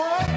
[0.00, 0.33] année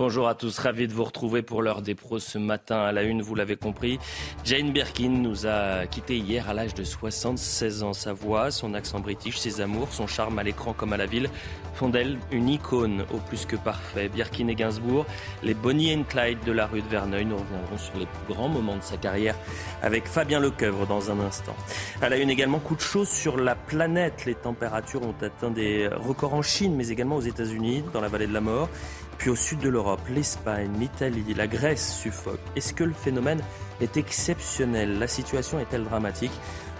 [0.00, 3.02] Bonjour à tous, ravi de vous retrouver pour l'heure des pros ce matin à la
[3.02, 3.98] une, vous l'avez compris.
[4.46, 7.92] Jane Birkin nous a quitté hier à l'âge de 76 ans.
[7.92, 11.28] Sa voix, son accent british, ses amours, son charme à l'écran comme à la ville
[11.74, 14.08] font d'elle une icône au plus que parfait.
[14.08, 15.04] Birkin et Gainsbourg,
[15.42, 18.48] les Bonnie and Clyde de la rue de Verneuil, nous reviendrons sur les plus grands
[18.48, 19.36] moments de sa carrière
[19.82, 21.54] avec Fabien Lecoeuvre dans un instant.
[22.00, 24.24] À la une également, coup de chaud sur la planète.
[24.24, 28.26] Les températures ont atteint des records en Chine, mais également aux États-Unis, dans la vallée
[28.26, 28.70] de la mort.
[29.20, 32.40] Puis au sud de l'Europe, l'Espagne, l'Italie, la Grèce suffoquent.
[32.56, 33.42] Est-ce que le phénomène
[33.82, 34.98] est exceptionnel?
[34.98, 36.32] La situation est-elle dramatique?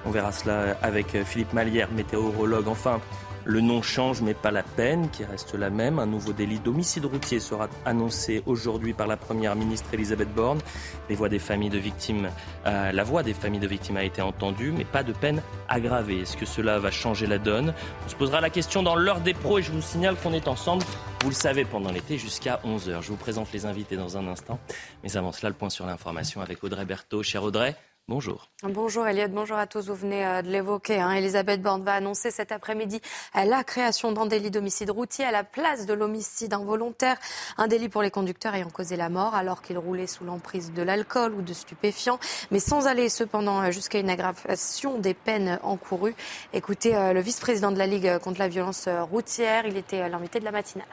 [0.06, 2.66] On verra cela avec Philippe Malière, météorologue.
[2.66, 2.98] Enfin,
[3.44, 5.98] le nom change, mais pas la peine, qui reste la même.
[5.98, 10.60] Un nouveau délit d'homicide routier sera annoncé aujourd'hui par la première ministre Elisabeth Borne.
[11.08, 12.30] Les voix des familles de victimes,
[12.66, 16.20] euh, la voix des familles de victimes a été entendue, mais pas de peine aggravée.
[16.20, 17.74] Est-ce que cela va changer la donne?
[18.06, 20.48] On se posera la question dans l'heure des pros et je vous signale qu'on est
[20.48, 20.84] ensemble,
[21.22, 23.02] vous le savez, pendant l'été jusqu'à 11h.
[23.02, 24.58] Je vous présente les invités dans un instant.
[25.02, 27.22] Mais avant cela, le point sur l'information avec Audrey Berthaud.
[27.22, 27.76] Cher Audrey,
[28.10, 28.50] Bonjour.
[28.64, 29.86] Bonjour Elliot, bonjour à tous.
[29.86, 30.98] Vous venez euh, de l'évoquer.
[30.98, 31.12] Hein.
[31.12, 33.00] Elisabeth Borne va annoncer cet après-midi
[33.36, 37.18] euh, la création d'un délit d'homicide routier à la place de l'homicide involontaire.
[37.56, 40.82] Un délit pour les conducteurs ayant causé la mort alors qu'ils roulaient sous l'emprise de
[40.82, 42.18] l'alcool ou de stupéfiants,
[42.50, 46.16] mais sans aller cependant euh, jusqu'à une aggravation des peines encourues.
[46.52, 49.66] Écoutez le vice-président de la Ligue contre la violence routière.
[49.66, 50.88] Il était l'invité de la matinale.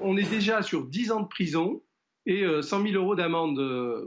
[0.00, 1.82] On est déjà sur 10 ans de prison
[2.24, 3.58] et 100 000 euros d'amende.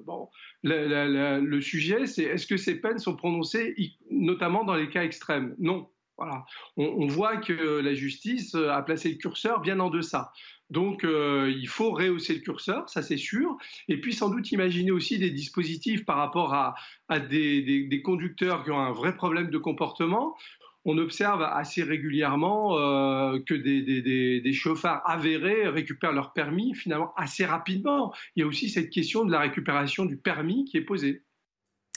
[0.06, 0.30] Bon,
[0.64, 3.76] le, sujet, c'est est-ce que ces peines sont prononcées
[4.10, 5.56] notamment dans les cas extrêmes?
[5.60, 5.88] Non.
[6.18, 6.46] Voilà.
[6.78, 10.32] On, voit que la justice a placé le curseur bien en deçà.
[10.72, 13.58] Donc euh, il faut rehausser le curseur, ça c'est sûr,
[13.90, 16.76] et puis sans doute imaginer aussi des dispositifs par rapport à,
[17.20, 20.38] des, conducteurs qui ont un vrai problème de comportement
[20.86, 27.14] on observe assez régulièrement euh, que des, des, des, chauffards avérés récupèrent leur permis finalement
[27.16, 28.14] assez rapidement.
[28.36, 31.24] Il y a aussi cette question de la récupération du permis qui est posée.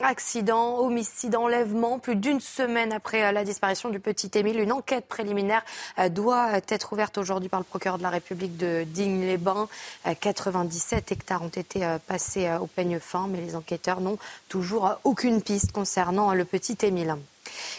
[0.00, 5.64] Accident, homicide, enlèvement, plus d'une semaine après la disparition du petit Émile, une enquête préliminaire
[6.00, 9.68] euh, doit être ouverte aujourd'hui par le procureur de la République de Digne-les-Bains.
[10.20, 14.18] 97 hectares ont été euh, passés au peigne fin, mais les enquêteurs n'ont
[14.48, 17.16] toujours aucune piste concernant le petit Émile.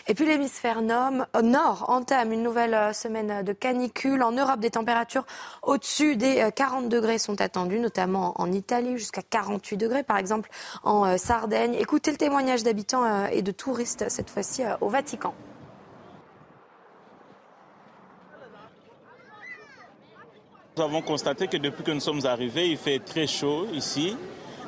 [0.07, 4.23] Et puis l'hémisphère nord entame une nouvelle semaine de canicule.
[4.23, 5.25] En Europe, des températures
[5.63, 10.49] au-dessus des 40 degrés sont attendues, notamment en Italie, jusqu'à 48 degrés, par exemple
[10.83, 11.75] en Sardaigne.
[11.75, 15.33] Écoutez le témoignage d'habitants et de touristes, cette fois-ci au Vatican.
[20.77, 24.17] Nous avons constaté que depuis que nous sommes arrivés, il fait très chaud ici.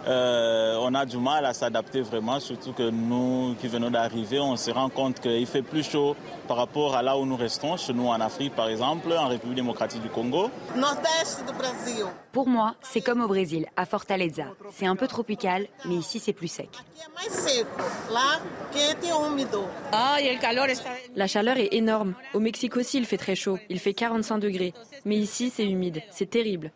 [0.07, 4.55] Euh, on a du mal à s'adapter vraiment, surtout que nous qui venons d'arriver, on
[4.55, 6.15] se rend compte qu'il fait plus chaud
[6.47, 9.57] par rapport à là où nous restons, chez nous en Afrique par exemple, en République
[9.57, 10.49] démocratique du Congo.
[12.31, 14.45] Pour moi, c'est comme au Brésil, à Fortaleza.
[14.71, 16.69] C'est un peu tropical, mais ici c'est plus sec.
[21.15, 22.13] La chaleur est énorme.
[22.33, 23.57] Au Mexique aussi, il fait très chaud.
[23.69, 24.73] Il fait 45 degrés.
[25.05, 26.01] Mais ici, c'est humide.
[26.11, 26.71] C'est terrible.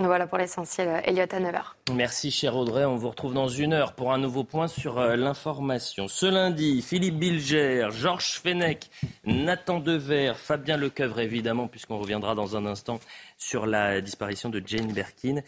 [0.00, 1.62] Voilà pour l'essentiel, Elliot à 9h.
[1.94, 2.84] Merci, cher Audrey.
[2.84, 6.08] On vous retrouve dans une heure pour un nouveau point sur euh, l'information.
[6.08, 8.90] Ce lundi, Philippe Bilger, Georges Fenech,
[9.24, 12.98] Nathan Dever, Fabien Lecoeuvre, évidemment, puisqu'on reviendra dans un instant
[13.38, 15.42] sur la disparition de Jane Birkin.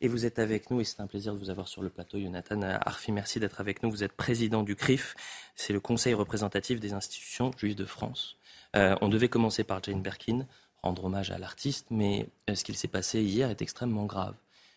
[0.00, 2.20] Et vous êtes avec nous et c'est un plaisir de vous avoir sur le plateau.
[2.20, 3.90] Jonathan Arfi, merci d'être avec nous.
[3.90, 5.16] Vous êtes président du CRIF,
[5.56, 8.36] c'est le Conseil représentatif des institutions juives de France.
[8.76, 10.46] Euh, on devait commencer par Jane Birkin
[10.88, 14.34] rendre hommage à l'artiste, mais euh, ce qu'il s'est passé hier est extrêmement grave,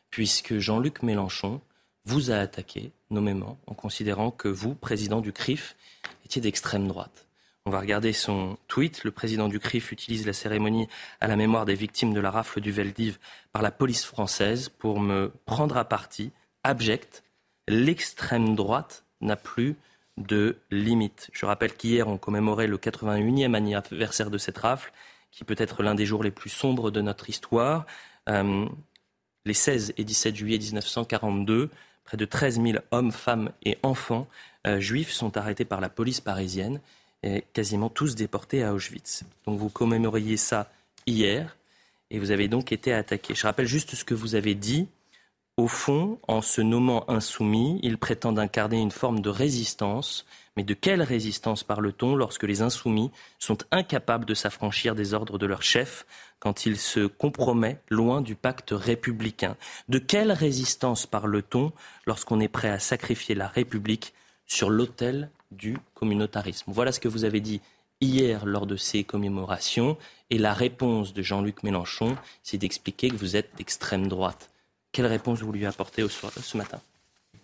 [0.09, 1.61] puisque Jean-Luc Mélenchon
[2.03, 5.77] vous a attaqué nommément en considérant que vous, président du CRIF,
[6.25, 7.27] étiez d'extrême droite.
[7.65, 9.03] On va regarder son tweet.
[9.03, 10.87] Le président du CRIF utilise la cérémonie
[11.21, 13.19] à la mémoire des victimes de la rafle du Veldiv
[13.53, 16.31] par la police française pour me prendre à partie,
[16.63, 17.23] abject.
[17.67, 19.77] L'extrême droite n'a plus
[20.17, 21.29] de limite.
[21.31, 24.91] Je rappelle qu'hier, on commémorait le 81e anniversaire de cette rafle
[25.31, 27.85] qui peut être l'un des jours les plus sombres de notre histoire.
[28.29, 28.67] Euh,
[29.45, 31.69] les 16 et 17 juillet 1942,
[32.03, 34.27] près de 13 000 hommes, femmes et enfants
[34.67, 36.79] euh, juifs sont arrêtés par la police parisienne
[37.23, 39.23] et quasiment tous déportés à Auschwitz.
[39.45, 40.71] Donc vous commémoriez ça
[41.07, 41.57] hier
[42.09, 43.33] et vous avez donc été attaqué.
[43.33, 44.87] Je rappelle juste ce que vous avez dit
[45.61, 50.25] Au fond, en se nommant insoumis, ils prétendent incarner une forme de résistance.
[50.57, 55.45] Mais de quelle résistance parle-t-on lorsque les insoumis sont incapables de s'affranchir des ordres de
[55.45, 56.07] leur chef
[56.39, 59.55] quand il se compromet loin du pacte républicain?
[59.87, 61.71] De quelle résistance parle-t-on
[62.07, 64.15] lorsqu'on est prêt à sacrifier la République
[64.47, 66.71] sur l'autel du communautarisme?
[66.71, 67.61] Voilà ce que vous avez dit
[68.01, 69.95] hier lors de ces commémorations.
[70.31, 74.50] Et la réponse de Jean-Luc Mélenchon, c'est d'expliquer que vous êtes d'extrême droite.
[74.91, 76.81] Quelle réponse vous lui apportez ce matin?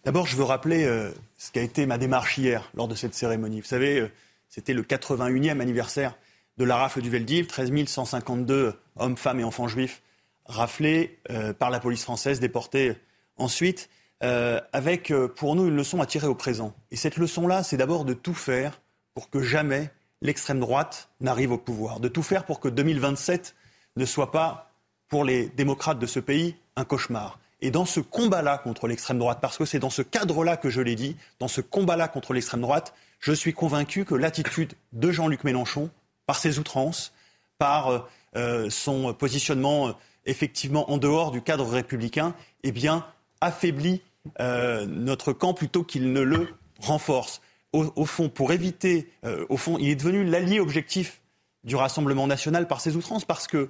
[0.04, 3.62] D'abord, je veux rappeler euh, ce qu'a été ma démarche hier lors de cette cérémonie.
[3.62, 4.12] Vous savez, euh,
[4.50, 6.18] c'était le 81e anniversaire
[6.58, 10.02] de la rafle du Veldiv, 13 152 hommes, femmes et enfants juifs
[10.46, 12.96] raflés euh, par la police française, déportés
[13.38, 13.90] ensuite,
[14.20, 16.74] avec pour nous une leçon à tirer au présent.
[16.90, 18.82] Et cette leçon-là, c'est d'abord de tout faire
[19.14, 19.92] pour que jamais
[20.24, 23.56] l'extrême droite n'arrive au pouvoir, de tout faire pour que 2027
[23.96, 24.72] ne soit pas,
[25.08, 27.40] pour les démocrates de ce pays, un cauchemar.
[27.60, 30.80] Et dans ce combat-là contre l'extrême droite, parce que c'est dans ce cadre-là que je
[30.80, 35.44] l'ai dit, dans ce combat-là contre l'extrême droite, je suis convaincu que l'attitude de Jean-Luc
[35.44, 35.90] Mélenchon,
[36.28, 37.14] par ses outrances,
[37.58, 38.00] par euh,
[38.36, 39.92] euh, son positionnement euh,
[40.26, 43.06] effectivement en dehors du cadre républicain, eh bien,
[43.42, 44.02] affaiblit
[44.40, 46.50] notre camp plutôt qu'il ne le
[46.82, 47.42] renforce.
[47.72, 49.10] Au, fond, pour éviter,
[49.48, 51.22] au fond, il est devenu l'allié objectif
[51.64, 53.70] du Rassemblement national par ses outrances, parce que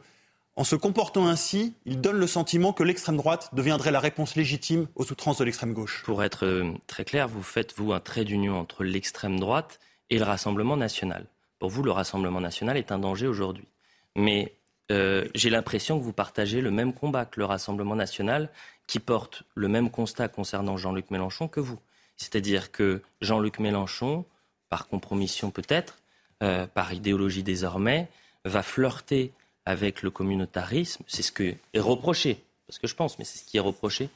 [0.57, 4.87] en se comportant ainsi, il donne le sentiment que l'extrême droite deviendrait la réponse légitime
[4.95, 6.01] aux outrances de l'extrême gauche.
[6.03, 10.17] Pour être euh, très clair, vous faites, vous, un trait d'union entre l'extrême droite et
[10.17, 11.27] le Rassemblement national.
[11.59, 13.67] Pour vous, le Rassemblement national est un danger aujourd'hui.
[14.15, 14.55] Mais
[14.91, 18.49] euh, j'ai l'impression que vous partagez le même combat que le Rassemblement national,
[18.87, 21.77] qui porte le même constat concernant Jean-Luc Mélenchon que vous.
[22.15, 24.25] C'est-à-dire que Jean-Luc Mélenchon,
[24.69, 25.99] par compromission peut-être,
[26.41, 28.09] euh, par idéologie désormais,
[28.43, 29.33] va flirter
[29.67, 31.03] avec le communautarisme.
[31.07, 34.09] C'est ce qui est reproché, parce que je pense, mais c'est ce qui est reproché,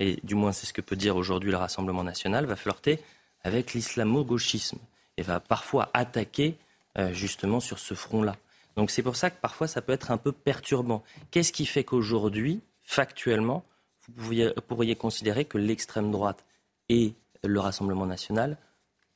[0.00, 2.98] et du moins c'est ce que peut dire aujourd'hui le Rassemblement national, va flirter
[3.44, 4.78] avec l'islamo-gauchisme
[5.16, 6.56] et va parfois attaquer
[6.98, 8.34] euh, justement sur ce front-là.
[8.76, 11.04] Donc c'est pour ça que parfois ça peut être un peu perturbant.
[11.30, 13.64] Qu'est-ce qui fait qu'aujourd'hui, factuellement,
[14.08, 14.34] vous
[14.66, 16.44] pourriez considérer que l'extrême droite
[16.88, 17.14] et
[17.44, 18.56] le Rassemblement national,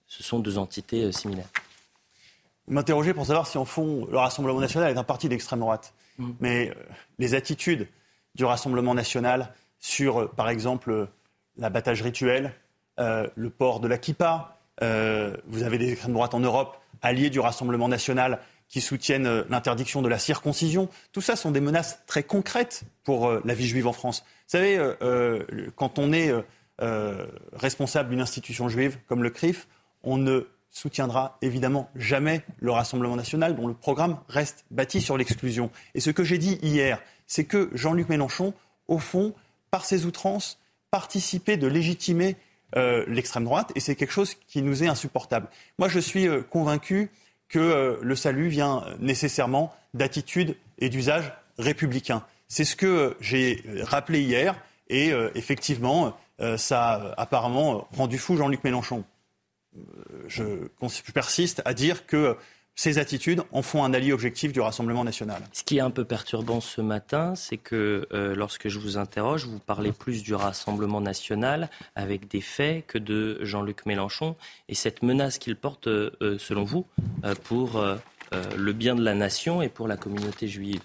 [0.06, 1.50] ce sont deux entités euh, similaires?
[2.70, 5.92] M'interroger pour savoir si, en fond, le Rassemblement national est un parti d'extrême droite.
[6.18, 6.30] Mm.
[6.40, 6.74] Mais euh,
[7.18, 7.88] les attitudes
[8.34, 11.06] du Rassemblement national sur, euh, par exemple, euh,
[11.58, 12.54] l'abattage rituel,
[12.98, 17.88] le port de la kippa, vous avez des extrêmes droites en Europe, alliés du Rassemblement
[17.88, 20.90] national, qui soutiennent l'interdiction de la circoncision.
[21.12, 24.22] Tout ça sont des menaces très concrètes pour la vie juive en France.
[24.26, 24.78] Vous savez,
[25.76, 26.30] quand on est
[27.54, 29.66] responsable d'une institution juive comme le CRIF,
[30.02, 35.70] on ne soutiendra évidemment jamais le Rassemblement national dont le programme reste bâti sur l'exclusion.
[35.94, 38.54] Et ce que j'ai dit hier, c'est que Jean-Luc Mélenchon,
[38.88, 39.34] au fond,
[39.70, 40.58] par ses outrances,
[40.90, 42.36] participait de légitimer
[42.76, 45.48] euh, l'extrême droite, et c'est quelque chose qui nous est insupportable.
[45.78, 47.10] Moi, je suis euh, convaincu
[47.48, 52.24] que euh, le salut vient nécessairement d'attitudes et d'usages républicains.
[52.46, 54.56] C'est ce que j'ai rappelé hier,
[54.88, 56.16] et effectivement,
[56.56, 59.04] ça a apparemment rendu fou Jean-Luc Mélenchon
[60.26, 60.66] je,
[61.12, 62.36] persiste à dire que
[62.80, 65.42] ces attitudes en font un allié objectif du Rassemblement national.
[65.52, 69.44] Ce qui est un peu perturbant ce matin, c'est que euh, lorsque je vous interroge,
[69.44, 74.34] vous parlez plus du Rassemblement national avec des faits que de Jean-Luc Mélenchon
[74.70, 76.86] et cette menace qu'il porte, euh, euh, selon vous,
[77.44, 77.84] pour
[78.56, 80.80] le bien de la nation et pour la communauté juive.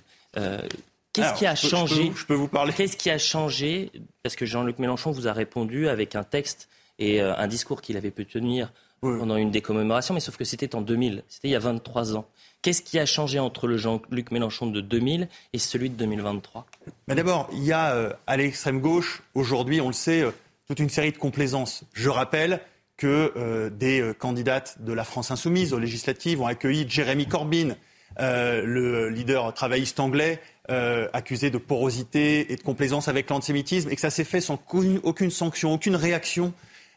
[1.13, 3.91] Qu'est-ce qui a changé je peux, vous parler Qu'est-ce qui a changé?
[4.21, 6.67] Parce que Jean-Luc Mélenchon vous a répondu avec un texte
[7.00, 10.75] et un discours qu'il avait pu tenir pendant une des commémorations, mais sauf que c'était
[10.75, 12.25] en 2000, c'était il y a 23 ans.
[12.65, 16.65] Qu'est-ce qui a changé entre le Jean-Luc Mélenchon de 2000 et celui de 2023
[17.07, 20.31] D'abord, il y a euh, à l'extrême gauche, aujourd'hui, on le sait, euh,
[20.67, 21.83] toute une série de complaisances.
[21.93, 22.59] Je rappelle
[22.97, 27.75] que euh, des candidates de la France insoumise aux législatives ont accueilli Jérémy Corbyn,
[28.17, 34.09] le leader travailliste anglais, accusé de porosité et de complaisance avec l'antisémitisme, et que ça
[34.09, 34.57] s'est fait sans
[35.03, 36.51] aucune sanction, aucune réaction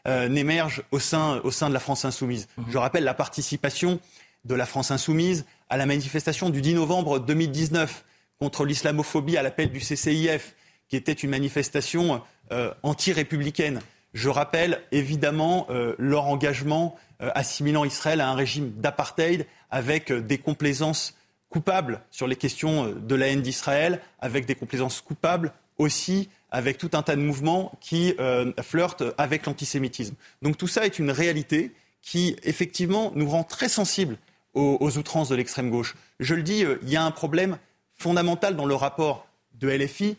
[0.07, 2.47] euh, n'émerge au sein, au sein de la France insoumise.
[2.57, 2.65] Mhm.
[2.69, 3.99] Je rappelle la participation
[4.45, 8.05] de la France insoumise à la manifestation du 10 novembre 2019
[8.39, 10.55] contre l'islamophobie à l'appel du CCIF,
[10.87, 13.81] qui était une manifestation euh, anti-républicaine.
[14.13, 21.17] Je rappelle évidemment euh, leur engagement assimilant Israël à un régime d'apartheid avec des complaisances
[21.49, 26.89] coupables sur les questions de la haine d'Israël, avec des complaisances coupables aussi avec tout
[26.93, 30.15] un tas de mouvements qui euh, flirtent avec l'antisémitisme.
[30.41, 34.17] Donc tout ça est une réalité qui, effectivement, nous rend très sensibles
[34.53, 35.95] aux, outrances de l'extrême gauche.
[36.19, 37.57] Je le dis, euh, il y a un problème
[37.95, 40.17] fondamental dans le rapport de LFI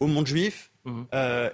[0.00, 1.02] au monde juif mmh.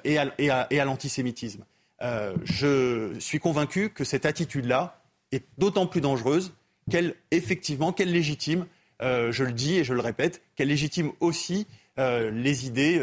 [0.05, 1.64] et à, l'antisémitisme.
[2.00, 5.02] je suis convaincu que cette attitude-là
[5.33, 6.52] est d'autant plus dangereuse
[6.90, 8.67] qu'elle, effectivement, qu'elle légitime,
[9.00, 11.67] je le dis et je le répète, qu'elle légitime aussi
[11.99, 13.02] les idées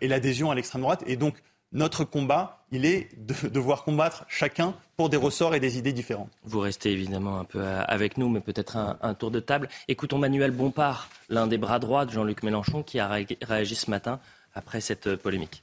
[0.00, 1.02] et l'adhésion à l'extrême droite.
[1.06, 1.34] Et donc,
[1.72, 6.30] notre combat, il est de devoir combattre chacun pour des ressorts et des idées différentes.
[6.44, 9.68] Vous restez évidemment un peu avec nous, mais peut-être un, tour de table.
[9.88, 14.20] Écoutons Manuel Bompard, l'un des bras droits de Jean-Luc Mélenchon, qui a réagi ce matin
[14.54, 15.62] après cette polémique.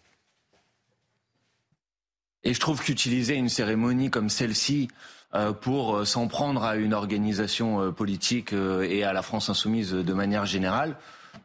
[2.44, 4.90] Et je trouve qu'utiliser une cérémonie comme celle-ci
[5.34, 9.92] euh, pour euh, s'en prendre à une organisation euh, politique et à la France insoumise
[9.92, 10.96] de manière générale,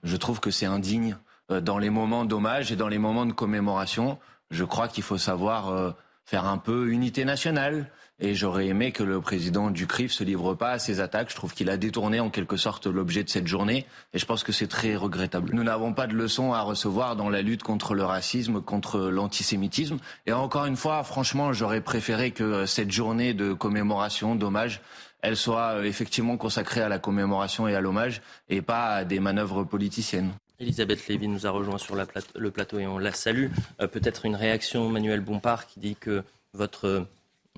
[0.02, 1.16] je trouve que c'est indigne
[1.48, 4.18] dans les moments d'hommage et dans les moments de commémoration
[4.50, 5.90] je crois qu'il faut savoir euh,
[6.24, 7.90] faire un peu unité nationale.
[8.20, 11.30] Et j'aurais aimé que le président du CRIF se livre pas à ces attaques.
[11.30, 13.86] Je trouve qu'il a détourné en quelque sorte l'objet de cette journée.
[14.12, 15.50] Et je pense que c'est très regrettable.
[15.52, 19.98] Nous n'avons pas de leçons à recevoir dans la lutte contre le racisme, contre l'antisémitisme.
[20.26, 24.80] Et encore une fois, franchement, j'aurais préféré que cette journée de commémoration, d'hommage,
[25.22, 29.20] elle soit euh, effectivement consacrée à la commémoration et à l'hommage et pas à des
[29.20, 30.32] manœuvres politiciennes.
[30.60, 33.46] Elisabeth Lévy nous a rejoint sur le plateau et on la salue.
[33.80, 37.06] Euh, peut-être une réaction, Manuel Bompard, qui dit que votre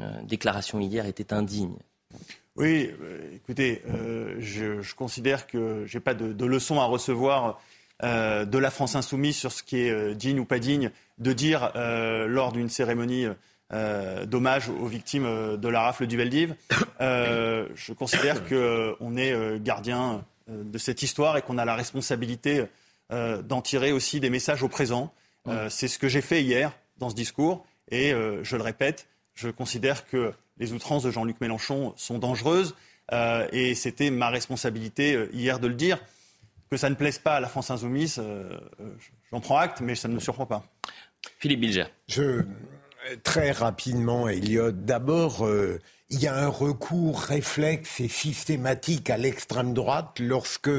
[0.00, 1.76] euh, déclaration hier était indigne.
[2.56, 3.82] Oui, euh, écoutez,
[4.38, 7.60] je, considère que je n'ai pas de, de, leçon à recevoir
[8.02, 12.50] de la France insoumise sur ce qui est digne ou pas digne de dire lors
[12.50, 13.26] d'une cérémonie
[13.72, 16.54] d'hommage aux victimes de la rafle du Veldiv.
[17.00, 22.66] je considère qu'on est gardien de cette histoire et qu'on a la responsabilité
[23.12, 25.12] euh, d'en tirer aussi des messages au présent.
[25.48, 27.66] Euh, c'est ce que j'ai fait hier dans ce discours.
[27.90, 32.76] Et euh, je le répète, je considère que les outrances de Jean-Luc Mélenchon sont dangereuses.
[33.50, 35.98] et c'était ma responsabilité hier de le dire.
[36.70, 38.22] Que ça ne plaise pas à la France insoumise,
[39.32, 40.62] j'en prends acte, mais ça ne me surprend pas.
[41.40, 41.86] Philippe Bilger.
[42.06, 42.44] Je,
[43.22, 44.72] très rapidement, Elliot.
[44.72, 45.48] D'abord,
[46.10, 50.70] il y a un recours réflexe et systématique à l'extrême droite lorsque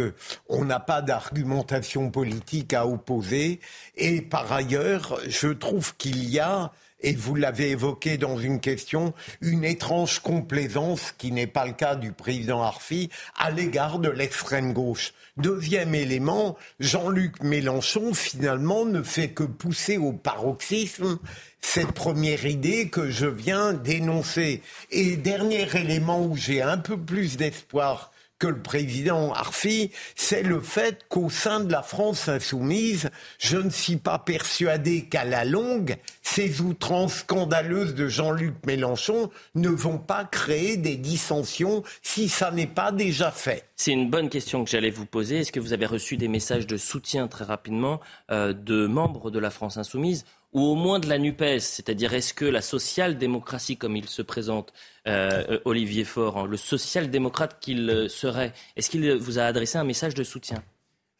[0.50, 3.62] on n'a pas d'argumentation politique à opposer.
[3.96, 9.13] Et par ailleurs, je trouve qu'il y a et vous l'avez évoqué dans une question,
[9.42, 14.74] une étrange complaisance qui n'est pas le cas du président Arfi à l'égard de l'extrême
[14.74, 15.13] gauche.
[15.41, 21.17] Deuxième élément, Jean-Luc Mélenchon finalement ne fait que pousser au paroxysme
[21.62, 24.62] cette première idée que je viens d'énoncer.
[24.91, 28.11] Et dernier élément où j'ai un peu plus d'espoir
[28.41, 33.69] que le président Arfi, c'est le fait qu'au sein de la France insoumise, je ne
[33.69, 40.25] suis pas persuadé qu'à la longue, ces outrances scandaleuses de Jean-Luc Mélenchon ne vont pas
[40.25, 43.69] créer des dissensions si ça n'est pas déjà fait.
[43.75, 45.41] C'est une bonne question que j'allais vous poser.
[45.41, 48.00] Est-ce que vous avez reçu des messages de soutien très rapidement
[48.31, 52.34] euh, de membres de la France insoumise ou au moins de la NUPES C'est-à-dire, est-ce
[52.34, 54.74] que la social-démocratie, comme il se présente,
[55.08, 60.13] euh, Olivier Faure, hein, le social-démocrate qu'il serait, est-ce qu'il vous a adressé un message
[60.13, 60.63] de soutien?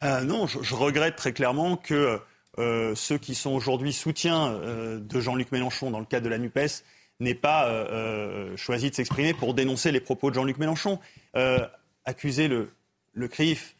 [0.04, 2.20] Euh, Non, je, regrette très clairement que
[2.58, 4.60] euh, ceux qui sont aujourd'hui soutiens
[4.98, 6.84] de Jean-Luc Mélenchon dans le cadre de la NUPES
[7.20, 7.86] n'aient pas
[8.56, 10.98] choisi de s'exprimer pour dénoncer les propos de Jean-Luc Mélenchon.
[12.04, 13.76] accuser le, CRIF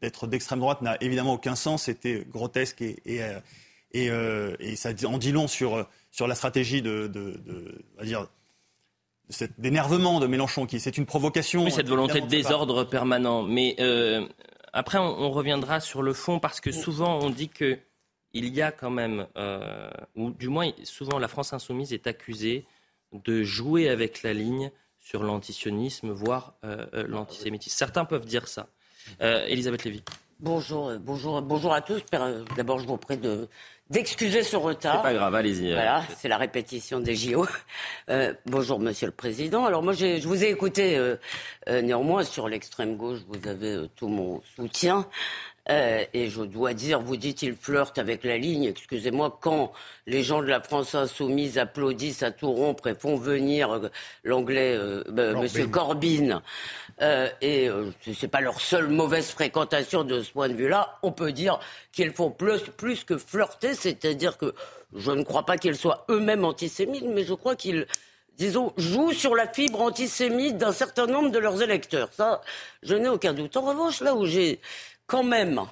[0.00, 3.20] d'être d'extrême droite n'a évidemment aucun sens, c'était grotesque et
[3.96, 7.40] euh, et, ça en dit long sur, sur la stratégie de, de,
[8.02, 8.26] dire,
[9.58, 11.64] d'énervement de Mélenchon, qui c'est une provocation.
[11.64, 13.42] Oui, cette volonté de désordre permanent.
[13.42, 14.26] Mais euh,
[14.72, 17.78] après, on, reviendra sur le fond parce que souvent on dit que
[18.34, 22.66] il y a quand même, euh, ou du moins souvent la France insoumise est accusée
[23.12, 26.52] de jouer avec la ligne sur l'antisionisme, voire
[26.92, 27.74] l'antisémitisme.
[27.74, 28.68] Certains peuvent dire ça.
[29.20, 30.02] Elisabeth Lévy.
[30.40, 32.02] Bonjour, bonjour, bonjour à tous.
[32.54, 33.48] D'abord, je vous prie de
[33.90, 34.96] d'excuser ce retard.
[34.96, 35.72] C'est pas grave, allez-y.
[35.72, 37.46] Voilà, c'est la répétition des JO.
[38.10, 39.64] Euh, bonjour, Monsieur le Président.
[39.64, 41.16] Alors moi, je vous ai écouté euh,
[41.68, 43.20] euh, néanmoins sur l'extrême gauche.
[43.28, 45.06] Vous avez tout mon soutien.
[45.70, 48.64] Euh, et je dois dire, vous dites, il flirte avec la ligne.
[48.64, 49.72] Excusez-moi, quand
[50.06, 53.90] les gens de la France insoumise applaudissent à tout rompre et font venir euh,
[54.24, 56.42] l'anglais euh, bah, Monsieur Corbyn,
[57.02, 57.68] euh, et
[58.14, 61.60] c'est pas leur seule mauvaise fréquentation de ce point de vue-là, on peut dire
[61.92, 64.54] qu'ils font plus, plus que flirter, c'est-à-dire que
[64.96, 67.86] je ne crois pas qu'ils soient eux-mêmes antisémites, mais je crois qu'ils
[68.38, 72.08] disons, jouent sur la fibre antisémite d'un certain nombre de leurs électeurs.
[72.12, 72.40] Ça,
[72.82, 73.56] je n'ai aucun doute.
[73.56, 74.60] En revanche, là où j'ai
[75.08, 75.62] quand même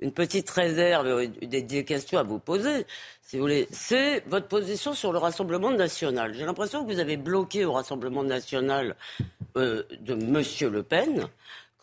[0.00, 2.84] une petite réserve, des, questions à vous poser,
[3.22, 6.34] si vous voulez, c'est votre position sur le Rassemblement national.
[6.34, 8.96] J'ai l'impression que vous avez bloqué au Rassemblement national
[9.56, 10.72] euh, de M.
[10.72, 11.28] Le Pen,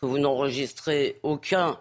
[0.00, 1.78] que vous n'enregistrez aucun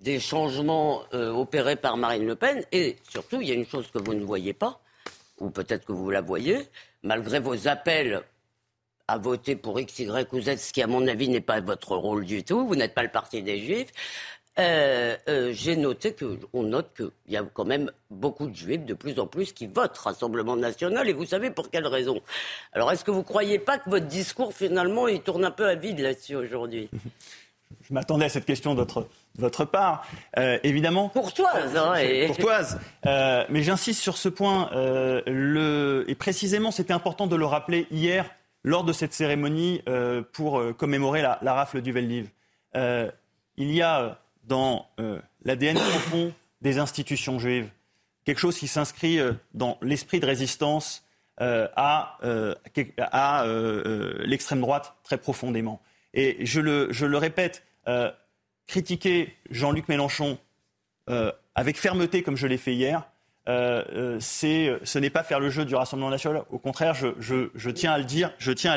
[0.00, 2.64] des changements euh, opérés par Marine Le Pen.
[2.72, 4.80] Et surtout, il y a une chose que vous ne voyez pas,
[5.38, 6.68] ou peut-être que vous la voyez,
[7.02, 8.22] malgré vos appels
[9.08, 11.96] à voter pour X, Y ou Z, ce qui, à mon avis, n'est pas votre
[11.96, 12.66] rôle du tout.
[12.66, 13.92] Vous n'êtes pas le parti des Juifs.
[14.58, 18.84] Euh, euh, j'ai noté que, on note qu'il y a quand même beaucoup de juifs
[18.84, 22.20] de plus en plus qui votent Rassemblement national et vous savez pour quelle raison?
[22.74, 25.66] Alors est-ce que vous ne croyez pas que votre discours finalement il tourne un peu
[25.66, 26.90] à vide là-dessus aujourd'hui?
[27.88, 30.06] Je m'attendais à cette question de votre, de votre part,
[30.36, 31.08] euh, évidemment.
[31.08, 32.26] Courtoise, hein, et...
[32.26, 32.78] Courtoise.
[33.06, 34.70] Euh, mais j'insiste sur ce point.
[34.74, 36.04] Le...
[36.06, 38.30] Et précisément, c'était important de le rappeler hier
[38.62, 39.82] lors de cette cérémonie
[40.32, 42.28] pour commémorer la, la, rafle du Veldiv.
[42.74, 47.68] Il y a dans euh, l'ADN profond des institutions juives,
[48.24, 51.04] quelque chose qui s'inscrit euh, dans l'esprit de résistance
[51.40, 52.18] euh, à,
[54.24, 55.80] l'extrême droite très profondément.
[56.14, 57.64] Et je le, répète,
[58.66, 60.38] critiquer Jean-Luc Mélenchon
[61.54, 63.08] avec fermeté comme je l'ai fait hier,
[63.46, 66.42] ce n'est pas faire le jeu du Rassemblement national.
[66.50, 66.94] Au contraire.
[66.94, 68.04] Je tiens à le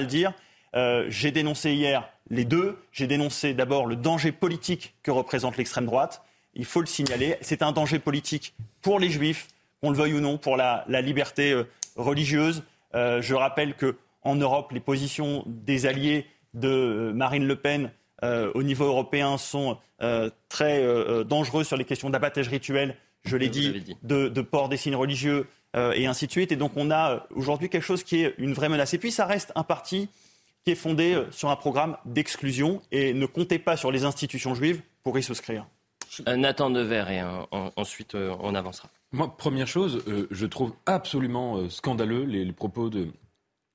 [0.08, 0.34] dire.
[0.76, 2.78] Euh, j'ai dénoncé hier les deux.
[2.92, 6.22] J'ai dénoncé d'abord le danger politique que représente l'extrême droite.
[6.54, 7.38] Il faut le signaler.
[7.42, 9.48] C'est un danger politique pour les juifs,
[9.82, 12.64] qu'on le veuille ou non, pour la, la liberté euh, religieuse.
[12.94, 17.92] Euh, je rappelle qu'en Europe, les positions des alliés de Marine Le Pen
[18.24, 20.84] euh, au niveau européen sont euh, très
[21.26, 24.96] dangereuses sur les questions d'abattage rituel, je l'ai dit, dit, de, de port des signes
[24.96, 25.48] religieux
[25.94, 26.54] et ainsi de suite.
[26.54, 28.94] Et donc on a aujourd'hui quelque chose qui est une vraie menace.
[28.94, 30.08] Et puis ça reste un parti
[30.66, 34.82] qui est fondé sur un programme d'exclusion et ne comptez pas sur les institutions juives
[35.04, 35.68] pour y souscrire.
[36.26, 38.90] Nathan Dever et un, en, ensuite euh, on avancera.
[39.12, 43.10] Moi, première chose, euh, je trouve absolument euh, scandaleux les, les, propos de,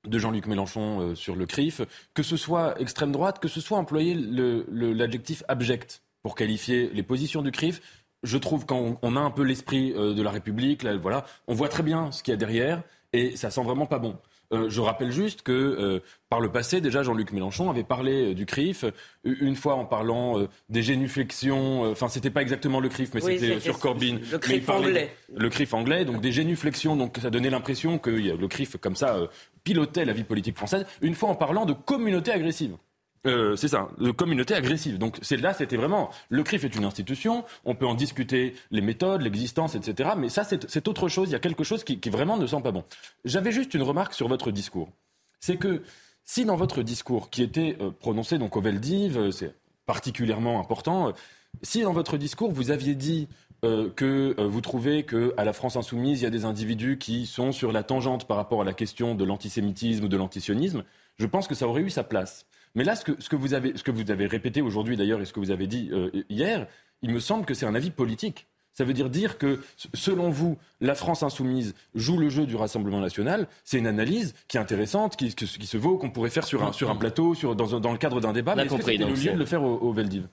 [0.05, 1.81] de Jean-Luc Mélenchon euh, sur le CRIF,
[2.13, 7.41] que ce soit extrême droite, que ce soit employer l'adjectif abject pour qualifier les positions
[7.41, 7.81] du CRIF.
[8.23, 11.69] Je trouve qu'on on a un peu l'esprit de la République, là, voilà, on voit
[11.69, 12.83] très bien ce qu'il y a derrière
[13.13, 14.15] et ça sent vraiment pas bon.
[14.53, 18.33] Euh, je rappelle juste que euh, par le passé, déjà, Jean-Luc Mélenchon avait parlé euh,
[18.33, 18.85] du CRIF,
[19.23, 23.39] une fois en parlant euh, des génuflexions, enfin, c'était pas exactement le CRIF, mais oui,
[23.39, 24.19] c'était sur Corbyn.
[24.31, 25.15] Le CRIF anglais.
[25.35, 29.17] Le CRIF anglais, donc des génuflexions, donc ça donnait l'impression que le CRIF, comme ça,
[29.63, 32.75] pilotait la vie politique française, une fois en parlant de communauté agressive.
[33.27, 34.97] Euh, c'est ça, de communauté agressive.
[34.97, 37.45] Donc c'est là, c'était vraiment le CRIF est une institution.
[37.65, 40.11] On peut en discuter les méthodes, l'existence, etc.
[40.17, 41.29] Mais ça, c'est autre chose.
[41.29, 42.83] Il y a quelque chose qui, qui vraiment ne sent pas bon.
[43.23, 44.89] J'avais juste une remarque sur votre discours.
[45.39, 45.83] C'est que
[46.25, 49.53] si dans votre discours, qui était euh, prononcé donc au Veldiv, euh, c'est
[49.85, 51.09] particulièrement important.
[51.09, 51.11] euh,
[51.63, 53.27] si dans votre discours vous aviez dit
[53.63, 57.25] euh, que euh, vous trouvez qu'à la France insoumise, il y a des individus qui
[57.27, 60.83] sont sur la tangente par rapport à la question de l'antisémitisme ou de l'antisionisme,
[61.17, 62.45] je pense que ça aurait eu sa place.
[62.75, 65.21] Mais là, ce que, ce que, vous, avez, ce que vous avez répété aujourd'hui d'ailleurs
[65.21, 66.67] et ce que vous avez dit euh, hier,
[67.01, 68.47] il me semble que c'est un avis politique.
[68.73, 69.59] Ça veut dire dire que,
[69.93, 73.47] selon vous, la France insoumise joue le jeu du Rassemblement national.
[73.65, 76.63] C'est une analyse qui est intéressante, qui, qui, qui se vaut, qu'on pourrait faire sur
[76.63, 78.55] un, sur un plateau, sur, dans, dans le cadre d'un débat.
[78.55, 80.27] Mais compris, c'est le lieu de le faire au, au Veldiv?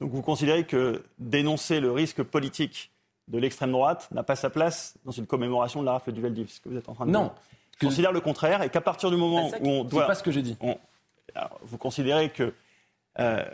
[0.00, 2.90] Donc vous considérez que dénoncer le risque politique
[3.28, 6.48] de l'extrême droite n'a pas sa place dans une commémoration de la rafle du Veldiv,
[6.50, 7.24] ce que vous êtes en train de Non.
[7.24, 7.32] dire?
[7.78, 10.02] Je considère le contraire et qu'à partir du moment où on doit...
[10.02, 10.56] C'est pas ce que j'ai dit.
[10.62, 10.78] on-
[11.62, 12.54] vous considérez que
[13.18, 13.44] euh,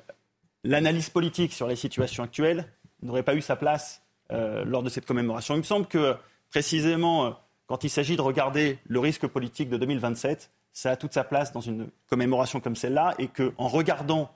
[0.64, 2.66] l'analyse politique sur les situations actuelles
[3.02, 5.54] n'aurait pas eu sa place euh, lors de cette commémoration.
[5.54, 6.14] Il me semble que
[6.50, 7.30] précisément, euh,
[7.66, 11.52] quand il s'agit de regarder le risque politique de 2027, ça a toute sa place
[11.52, 14.30] dans une commémoration comme celle-là et qu'en regardant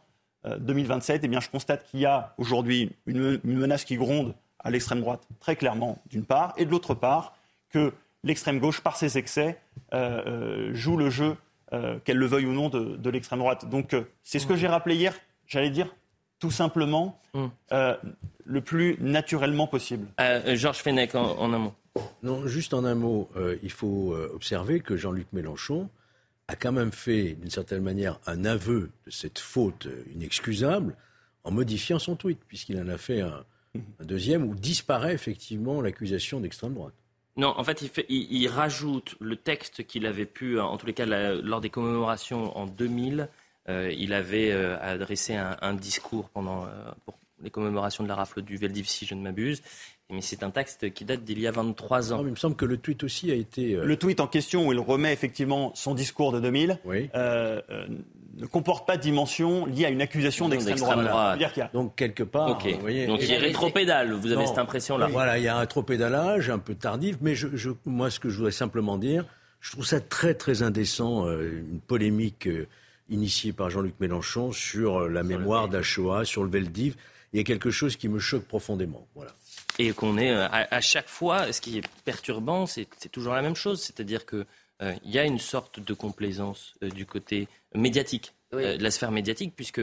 [0.45, 4.71] euh, 2027, eh bien, je constate qu'il y a aujourd'hui une, menace qui gronde à
[4.71, 7.37] l'extrême droite, très clairement, d'une part, et de l'autre part,
[7.71, 7.93] que
[8.25, 9.61] l'extrême gauche, par ses excès,
[10.73, 11.37] joue le jeu,
[11.73, 13.69] euh, qu'elle le veuille ou non, de, de l'extrême droite.
[13.69, 15.15] Donc, euh, c'est ce que j'ai rappelé hier,
[15.47, 15.95] j'allais dire,
[16.39, 17.21] tout simplement,
[17.73, 17.97] euh,
[18.45, 20.07] le plus naturellement possible.
[20.21, 21.75] Euh, Georges Fenech, en, en un mot.
[22.23, 25.89] Non, juste en un mot, euh, il faut observer que Jean-Luc Mélenchon
[26.49, 30.95] a quand même fait, d'une certaine manière, un aveu de cette faute inexcusable
[31.43, 36.39] en modifiant son tweet, puisqu'il en a fait un, un deuxième où disparaît effectivement l'accusation
[36.41, 36.95] d'extrême droite.
[37.37, 40.87] Non, en fait, il, fait, il, il rajoute le texte qu'il avait pu, en tous
[40.87, 43.29] les cas, la- lors des commémorations en 2000,
[43.69, 46.69] euh, il avait euh, adressé un, un discours pendant euh,
[47.05, 49.61] pour les commémorations de la rafle du Veldiv, si je ne m'abuse.
[50.09, 52.21] Mais c'est un texte qui date d'il y a 23 ans.
[52.25, 53.75] il me semble que le tweet aussi a été.
[53.75, 57.11] euh, Le tweet en question où il remet effectivement son discours de 2000 Oui.
[58.37, 61.41] Ne comporte pas de dimension liée à une accusation d'extrême droite.
[61.59, 64.47] a- Donc quelque part, vous voyez, Donc il y a rétropédale, vous avez Non.
[64.47, 65.07] cette impression-là.
[65.09, 68.21] Voilà, il y a un trop pédalage, un peu tardif, mais je, je- moi, ce
[68.21, 69.25] que je voudrais simplement dire,
[69.61, 72.67] je trouve ça très, très indécent, euh, une polémique euh,
[73.09, 76.95] initiée par Jean-Luc Mélenchon sur euh, la mémoire d'Achoa, sur le Veldiv.
[77.33, 79.07] il y a quelque chose qui me choque profondément.
[79.15, 79.33] Voilà.
[79.79, 83.43] Et qu'on est euh, à, à, chaque fois, ce qui est perturbant, c'est toujours la
[83.43, 84.45] même chose, c'est-à-dire que
[84.83, 89.11] euh, il y a une sorte de complaisance euh, du côté médiatique, de la sphère
[89.11, 89.81] médiatique, puisque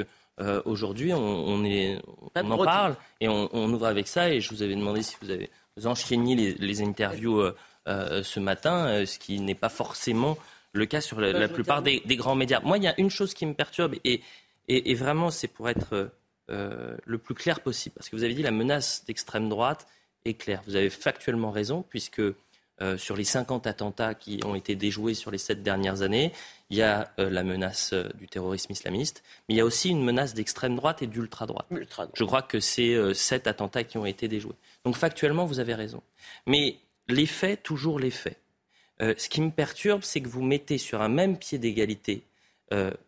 [0.65, 1.99] aujourd'hui on, on, est,
[2.36, 4.32] on en parle et on, on, ouvre avec ça.
[4.32, 7.43] Et je vous avais demandé si vous avez vous enchaîniez les, les interviews
[7.88, 10.38] ce matin, ce qui n'est pas forcément
[10.73, 12.60] le cas sur la, la plupart des, des, grands médias.
[12.62, 14.21] Moi, il y a une chose qui me perturbe et,
[14.67, 16.12] et, et vraiment, c'est pour être
[16.49, 17.95] euh, le plus clair possible.
[17.95, 19.88] Parce que vous avez dit la menace d'extrême droite
[20.25, 20.62] est claire.
[20.67, 25.32] Vous avez factuellement raison, puisque euh, sur les 50 attentats qui ont été déjoués sur
[25.32, 26.34] les sept dernières années,
[26.74, 29.90] il y a euh, la menace euh, du terrorisme islamiste, mais il y a aussi
[29.90, 31.68] une menace d'extrême droite et d'ultra-droite.
[32.16, 34.56] Je crois que c'est euh, sept attentats qui ont été déjoués.
[34.84, 36.02] Donc factuellement, vous avez raison.
[36.48, 38.40] Mais les faits, toujours les faits.
[39.00, 42.24] ce qui me perturbe, c'est que vous mettez sur un même pied d'égalité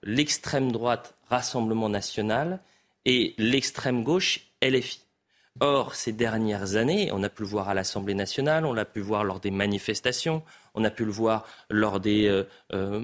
[0.03, 2.59] l'extrême droite Rassemblement national
[3.05, 5.04] et l'extrême gauche LFI.
[5.61, 8.99] Or, ces dernières années, on a pu le voir à l'Assemblée nationale, on l'a pu
[8.99, 13.01] voir lors des manifestations, on a pu le voir lors des euh, euh,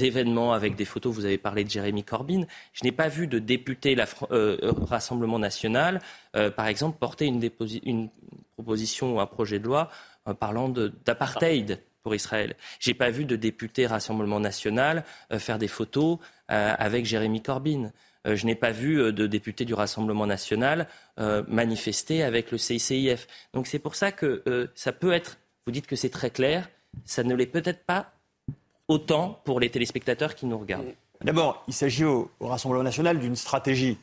[0.00, 1.14] événements avec des photos.
[1.14, 2.46] Vous avez parlé de Jérémy Corbyn.
[2.72, 3.94] Je n'ai pas vu de député
[4.30, 6.00] euh, Rassemblement national,
[6.32, 8.08] par exemple, porter une,
[8.54, 9.90] proposition ou un projet de loi
[10.40, 12.56] parlant d'apartheid pour Israël.
[12.80, 15.04] J'ai pas vu de député Rassemblement national
[15.38, 17.92] faire des photos avec Jérémy Corbyn.
[18.26, 22.58] Euh, je n'ai pas vu euh, de députés du Rassemblement national euh, manifester avec le
[22.58, 23.26] CICIF.
[23.52, 24.42] Donc c'est pour ça que
[24.74, 26.68] ça peut être, vous dites que c'est très clair,
[27.04, 28.12] ça ne l'est peut-être pas
[28.88, 30.94] autant pour les téléspectateurs qui nous regardent.
[31.22, 33.98] D'abord, il s'agit au, Rassemblement national d'une stratégie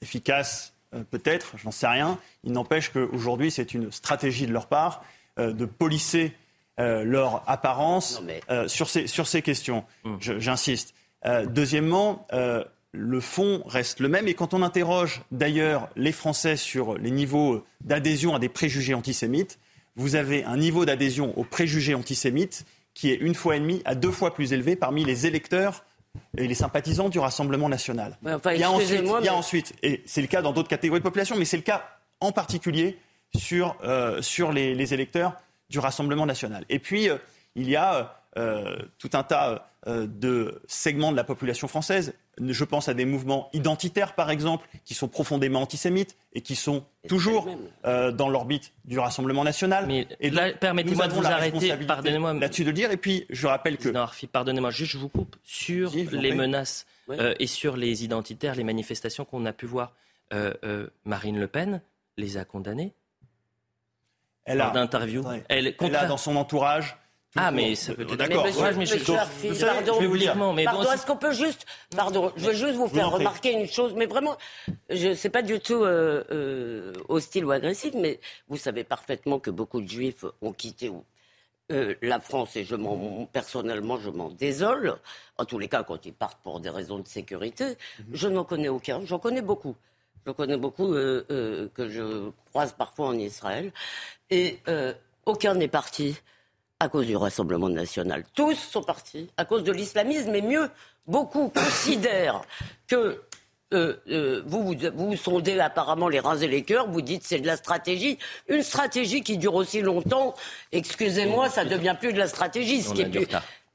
[0.00, 0.74] efficace,
[1.10, 2.18] peut-être, je n'en sais rien.
[2.44, 5.04] Il n'empêche qu'aujourd'hui, c'est une stratégie de leur part
[5.38, 6.34] de polisser
[6.78, 8.22] leur apparence
[8.66, 9.84] sur, ces, sur ces questions.
[10.04, 10.18] Hum.
[10.20, 10.94] J'insiste.
[11.46, 12.26] deuxièmement,
[12.92, 14.28] le fond reste le même.
[14.28, 19.58] Et quand on interroge d'ailleurs les Français sur les niveaux d'adhésion à des préjugés antisémites,
[19.96, 23.94] vous avez un niveau d'adhésion aux préjugés antisémites qui est une fois et demie à
[23.94, 25.84] deux fois plus élevé parmi les électeurs
[26.36, 28.18] et les sympathisants du Rassemblement national.
[28.22, 28.64] il, y
[29.28, 31.98] a ensuite, et c'est le cas dans d'autres catégories de population, mais c'est le cas
[32.20, 32.98] en particulier
[33.34, 35.34] sur, euh, sur les, électeurs
[35.70, 36.66] du Rassemblement national.
[36.68, 37.16] Et puis, euh,
[37.54, 42.88] il y a euh, tout un tas de segments de la population française, je pense
[42.88, 47.48] à des mouvements identitaires, par exemple, qui sont profondément antisémites et qui sont toujours
[47.84, 49.86] euh, dans l'orbite du Rassemblement national.
[49.86, 52.34] Mais et permettez-moi de vous arrêter, pardonnez-moi.
[52.34, 52.90] Là-dessus de le dire.
[52.90, 53.90] Et puis, je rappelle que.
[54.26, 59.24] pardonnez-moi, juste je vous coupe sur les menaces euh, et sur les identitaires, les manifestations
[59.24, 59.92] qu'on a pu voir.
[60.32, 61.82] Euh, Marine Le Pen
[62.16, 62.94] les a condamnées.
[64.44, 65.22] Elle a, d'interview.
[65.48, 66.96] Elle, elle a dans son entourage
[67.36, 68.44] ah, mais ça peut être d'accord.
[68.44, 70.36] Mais je, pardon, vais vous dire.
[70.54, 71.66] Mais pardon, est-ce qu'on peut juste,
[71.96, 74.36] pardon, je veux juste vous faire remarquer une chose, mais vraiment,
[74.90, 79.50] je sais pas du tout euh, euh, hostile ou agressif, mais vous savez parfaitement que
[79.50, 80.90] beaucoup de Juifs ont quitté
[81.70, 84.98] euh, la France et je m'en, personnellement, je m'en désole.
[85.38, 88.06] En tous les cas, quand ils partent pour des raisons de sécurité, mhm.
[88.12, 89.00] je n'en connais aucun.
[89.06, 89.74] J'en connais beaucoup.
[90.26, 93.72] J'en connais beaucoup euh, euh, que je croise parfois en Israël,
[94.30, 94.92] et euh,
[95.26, 96.16] aucun n'est parti
[96.82, 98.24] à cause du Rassemblement national.
[98.34, 100.68] Tous sont partis à cause de l'islamisme, mais mieux,
[101.06, 102.42] beaucoup considèrent
[102.88, 103.22] que
[103.72, 107.46] euh, euh, vous, vous, sondez apparemment les reins et les cœurs, vous dites c'est de
[107.46, 108.18] la stratégie.
[108.48, 110.34] Une stratégie qui dure aussi longtemps,
[110.72, 112.82] excusez-moi, ça devient plus de la stratégie.
[112.82, 113.28] Ce qui est plus...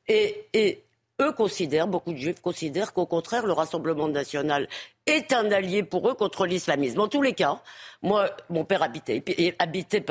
[0.09, 0.83] et, et,
[1.21, 4.67] eux considèrent, beaucoup de juifs considèrent qu'au contraire, le Rassemblement national
[5.05, 6.99] est un allié pour eux contre l'islamisme.
[6.99, 7.61] En tous les cas,
[8.01, 9.23] moi, mon père habitait,
[9.57, 10.05] habitait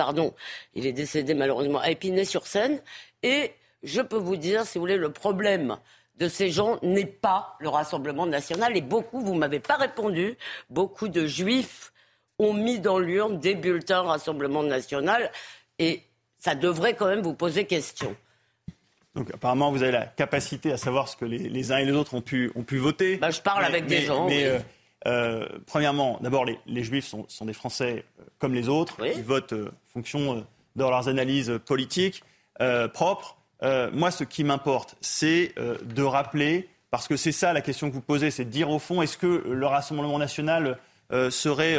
[0.75, 2.81] il est décédé malheureusement à Épinay-sur-Seine,
[3.23, 5.77] et je peux vous dire, si vous voulez, le problème
[6.16, 10.37] de ces gens n'est pas le Rassemblement national, et beaucoup, vous m'avez pas répondu,
[10.71, 11.92] beaucoup de juifs
[12.38, 15.31] ont mis dans l'urne des bulletins Rassemblement national,
[15.79, 16.03] et
[16.38, 18.16] ça devrait quand même vous poser question.
[19.16, 22.14] Donc apparemment, vous avez la capacité à savoir ce que les, uns et les autres
[22.14, 23.16] ont pu, ont pu voter.
[23.16, 24.26] Bah, je parle avec des gens.
[24.26, 24.59] Mais, euh,
[25.07, 28.98] euh, premièrement, d'abord, les, Juifs sont, des Français euh, comme les autres.
[29.05, 30.44] Ils votent en fonction de
[30.76, 32.22] leurs analyses politiques
[32.92, 33.37] propres.
[33.92, 38.02] moi, ce qui m'importe, c'est de rappeler, parce que c'est ça la question que vous
[38.02, 40.79] posez, c'est de dire au fond, est-ce que le Rassemblement national
[41.31, 41.79] serait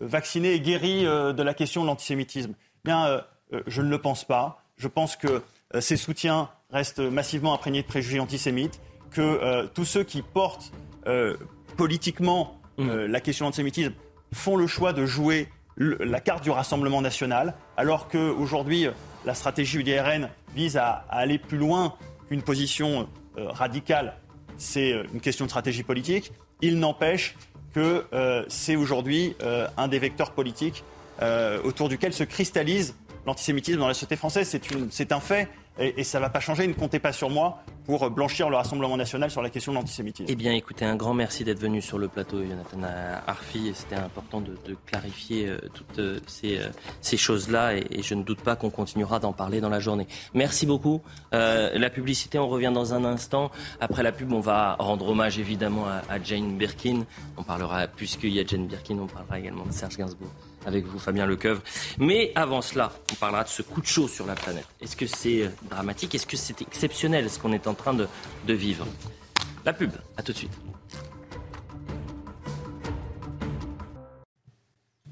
[0.00, 2.54] vacciné et guéri de la question de l'antisémitisme?
[2.84, 3.22] Bien,
[3.66, 4.62] je ne le pense pas.
[4.78, 5.42] Je pense que
[5.80, 8.80] ses soutiens restent massivement imprégnés de préjugés antisémites,
[9.10, 10.72] que euh, tous ceux qui portent
[11.06, 11.36] euh,
[11.76, 12.88] politiquement mm.
[12.88, 13.92] euh, la question de l'antisémitisme
[14.32, 18.86] font le choix de jouer la carte du Rassemblement national, alors qu'aujourd'hui,
[19.24, 21.94] la stratégie UDRN vise à, aller plus loin
[22.28, 24.14] qu'une position radicale.
[24.58, 26.32] C'est une question de stratégie politique.
[26.60, 27.36] Il n'empêche
[27.74, 28.04] que
[28.48, 29.34] c'est aujourd'hui
[29.78, 30.84] un des vecteurs politiques
[31.64, 32.94] autour duquel se cristallise
[33.26, 34.54] l'antisémitisme dans la société française.
[34.90, 36.66] C'est un fait et, ça ne va pas changer.
[36.66, 40.26] Ne comptez pas sur moi pour blanchir le Rassemblement national sur la question de l'antisémitisme.
[40.28, 42.78] Eh bien, écoutez, un grand merci d'être venu sur le plateau, Jonathan
[43.26, 43.72] Arfi.
[43.74, 44.56] C'était important de,
[44.86, 47.74] clarifier euh, toutes euh, ces, euh, choses-là.
[47.76, 50.06] Et, je ne doute pas qu'on continuera d'en parler dans la journée.
[50.34, 51.00] Merci beaucoup.
[51.32, 53.50] Euh, la publicité, on revient dans un instant.
[53.80, 57.04] Après la pub, on va rendre hommage évidemment à, à Jane Birkin.
[57.36, 60.30] On parlera, puisqu'il y a Jane Birkin, on parlera également de Serge Gainsbourg
[60.66, 61.62] avec vous, Fabien Lecoeuvre.
[61.98, 64.66] Mais avant cela, on parlera de ce coup de chaud sur la planète.
[64.80, 66.14] Est-ce que c'est dramatique?
[66.14, 68.06] Est-ce que c'est exceptionnel ce qu'on est en train de,
[68.52, 68.86] vivre?
[69.64, 70.52] La pub, à tout de suite.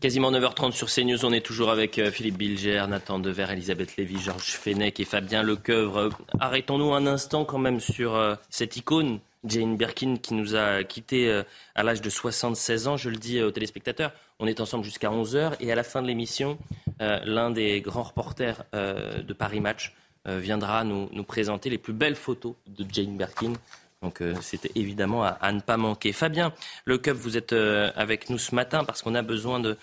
[0.01, 4.19] Quasiment 9h30 sur CNews, on est toujours avec euh, Philippe Bilger, Nathan Dever, Elisabeth Lévy,
[4.19, 6.09] Georges Fenech et Fabien Lecoeuvre.
[6.39, 11.29] Arrêtons-nous un instant quand même sur euh, cette icône, Jane Birkin, qui nous a quittés
[11.29, 11.42] euh,
[11.74, 12.96] à l'âge de 76 ans.
[12.96, 16.07] Je le dis aux téléspectateurs, on est ensemble jusqu'à 11h et à la fin de
[16.07, 16.59] l'émission,
[17.00, 19.94] euh, l'un des grands reporters euh, de Paris Match
[20.29, 23.55] euh, viendra nous, nous présenter les plus belles photos de Jane Birkin.
[24.03, 26.12] Donc euh, c'était évidemment à, ne pas manquer.
[26.12, 26.53] Fabien
[26.85, 29.76] Le Cup, vous êtes euh, avec nous ce matin parce qu'on a besoin de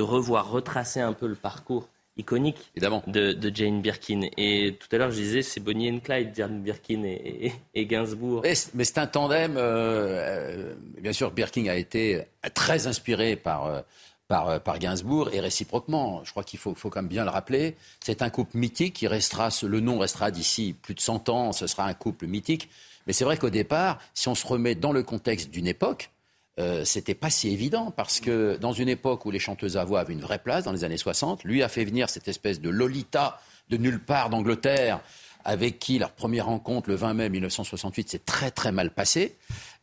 [0.00, 1.88] revoir, retracer un peu le parcours
[2.20, 4.22] iconique de, de Jane Birkin.
[4.36, 7.86] Et tout à l'heure, je disais, c'est Bonnie and Clyde, Jane Birkin et, et- et
[7.86, 8.40] Gainsbourg.
[8.42, 9.56] Mais c'est- mais c'est un tandem.
[9.56, 12.22] euh, euh, bien sûr, Birkin a été
[12.54, 13.80] très inspiré par, euh,
[14.28, 16.22] par, euh, par Gainsbourg et réciproquement.
[16.24, 17.74] Je crois qu'il faut, faut quand même bien le rappeler.
[18.00, 21.52] C'est un couple mythique qui restera, le nom restera d'ici plus de 100 ans.
[21.52, 22.68] Ce sera un couple mythique.
[23.06, 26.10] Mais c'est vrai qu'au départ, si on se remet dans le contexte d'une époque,
[26.60, 30.00] euh, c'était pas si évident parce que dans une époque où les chanteuses à voix
[30.00, 32.68] avaient une vraie place, dans les années 60, lui a fait venir cette espèce de
[32.68, 35.00] Lolita de nulle part d'Angleterre
[35.44, 39.36] avec qui leur première rencontre le 20 mai 1968 s'est très très mal passée.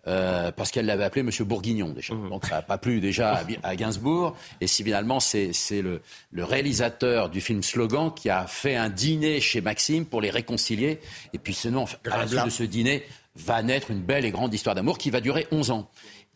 [0.07, 2.13] euh, parce qu'elle l'avait appelé Monsieur Bourguignon déjà.
[2.13, 4.37] Donc ça n'a pas plu déjà à, Gainsbourg.
[4.61, 8.89] Et si finalement c'est c'est le, le réalisateur du film Slogan qui a fait un
[8.89, 10.99] dîner chez Maxime pour les réconcilier.
[11.33, 13.03] Et puis sinon, à la suite de ce dîner,
[13.35, 15.89] va naître une belle et grande histoire d'amour qui va durer 11 ans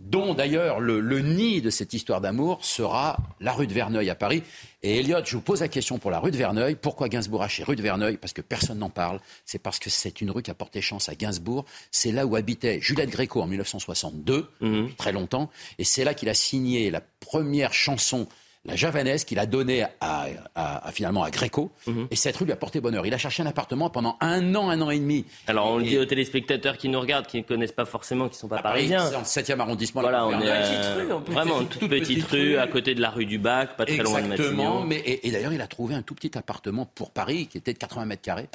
[0.08, 4.16] dont d'ailleurs le, le nid de cette histoire d'amour sera la rue de Verneuil à
[4.16, 4.44] Paris.
[4.84, 6.76] Et Elliot, je vous pose la question pour la rue de Verneuil.
[6.76, 8.18] Pourquoi Gainsbourg a chez rue de Verneuil?
[8.18, 9.20] Parce que personne n'en parle.
[9.46, 11.66] C'est parce que c'est une rue qui a porté chance à Gainsbourg.
[11.92, 15.50] C'est là où habitait Juliette Gréco en 1962, depuis très longtemps.
[15.78, 18.28] Et c'est là qu'il a signé la première chanson
[18.66, 21.72] la javanaise qu'il a donnée à, à- à, finalement à Gréco.
[22.12, 23.06] Et cette rue lui a porté bonheur.
[23.08, 25.26] Il a cherché un appartement pendant un an, un an et demi.
[25.48, 28.36] Alors on le dit aux téléspectateurs qui nous regardent, qui ne connaissent pas forcément, qui
[28.36, 29.06] ne sont pas Paris, parisiens.
[29.06, 29.20] c'est dans
[29.54, 30.02] le 7e arrondissement.
[30.02, 33.26] Voilà, on rue est euh, vraiment une toute, petite, rue, à côté de la rue
[33.26, 34.84] du Bac, pas très loin de Matignon.
[34.86, 37.74] mais et, et d'ailleurs il a trouvé un tout petit appartement pour Paris qui était
[37.74, 38.48] de 80 mètres carrés.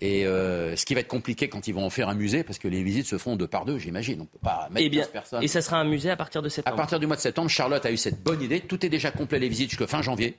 [0.00, 2.58] Et euh, ce qui va être compliqué quand ils vont en faire un musée, parce
[2.58, 4.20] que les visites se font deux par deux, j'imagine.
[4.22, 5.42] On peut pas mettre Eh bien, 15 personnes.
[5.42, 6.76] et ça sera un musée à partir de À septembre.
[6.76, 8.60] partir du mois de septembre, Charlotte a eu cette bonne idée.
[8.60, 10.36] Tout est déjà complet les visites jusqu'au fin janvier.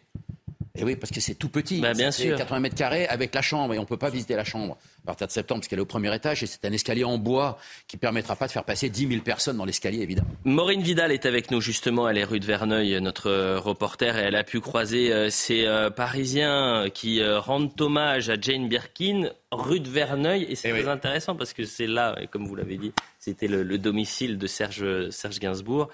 [0.77, 1.79] Et oui, parce que c'est tout petit.
[1.79, 2.35] Bah, bien sûr.
[2.37, 5.27] 80 mètres carrés avec la chambre et on peut pas visiter la chambre à partir
[5.27, 7.97] de septembre parce qu'elle est au premier étage et c'est un escalier en bois qui
[7.97, 10.29] permettra pas de faire passer 10 000 personnes dans l'escalier évidemment.
[10.45, 14.35] Maureen Vidal est avec nous justement, elle est rue de Verneuil, notre reporter, et elle
[14.35, 19.79] a pu croiser euh, ces euh, Parisiens qui euh, rendent hommage à Jane Birkin, rue
[19.79, 22.91] de Verneuil, et c'est très intéressant parce que c'est là, et comme vous l'avez dit,
[23.19, 25.89] c'était le, le domicile de Serge, Serge Gainsbourg.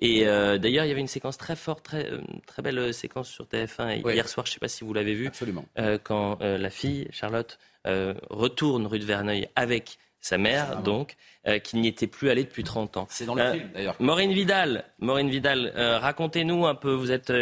[0.00, 2.10] Et euh, d'ailleurs, il y avait une séquence très forte, très,
[2.46, 4.14] très belle séquence sur TF1 Oui.
[4.14, 5.64] hier soir, je ne sais pas si vous l'avez vu, Absolument.
[5.78, 11.16] euh, quand euh, la fille, Charlotte, euh, retourne rue de Verneuil avec sa mère, donc,
[11.46, 13.06] euh, qui n'y était plus allée depuis 30 ans.
[13.10, 13.96] C'est dans le Euh, film d'ailleurs.
[14.00, 16.92] Maureen Vidal, Maureen Vidal, racontez-nous un peu.
[16.94, 17.32] Vous êtes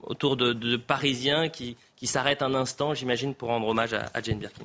[0.00, 4.20] autour de, de Parisiens qui, qui s'arrêtent un instant, j'imagine, pour rendre hommage à, à
[4.20, 4.64] Jane Birkin.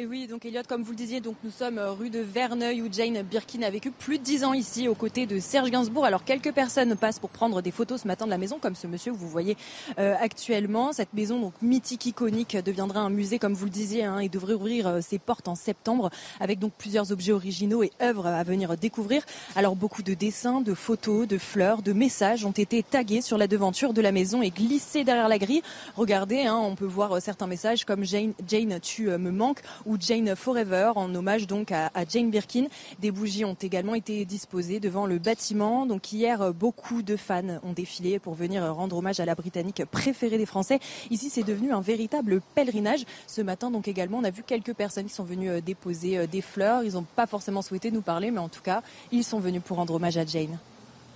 [0.00, 2.80] Et oui, donc Elliot, comme vous le disiez, donc nous sommes euh, rue de Verneuil
[2.80, 6.06] où Jane Birkin a vécu plus de 10 ans ici aux côtés de Serge Gainsbourg.
[6.06, 8.86] Alors quelques personnes passent pour prendre des photos ce matin de la maison, comme ce
[8.86, 9.58] monsieur que vous voyez
[9.98, 10.94] euh, actuellement.
[10.94, 14.54] Cette maison donc mythique, iconique, deviendra un musée, comme vous le disiez, hein, et devrait
[14.54, 16.08] ouvrir euh, ses portes en septembre
[16.40, 19.22] avec donc plusieurs objets originaux et œuvres à venir découvrir.
[19.54, 23.48] Alors beaucoup de dessins, de photos, de fleurs, de messages ont été tagués sur la
[23.48, 25.60] devanture de la maison et glissés derrière la grille.
[25.94, 29.60] Regardez, hein, on peut voir euh, certains messages comme Jane, Jane tu me manques
[29.90, 32.66] ou Jane Forever en hommage donc à, Jane Birkin.
[33.00, 35.84] Des bougies ont également été disposées devant le bâtiment.
[35.84, 40.38] Donc hier, beaucoup de fans ont défilé pour venir rendre hommage à la Britannique préférée
[40.38, 40.78] des Français.
[41.10, 43.04] Ici, c'est devenu un véritable pèlerinage.
[43.26, 46.26] Ce matin, donc également, on a vu quelques personnes qui sont venues euh, déposer euh,
[46.26, 46.84] des fleurs.
[46.84, 49.78] Ils n'ont pas forcément souhaité nous parler, mais en tout cas, ils sont venus pour
[49.78, 50.58] rendre hommage à Jane.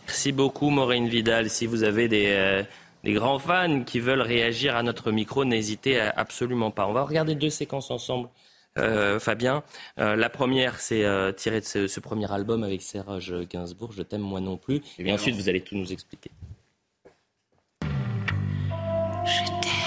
[0.06, 1.48] Merci beaucoup, Maureen Vidal.
[1.48, 2.62] Si vous avez des, euh,
[3.04, 6.87] grands fans qui veulent réagir à notre micro, n'hésitez absolument pas.
[6.87, 8.28] On va regarder deux séquences ensemble
[8.78, 9.62] euh, Fabien.
[9.98, 14.02] Euh, la première, c'est euh, tiré de ce, ce premier album avec Serge Gainsbourg, Je
[14.02, 14.80] t'aime moi non plus.
[14.98, 16.30] Et ensuite, vous allez tout nous expliquer.
[17.82, 19.83] Je t'aime,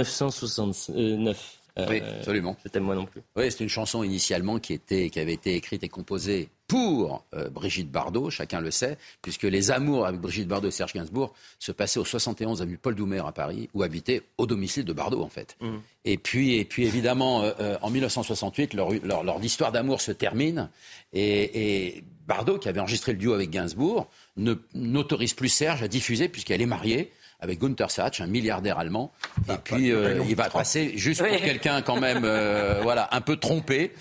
[0.00, 1.58] 1969.
[1.78, 2.56] Euh, Oui, absolument.
[2.64, 3.20] Je t'aime moi non plus.
[3.36, 7.50] Oui, c'est une chanson initialement qui, était, qui avait été écrite et composée pour euh,
[7.50, 11.72] Brigitte Bardot, chacun le sait, puisque les amours avec Brigitte Bardot et Serge Gainsbourg se
[11.72, 15.28] passaient au 71 avenue Paul Doumer à Paris, où habitait au domicile de Bardot en
[15.28, 15.56] fait.
[15.60, 15.80] Mhm.
[16.06, 20.70] Et puis, et puis évidemment, euh, en 1968, leur, leur, leur histoire d'amour se termine
[21.12, 25.88] et, et Bardot, qui avait enregistré le duo avec Gainsbourg, ne- n'autorise plus Serge à
[25.88, 29.12] diffuser puisqu'elle est mariée avec Gunther Satch, un milliardaire allemand.
[29.48, 33.36] et puis, euh, il va passer juste pour quelqu'un quand même, euh, voilà, un peu
[33.36, 33.92] trompé.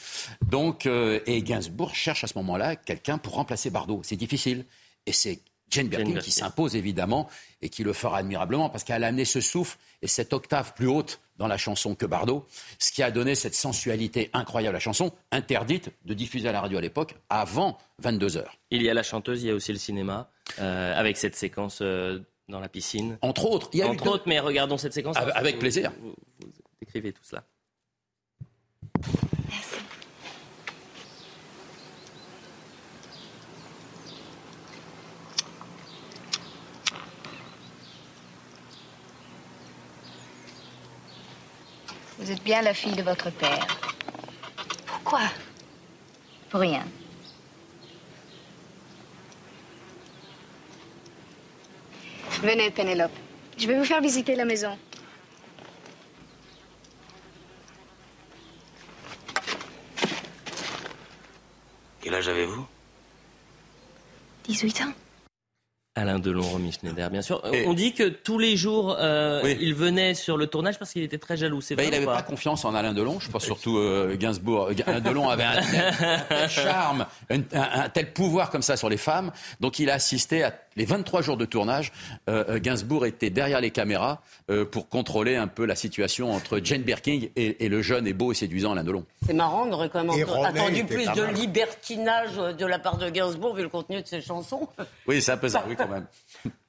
[0.47, 4.01] Donc, euh, et Gainsbourg cherche à ce moment-là quelqu'un pour remplacer Bardot.
[4.03, 4.65] C'est difficile.
[5.05, 7.27] Et c'est Jane Birkin qui s'impose évidemment
[7.61, 10.87] et qui le fera admirablement parce qu'elle a amené ce souffle et cette octave plus
[10.87, 12.47] haute dans la chanson que Bardot,
[12.79, 16.61] ce qui a donné cette sensualité incroyable à la chanson, interdite de diffuser à la
[16.61, 18.57] radio à l'époque avant 22 heures.
[18.71, 21.79] Il y a la chanteuse, il y a aussi le cinéma, euh, avec cette séquence
[21.81, 23.17] euh, dans la piscine.
[23.21, 25.17] Entre autres, il y a eu Entre deux- autres, mais regardons cette séquence.
[25.17, 25.91] Avec- avec Vous- plaisir.
[25.99, 27.43] Vous, vous décrivez tout cela.
[42.17, 43.67] Vous êtes bien la fille de votre père.
[44.87, 45.21] Pourquoi
[46.49, 46.85] Pour rien.
[52.45, 53.11] Venez, Pénélope.
[53.57, 54.77] Je vais vous faire visiter la maison.
[62.01, 62.67] Quel âge avez-vous?
[64.43, 65.04] 18 ans.
[65.97, 67.41] Alain Delon, Romy Schneider, bien sûr.
[67.53, 69.57] Et- On dit que tous les jours, euh, Oui.
[69.61, 71.61] il venait sur le tournage parce qu'il était très jaloux.
[71.61, 73.19] C'est Ben, vrai il n'avait pas pas confiance en Alain Delon.
[73.21, 74.71] Je pense surtout euh, Gainsbourg.
[74.85, 78.75] Alain Delon avait un tel, un tel charme, un, un- un tel pouvoir comme ça
[78.75, 79.31] sur les femmes.
[79.61, 81.93] Donc il a assisté à les 23 jours de tournage.
[82.29, 86.59] Euh, euh, Gainsbourg était derrière les caméras euh, pour contrôler un peu la situation entre
[86.61, 89.05] Jane Birkin et, et le jeune et beau et séduisant Alain Delon.
[89.25, 90.11] C'est marrant, on aurait quand même
[90.43, 94.67] attendu plus de libertinage de la part de Gainsbourg vu le contenu de ses chansons.
[95.07, 95.75] Oui, c'est un peu ça, oui,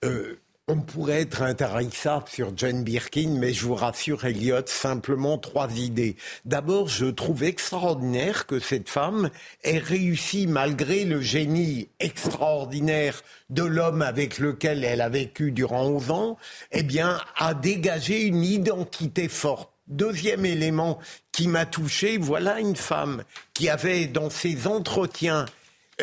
[0.05, 5.71] Euh, on pourrait être intarissable sur Jane Birkin, mais je vous rassure, Elliot, simplement trois
[5.73, 6.17] idées.
[6.45, 9.31] D'abord, je trouve extraordinaire que cette femme
[9.63, 16.11] ait réussi, malgré le génie extraordinaire de l'homme avec lequel elle a vécu durant 11
[16.11, 16.37] ans,
[16.73, 19.71] eh bien, à dégager une identité forte.
[19.87, 20.99] Deuxième élément
[21.31, 23.23] qui m'a touché, voilà une femme
[23.55, 25.47] qui avait dans ses entretiens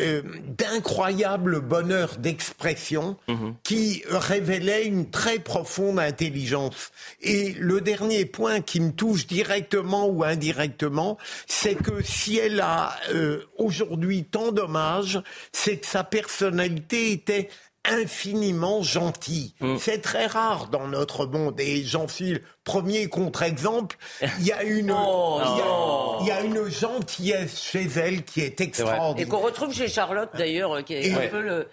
[0.00, 0.22] euh,
[0.58, 3.16] d'incroyable bonheur d'expression
[3.62, 6.90] qui révélait une très profonde intelligence.
[7.22, 12.96] Et le dernier point qui me touche directement ou indirectement, c'est que si elle a
[13.12, 17.48] euh, aujourd'hui tant d'hommages, c'est que sa personnalité était
[17.88, 19.54] infiniment gentille.
[19.78, 23.96] C'est très rare dans notre monde et j'en suis le premier contre-exemple.
[24.40, 26.16] Il y a une, Oh, il y a- non.
[26.22, 29.28] il y a une gentillesse chez elle qui est Et extraordinaire.
[29.28, 31.28] qu'on retrouve chez Charlotte d'ailleurs, euh, qui est Et- un Ouais.
[31.28, 31.68] peu le.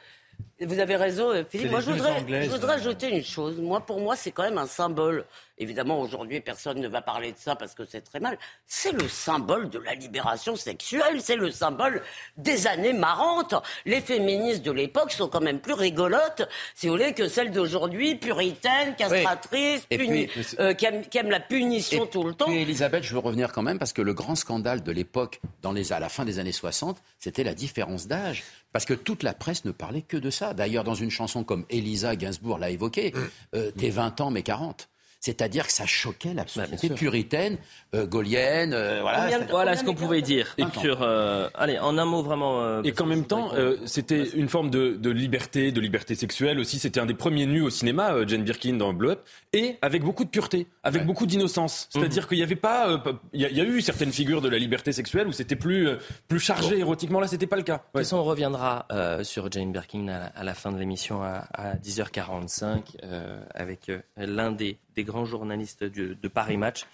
[0.63, 1.71] Vous avez raison, euh, Philippe.
[1.71, 2.77] Moi, je voudrais, je voudrais hein.
[2.77, 3.57] ajouter une chose.
[3.59, 5.25] Moi, pour moi, c'est quand même un symbole.
[5.61, 8.37] Évidemment, aujourd'hui, personne ne va parler de ça parce que c'est très mal.
[8.65, 11.21] C'est le symbole de la libération sexuelle.
[11.21, 12.01] C'est le symbole
[12.35, 13.53] des années marrantes.
[13.85, 16.41] Les féministes de l'époque sont quand même plus rigolotes,
[16.75, 21.29] si vous voulez, que celles d'aujourd'hui, puritaines, castratrices, puni- monsieur- euh, qui, aiment, qui aiment
[21.29, 22.45] la punition tout le temps.
[22.47, 25.71] Puis Elisabeth, je veux revenir quand même parce que le grand scandale de l'époque, dans
[25.73, 28.43] les, à la fin des années 60, c'était la différence d'âge.
[28.73, 30.53] Parce que toute la presse ne parlait que de ça.
[30.53, 33.13] D'ailleurs, dans une chanson comme Elisa Gainsbourg l'a évoqué,
[33.53, 34.87] euh, t'es 20 ans mais 40.
[35.21, 37.57] C'est-à-dire que ça choquait la société puritaine,
[37.93, 38.73] euh, gaulienne.
[38.73, 40.55] euh, voilà, Voilà, ce qu'on pouvait dire.
[40.57, 42.61] Et sur, euh, allez, en un mot vraiment.
[42.63, 46.59] euh, Et qu'en même temps, euh, c'était une forme de, de liberté, de liberté sexuelle
[46.59, 46.79] aussi.
[46.79, 49.21] C'était un des premiers nus au cinéma, euh, Jane Birkin dans Blow Up,
[49.53, 51.87] et avec beaucoup de pureté, avec beaucoup d'innocence.
[51.91, 52.97] C'est-à-dire qu'il n'y avait pas, euh,
[53.33, 55.55] il y, a- il y a eu certaines figures de la liberté sexuelle où c'était
[55.55, 55.97] plus euh,
[56.29, 57.19] plus chargé érotiquement.
[57.19, 57.77] Là, c'était pas le cas.
[57.77, 60.79] De toute façon, on reviendra euh, sur Jane Birkin à, la- à la fin de
[60.79, 66.85] l'émission à, à 10h45 euh, avec euh, l'un des, des grands journalistes de, Paris Match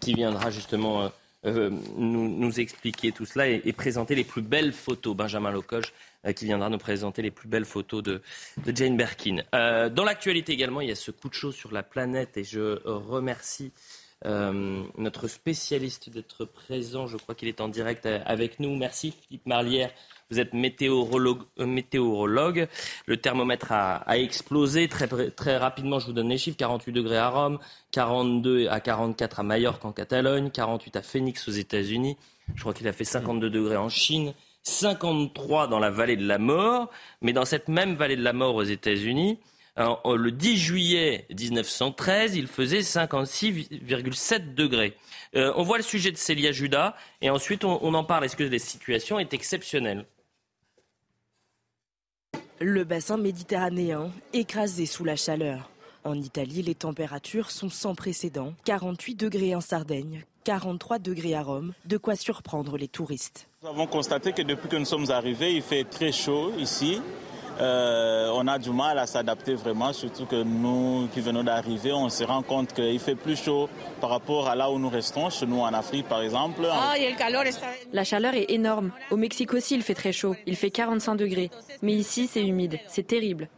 [0.00, 1.08] qui viendra justement euh,
[1.46, 5.16] euh, nous, expliquer tout cela et, présenter les plus belles photos.
[5.16, 5.92] Benjamin Locoge
[6.24, 8.22] euh, qui viendra nous présenter les plus belles photos de,
[8.66, 9.42] Jane Birkin.
[9.52, 12.80] Dans l'actualité également, il y a ce coup de chaud sur la planète et je
[12.84, 13.72] remercie
[14.24, 17.06] notre spécialiste d'être présent.
[17.06, 18.74] Je crois qu'il est en direct avec nous.
[18.74, 19.90] Merci Philippe Marlière.
[20.34, 21.42] Vous êtes météorologue.
[21.60, 22.66] euh, météorologue.
[23.06, 26.00] Le thermomètre a, explosé très, très rapidement.
[26.00, 27.60] Je vous donne les chiffres 48 degrés à Rome,
[27.92, 32.16] 42 à 44 à Majorque en Catalogne, 48 à Phoenix aux États-Unis.
[32.56, 34.34] Je crois qu'il a fait 52 degrés en Chine.
[34.64, 36.90] 53 dans la vallée de la mort,
[37.22, 39.38] mais dans cette même vallée de la mort aux États-Unis,
[39.76, 44.96] le 10 juillet 1913, il faisait 56,7 degrés.
[45.36, 48.24] Euh, on voit le sujet de Célia Judas et ensuite on, on en parle.
[48.24, 50.06] Est-ce que la situation est exceptionnelle
[52.60, 55.70] Le bassin méditerranéen écrasé sous la chaleur.
[56.04, 58.52] En Italie, les températures sont sans précédent.
[58.64, 63.48] 48 degrés en Sardaigne, 43 degrés à Rome, de quoi surprendre les touristes.
[63.62, 67.00] Nous avons constaté que depuis que nous sommes arrivés, il fait très chaud ici.
[67.60, 72.08] Euh, on a du mal à s'adapter vraiment, surtout que nous qui venons d'arriver, on
[72.08, 73.68] se rend compte qu'il fait plus chaud
[74.00, 76.62] par rapport à là où nous restons, chez nous en Afrique par exemple.
[77.92, 78.90] La chaleur est énorme.
[79.10, 80.34] Au Mexique aussi, il fait très chaud.
[80.46, 81.50] Il fait 45 degrés.
[81.82, 82.78] Mais ici, c'est humide.
[82.88, 83.48] C'est terrible.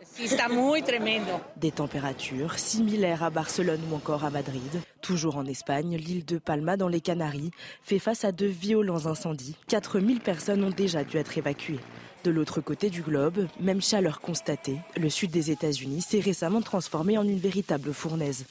[1.57, 4.81] Des températures similaires à Barcelone ou encore à Madrid.
[5.01, 7.51] Toujours en Espagne, l'île de Palma dans les Canaries
[7.83, 9.57] fait face à de violents incendies.
[9.69, 11.81] 4000 personnes ont déjà dû être évacuées.
[12.27, 17.16] De l'autre côté du globe, même chaleur constatée, le sud des États-Unis s'est récemment transformé
[17.18, 18.47] en une véritable fournaise.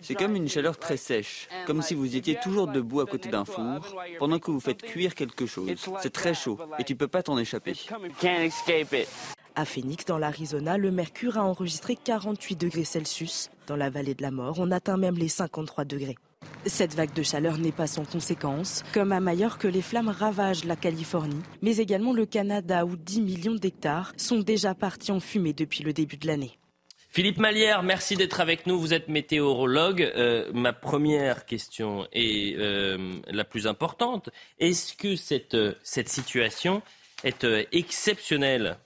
[0.00, 3.44] C'est comme une chaleur très sèche, comme si vous étiez toujours debout à côté d'un
[3.44, 5.68] four pendant que vous faites cuire quelque chose.
[6.00, 7.74] C'est très chaud et tu peux pas t'en échapper.
[9.54, 13.50] À Phoenix, dans l'Arizona, le mercure a enregistré 48 degrés Celsius.
[13.66, 16.16] Dans la vallée de la mort, on atteint même les 53 degrés.
[16.66, 18.82] Cette vague de chaleur n'est pas sans conséquences.
[18.92, 23.54] Comme à Majorque, les flammes ravagent la Californie, mais également le Canada où 10 millions
[23.54, 26.58] d'hectares sont déjà partis en fumée depuis le début de l'année.
[27.08, 28.80] Philippe Malière, merci d'être avec nous.
[28.80, 30.02] Vous êtes météorologue.
[30.02, 34.28] Euh, ma première question est euh, la plus importante.
[34.58, 36.82] Est-ce que cette, cette situation
[37.22, 38.76] est euh, exceptionnelle?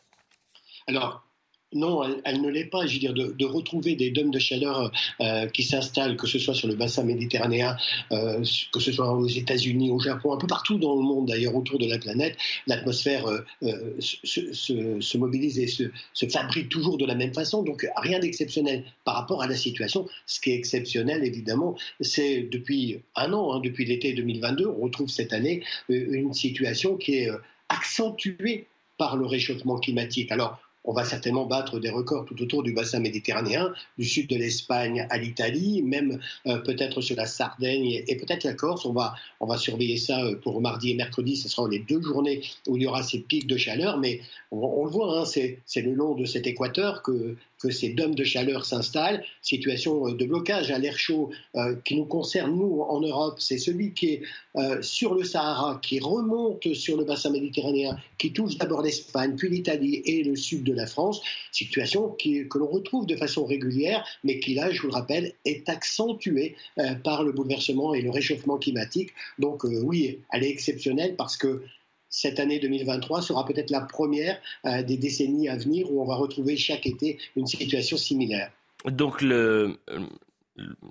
[0.87, 1.25] Alors,
[1.73, 2.87] non, elle, ne l'est pas.
[2.87, 4.91] Je veux dire, de, retrouver des dômes de chaleur
[5.21, 7.77] euh, qui s'installent, que ce soit sur le bassin méditerranéen,
[8.13, 8.43] euh,
[8.73, 11.79] que ce soit aux États-Unis, au Japon, un peu partout dans le monde d'ailleurs, autour
[11.79, 15.85] de la planète, l'atmosphère euh, se, se- se mobilise et se,
[16.29, 17.63] fabrique toujours de la même façon.
[17.63, 20.09] Donc, rien d'exceptionnel par rapport à la situation.
[20.27, 25.09] Ce qui est exceptionnel, évidemment, c'est depuis un an, hein, depuis l'été 2022, on retrouve
[25.09, 27.31] cette année une situation qui est
[27.69, 28.67] accentuée
[28.99, 30.31] par le réchauffement climatique.
[30.31, 34.37] Alors, on va certainement battre des records tout autour du bassin méditerranéen, du sud de
[34.37, 38.87] l'Espagne à l'Italie, même euh, peut-être sur la Sardaigne et peut-être la Corse.
[38.87, 41.37] On va, on va surveiller ça euh, pour mardi et mercredi.
[41.37, 43.99] Ce seront les deux journées où il y aura ces pics de chaleur.
[43.99, 44.21] Mais
[44.51, 48.25] on, le voit, hein, c'est le long de cet équateur que, que ces dômes de
[48.25, 49.23] chaleur s'installent.
[49.43, 53.59] Situation euh, de blocage à l'air chaud euh, qui nous concerne, nous, en Europe, c'est
[53.59, 54.23] celui qui est
[54.57, 59.51] euh, sur le Sahara, qui remonte sur le bassin méditerranéen, qui touche d'abord l'Espagne, puis
[59.51, 61.21] l'Italie et le sud de la France.
[61.53, 65.69] Situation que l'on retrouve de façon régulière, mais qui, là, je vous le rappelle, est
[65.69, 66.57] accentuée
[67.05, 69.11] par le bouleversement et le réchauffement climatique.
[69.39, 71.63] Donc, oui, elle est exceptionnelle parce que
[72.11, 76.17] cette année 2023 sera peut-être la première euh, des décennies à venir où on va
[76.17, 78.51] retrouver chaque été une situation similaire.
[78.85, 79.79] Donc le,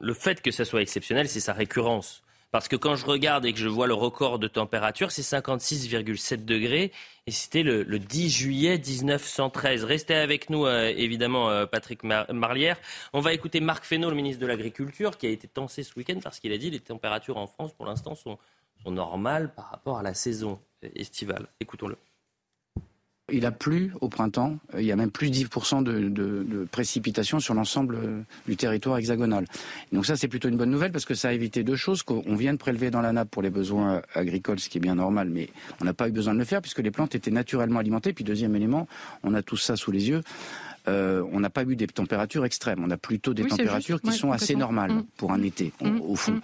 [0.02, 2.24] le fait que ça soit exceptionnel, c'est sa récurrence.
[2.52, 6.46] Parce que quand je regarde et que je vois le record de température, c'est 56,7
[6.46, 6.92] degrés
[7.28, 9.84] et c'était le, le 10 juillet 1913.
[9.84, 12.78] Restez avec nous, euh, évidemment, euh, Patrick Mar- Marlière.
[13.14, 16.20] On va écouter Marc Fesneau, le ministre de l'Agriculture, qui a été tensé ce week-end
[16.24, 18.40] parce qu'il a dit que les températures en France, pour l'instant, sont,
[18.84, 20.60] sont normales par rapport à la saison
[20.96, 21.48] estivale.
[21.60, 21.96] Écoutons-le.
[23.32, 26.66] Il a plu au printemps, il y a même plus de 10% de, de, de
[26.72, 29.46] précipitations sur l'ensemble euh, du territoire hexagonal.
[29.92, 32.36] Donc ça c'est plutôt une bonne nouvelle parce que ça a évité deux choses, qu'on
[32.36, 35.30] vient de prélever dans la nappe pour les besoins agricoles, ce qui est bien normal,
[35.30, 35.50] mais
[35.80, 38.14] on n'a pas eu besoin de le faire puisque les plantes étaient naturellement alimentées.
[38.14, 38.88] Puis deuxième élément,
[39.22, 40.24] on a tout ça sous les yeux.
[40.88, 42.84] euh, on n'a pas eu des températures extrêmes.
[42.84, 45.04] On a plutôt des Oui, températures juste, qui ouais, sont assez normales Mm.
[45.18, 46.32] pour un été, au- Mm, au fond.
[46.32, 46.42] mm.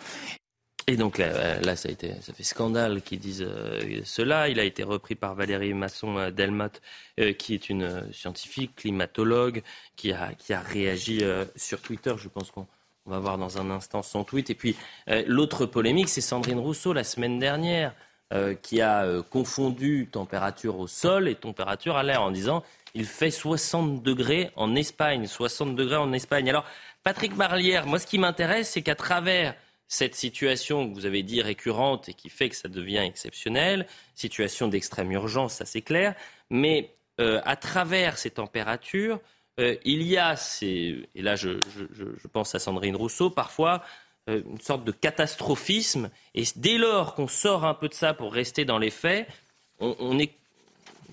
[0.87, 4.49] Et donc là, euh, là, ça, a été, ça fait scandale qu'ils disent euh, cela.
[4.49, 6.79] Il a été repris par Valérie Masson-Delmotte,
[7.19, 9.63] euh, qui est une scientifique, climatologue,
[9.95, 11.23] qui a, qui a réagi
[11.55, 12.13] sur Twitter.
[12.17, 12.67] Je pense qu'on
[13.07, 14.49] on va voir dans un instant son tweet.
[14.49, 14.75] Et puis
[15.27, 17.93] l'autre polémique, c'est Sandrine Rousseau la semaine dernière,
[18.63, 22.63] qui a confondu température au sol et température à l'air en disant
[22.95, 26.49] il fait 60 degrés en Espagne, 60 degrés en Espagne.
[26.49, 26.65] Alors
[27.03, 29.53] Patrick Marlière, moi ce qui m'intéresse, c'est qu'à travers
[29.87, 34.67] cette situation que vous avez dit récurrente et qui fait que ça devient exceptionnel, situation
[34.67, 36.15] d'extrême urgence, ça c'est clair,
[36.49, 39.19] mais euh, à travers ces températures,
[39.59, 43.83] euh, il y a, et là je pense à Sandrine Rousseau, parfois
[44.27, 48.33] euh, une sorte de catastrophisme, et dès lors qu'on sort un peu de ça pour
[48.33, 49.27] rester dans les faits,
[49.79, 50.33] on, on est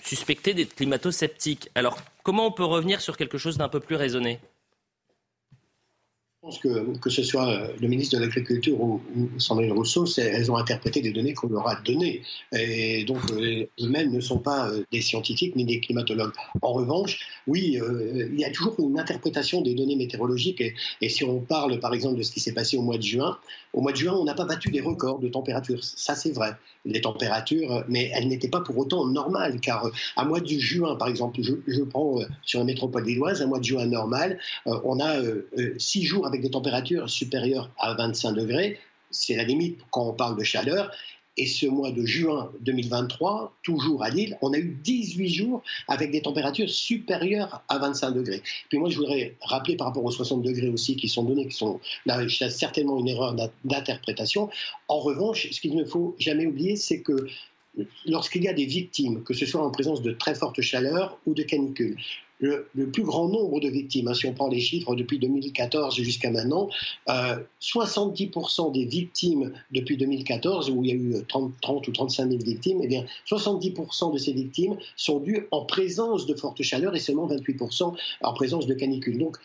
[0.02, 1.68] suspecté d'être climato-sceptique.
[1.74, 4.40] Alors comment on peut revenir sur quelque chose d'un peu plus raisonné?
[6.42, 9.00] Je pense que, que ce soit euh, le ministre de l'Agriculture ou,
[9.38, 12.22] Sandrine Rousseau, elles ont interprété des données qu'on leur a données.
[12.52, 16.32] Et donc, eux-mêmes ne sont pas euh, des scientifiques ni des climatologues.
[16.60, 20.60] En revanche, oui, euh, il y a toujours une interprétation des données météorologiques.
[21.00, 23.38] Et, si on parle, par exemple, de ce qui s'est passé au mois de juin,
[23.72, 25.84] au mois de juin, on n'a pas battu des records de température.
[25.84, 26.56] Ça, c'est vrai.
[26.84, 31.06] Les températures, mais elles n'étaient pas pour autant normales, car à mois de juin, par
[31.06, 35.20] exemple, je, prends sur la métropole lilloise, un mois de juin normal, on a
[35.78, 38.78] six jours avec des températures supérieures à 25 degrés.
[39.10, 40.90] C'est la limite quand on parle de chaleur.
[41.38, 46.10] Et ce mois de juin 2023, toujours à Lille, on a eu 18 jours avec
[46.10, 48.42] des températures supérieures à 25 degrés.
[48.68, 51.56] Puis moi, je voudrais rappeler par rapport aux 60 degrés aussi qui sont donnés, qui
[51.56, 54.50] sont là, a certainement une erreur d'in- d'interprétation.
[54.88, 57.26] En revanche, ce qu'il ne faut jamais oublier, c'est que
[58.04, 61.32] lorsqu'il y a des victimes, que ce soit en présence de très forte chaleur ou
[61.32, 61.96] de canicule,
[62.42, 66.30] le, plus grand nombre de victimes, hein, si on prend les chiffres depuis 2014 jusqu'à
[66.30, 66.68] maintenant,
[67.08, 72.28] euh, 70% des victimes depuis 2014, où il y a eu 30, 30 ou 35
[72.28, 76.94] 000 victimes, eh bien 70% de ces victimes sont dues en présence de forte chaleur
[76.94, 79.18] et seulement 28% en présence de canicule.
[79.18, 79.36] Donc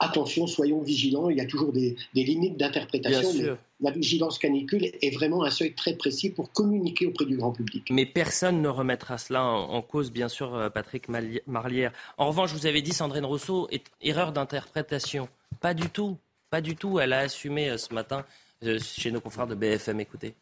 [0.00, 4.84] attention, soyons vigilants, il y a toujours des, des limites d'interprétation, mais la vigilance canicule
[5.00, 7.88] est vraiment un seuil très précis pour communiquer auprès du grand public.
[7.90, 11.06] Mais personne ne remettra cela en, en cause, bien sûr, euh, Patrick
[11.46, 11.92] Marlière.
[12.18, 15.28] En revanche, vous avez dit, Sandrine Rousseau, est- erreur d'interprétation.
[15.60, 16.16] Pas du tout.
[16.50, 16.98] Pas du tout.
[17.00, 18.24] Elle a assumé euh, ce matin
[18.64, 20.00] euh, chez nos confrères de BFM.
[20.00, 20.34] Écoutez.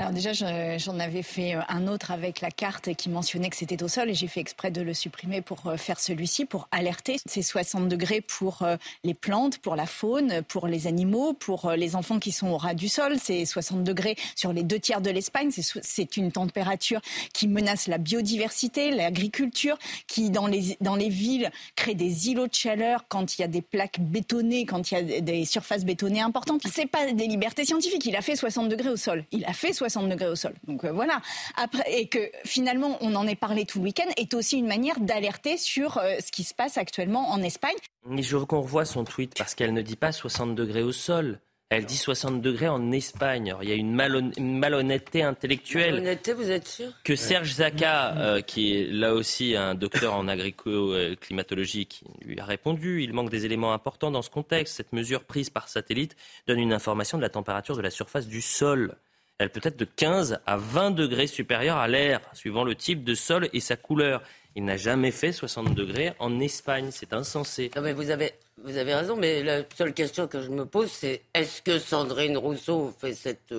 [0.00, 3.56] Alors déjà, je- j'en avais fait euh, un autre avec la carte qui mentionnait que
[3.56, 6.68] c'était au sol et j'ai fait exprès de le supprimer pour euh, faire celui-ci, pour
[6.70, 7.18] alerter.
[7.26, 11.96] C'est 60 degrés pour euh, les plantes, pour la faune, pour les animaux, pour les
[11.96, 13.16] enfants qui sont au ras du sol.
[13.22, 15.50] C'est 60 degrés sur les deux tiers de l'Espagne.
[15.82, 17.02] C'est une température
[17.34, 19.76] qui menace la biodiversité, l'agriculture,
[20.06, 23.48] qui dans les, dans les villes crée des îlots de chaleur quand il y a
[23.48, 26.62] des plaques bétonnées, quand il y a des- des surfaces bétonnées importantes.
[26.72, 28.06] C'est pas des libertés scientifiques.
[28.06, 29.26] Il a fait 60 degrés au sol.
[29.30, 30.54] Il a fait 60 degrés au sol.
[30.66, 31.20] Donc euh, voilà.
[31.56, 34.98] Après, et que finalement, on en est parlé tout le week-end, est aussi une manière
[35.00, 37.76] d'alerter sur euh, ce qui se passe actuellement en Espagne.
[38.06, 40.92] Mais je veux qu'on revoie son tweet parce qu'elle ne dit pas 60 degrés au
[40.92, 41.40] sol.
[41.72, 43.50] Elle dit 60 degrés en Espagne.
[43.50, 45.94] Alors, il y a une, malhon- une malhonnêteté intellectuelle.
[45.94, 46.88] Honnêteté, vous êtes sûr?
[47.04, 52.44] que Serge Zaka, euh, qui est là aussi un docteur en agrico-climatologie, qui lui a
[52.44, 54.74] répondu, il manque des éléments importants dans ce contexte.
[54.76, 56.16] Cette mesure prise par satellite
[56.48, 58.96] donne une information de la température de la surface du sol.
[59.40, 63.14] Elle peut être de 15 à 20 degrés supérieure à l'air, suivant le type de
[63.14, 64.22] sol et sa couleur.
[64.54, 67.70] Il n'a jamais fait 60 degrés en Espagne, c'est insensé.
[67.74, 70.90] Non, mais vous avez, vous avez raison, mais la seule question que je me pose,
[70.90, 73.54] c'est est-ce que Sandrine Rousseau fait cette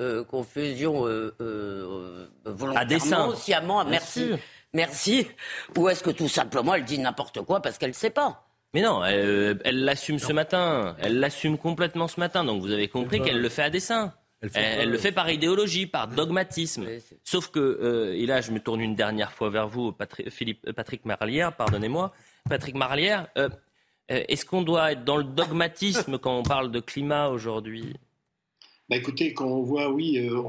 [0.00, 4.32] euh, confusion euh, euh, volontairement, À sciemment Merci.
[4.74, 5.28] Merci.
[5.76, 8.48] Ou est-ce que tout simplement elle dit n'importe quoi parce qu'elle ne sait pas?
[8.74, 10.96] Mais non, elle l'assume ce matin.
[10.98, 12.42] Elle l'assume complètement ce matin.
[12.42, 14.12] Donc vous avez compris qu'elle le fait à dessein.
[14.42, 16.84] Elle fait le fait par idéologie, par dogmatisme.
[17.24, 20.64] Sauf que, euh, et là je me tourne une dernière fois vers vous, Patri- Philippe,
[20.68, 22.12] euh, Patrick Marlière, pardonnez-moi.
[22.48, 23.48] Patrick Marlière, euh,
[24.10, 27.94] euh, est-ce qu'on doit être dans le dogmatisme quand on parle de climat aujourd'hui?
[28.92, 30.42] Bah écoutez, quand on voit, oui, euh,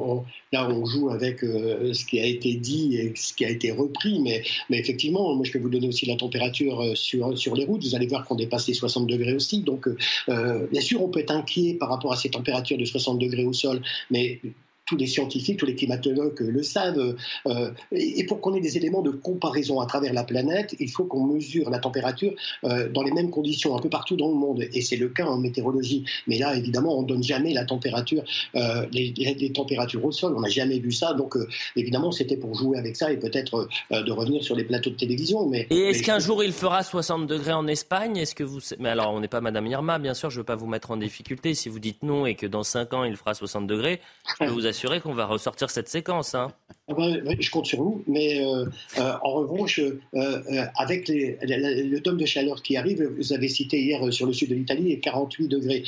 [0.51, 3.71] là on joue avec euh, ce qui a été dit et ce qui a été
[3.71, 7.55] repris, mais, mais effectivement, moi je peux vous donner aussi la température euh, sur, sur
[7.55, 9.87] les routes, vous allez voir qu'on dépasse les 60 degrés aussi, donc
[10.27, 13.53] bien sûr on peut être inquiet par rapport à ces températures de 60 degrés au
[13.53, 13.81] sol,
[14.11, 14.41] mais
[14.85, 17.15] tous les scientifiques, tous les climatologues le savent.
[17.47, 21.05] Euh, et pour qu'on ait des éléments de comparaison à travers la planète, il faut
[21.05, 24.63] qu'on mesure la température euh, dans les mêmes conditions un peu partout dans le monde.
[24.73, 26.03] Et c'est le cas en météorologie.
[26.27, 28.23] Mais là, évidemment, on ne donne jamais la température,
[28.55, 30.33] euh, les, les, températures au sol.
[30.35, 31.13] On n'a jamais vu ça.
[31.13, 31.37] Donc,
[31.75, 35.47] évidemment, c'était pour jouer avec ça et peut-être de revenir sur les plateaux de télévision.
[35.47, 38.17] Mais, et est-ce qu'un jour il fera 60 degrés en Espagne?
[38.17, 40.29] Est-ce que vous Mais alors, on n'est pas Madame Irma, bien sûr.
[40.29, 41.53] Je ne veux pas vous mettre en difficulté.
[41.53, 44.51] Si vous dites non et que dans 5 ans il fera 60 degrés, je peux
[44.51, 46.33] vous assurer qu'on va ressortir cette séquence.
[46.33, 46.51] Hein.
[46.87, 48.65] Ah ben, je compte sur vous, mais euh,
[48.97, 53.79] euh, en revanche, euh, avec les, le dôme de chaleur qui arrive, vous avez cité
[53.79, 55.83] hier sur le sud de l'Italie, et 48 degrés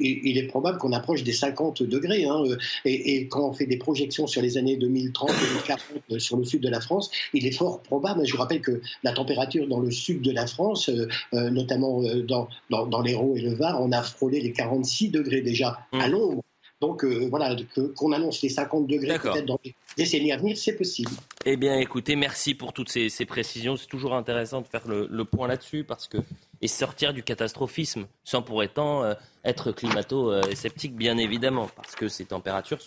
[0.00, 2.24] il est probable qu'on approche des 50 degrés.
[2.24, 2.44] Hein,
[2.84, 6.62] et, et, quand on fait des projections sur les années 2030, 2040 sur le sud
[6.62, 8.24] de la France, il est fort probable.
[8.24, 10.88] Je vous rappelle que la température dans le sud de la France,
[11.32, 15.80] notamment dans, dans, dans l'Hérault et le Var, on a frôlé les 46 degrés déjà
[15.90, 16.12] à mmh.
[16.12, 16.44] l'ombre.
[16.80, 17.56] Donc euh, voilà,
[17.96, 21.10] qu'on annonce les 50 degrés peut-être dans les décennies à venir, c'est possible.
[21.44, 23.76] Eh bien écoutez, merci pour toutes ces, précisions.
[23.76, 26.18] C'est toujours intéressant de faire le, point là-dessus parce que
[26.60, 29.14] et sortir du catastrophisme sans pour autant euh,
[29.44, 32.80] être climato-sceptique, bien évidemment, parce que ces températures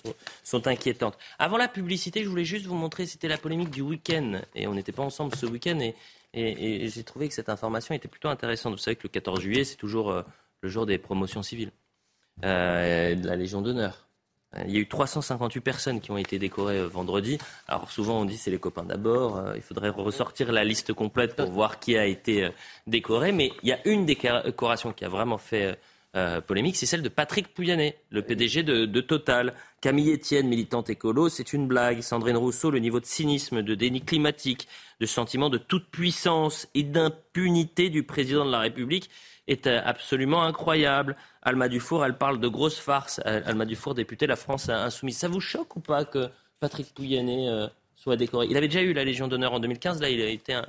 [0.43, 1.17] sont, inquiétantes.
[1.39, 4.73] Avant la publicité, je voulais juste vous montrer, c'était la polémique du week-end, et on
[4.73, 5.95] n'était pas ensemble ce week-end, et,
[6.33, 8.73] et, j'ai trouvé que cette information était plutôt intéressante.
[8.73, 10.23] Vous savez que le 14 juillet, c'est toujours euh,
[10.61, 11.71] le jour des promotions civiles.
[12.43, 14.07] Euh, de la Légion d'honneur.
[14.55, 17.37] Euh, il y a eu 358 personnes qui ont été décorées euh, vendredi.
[17.67, 19.43] Alors souvent on dit c'est les copains d'abord.
[19.55, 22.49] il faudrait ressortir la liste complète pour voir qui a été
[22.87, 23.31] décoré.
[23.31, 25.77] Mais il y a une décoration qui a vraiment fait
[26.45, 29.53] polémique, c'est celle de Patrick Pouyanné, le PDG de, de Total.
[29.79, 32.01] Camille Etienne, militante écolo, c'est une blague.
[32.01, 34.67] Sandrine Rousseau, le niveau de cynisme, de déni climatique,
[34.99, 39.09] de sentiment de toute puissance et d'impunité du président de la République
[39.47, 41.15] est absolument incroyable.
[41.41, 43.19] Alma Dufour, elle parle de grosses farces.
[43.25, 45.17] Alma Dufour, députée La France Insoumise.
[45.17, 46.29] Ça vous choque ou pas que
[46.61, 48.47] Patrick Pouyanné euh, soit décoré?
[48.49, 49.99] Il avait déjà eu la Légion d'honneur en 2015.
[50.01, 50.65] Là, il a été un.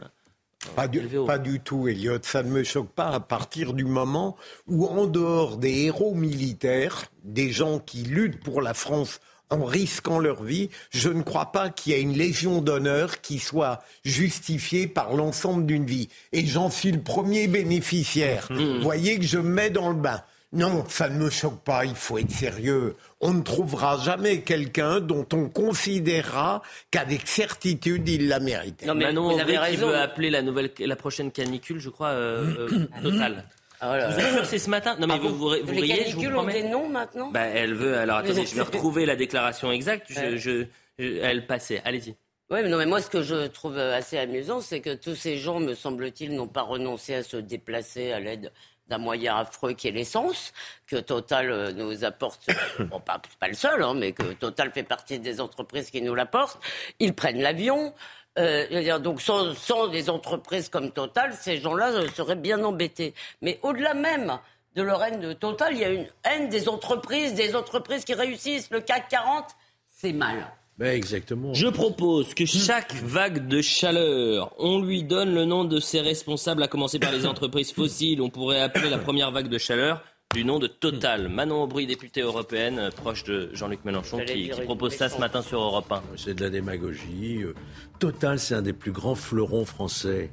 [0.77, 2.19] Pas du, pas du, tout, Elliot.
[2.23, 4.37] Ça ne me choque pas à partir du moment
[4.69, 9.21] où, en dehors des héros militaires, des gens qui luttent pour la France
[9.53, 13.39] en risquant leur vie, je ne crois pas qu'il y ait une légion d'honneur qui
[13.39, 16.09] soit justifiée par l'ensemble d'une vie.
[16.33, 18.49] Et j'en suis le premier bénéficiaire.
[18.51, 20.23] Vous voyez que je me mets dans le bain.
[20.55, 22.95] Non, ça ne me choque pas, il faut être sérieux.
[23.23, 28.85] On ne trouvera jamais quelqu'un dont on considérera qu'avec certitude il l'a mérité.
[28.85, 29.89] Non, mais Manon, vous avez raison.
[29.89, 33.45] veut appeler la, nouvelle, la prochaine canicule, je crois, euh, euh totale.
[33.83, 36.11] Oh là vous sûr c'est ce matin Non mais ah, vous, vous, vous, les riez,
[36.11, 36.61] je vous promets.
[36.61, 37.97] Ont des noms maintenant bah, Elle veut.
[37.97, 40.07] Alors attendez, je vais retrouver la déclaration exacte.
[40.11, 40.67] Je, je,
[40.99, 41.83] elle passait.
[41.85, 42.15] Allez-y.
[42.51, 45.39] Oui, mais non, mais moi, ce que je trouve assez amusant, c'est que tous ces
[45.39, 48.53] gens, me semble-t-il, n'ont pas renoncé à se déplacer à l'aide
[48.89, 50.53] d'un moyen affreux qui est l'essence,
[50.87, 54.83] que Total euh, nous apporte, bon, pas, pas le seul, hein, mais que Total fait
[54.83, 56.63] partie des entreprises qui nous l'apportent.
[56.99, 57.95] Ils prennent l'avion.
[58.39, 63.13] Euh, donc sans, sans, des entreprises comme Total, ces gens-là euh, seraient bien embêtés.
[63.43, 64.39] Mais au-delà même
[64.75, 68.15] de leur haine de Total, il y a une haine des entreprises, des entreprises qui
[68.15, 68.71] réussissent.
[68.71, 69.45] Le CAC 40,
[69.89, 70.51] c'est mal.
[70.79, 71.53] Ben exactement.
[71.53, 76.63] Je propose que chaque vague de chaleur, on lui donne le nom de ses responsables,
[76.63, 78.23] à commencer par les entreprises fossiles.
[78.23, 80.03] On pourrait appeler la première vague de chaleur
[80.33, 81.29] du nom de Total.
[81.29, 85.61] Manon Aubry, députée européenne, euh, proche de Jean-Luc Mélenchon, qui, propose ça ce matin sur
[85.61, 86.03] Europe 1.
[86.17, 87.43] C'est de la démagogie.
[87.43, 87.55] Euh,
[87.99, 90.31] Total, c'est un des plus grands fleurons français,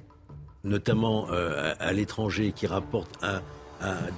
[0.63, 3.41] notamment euh, à, l'étranger, qui rapporte un,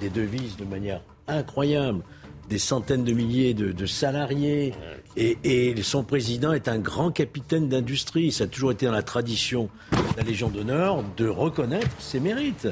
[0.00, 2.02] des devises de manière incroyable
[2.48, 4.74] des centaines de milliers de, salariés.
[5.16, 8.32] Et, et, son président est un grand capitaine d'industrie.
[8.32, 12.68] Ça a toujours été dans la tradition de la Légion d'honneur de reconnaître ses mérites.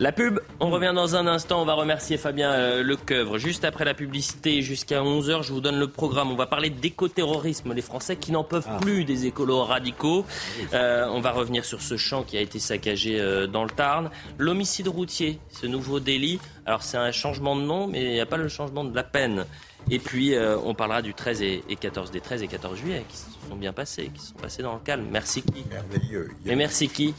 [0.00, 1.62] La pub, on revient dans un instant.
[1.62, 3.38] On va remercier Fabien euh, Lecoeuvre.
[3.38, 6.32] Juste après la publicité, jusqu'à 11h, je vous donne le programme.
[6.32, 8.78] On va parler d'écoterrorisme, les Français qui n'en peuvent ah.
[8.80, 10.26] plus des écolos radicaux.
[10.72, 14.10] Euh, on va revenir sur ce champ qui a été saccagé euh, dans le Tarn.
[14.36, 16.40] L'homicide routier, ce nouveau délit.
[16.66, 19.04] Alors c'est un changement de nom, mais il n'y a pas le changement de la
[19.04, 19.44] peine.
[19.90, 23.24] Et puis, on parlera du 13 et, 14, des 13 et 14 juillet, qui se
[23.48, 25.06] sont bien passés, qui se sont passés dans le calme.
[25.10, 26.30] Merci qui Merveilleux.
[26.46, 27.14] Et merci qui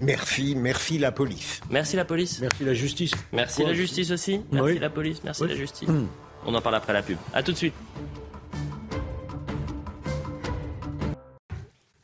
[0.00, 1.60] Merci, merci la police.
[1.70, 2.40] Merci la police.
[2.40, 3.12] Merci la justice.
[3.32, 4.40] Merci la justice aussi.
[4.50, 5.88] Merci la police, merci la justice.
[5.88, 6.06] Hmm.
[6.46, 7.16] On en parle après la pub.
[7.32, 7.74] A tout de suite.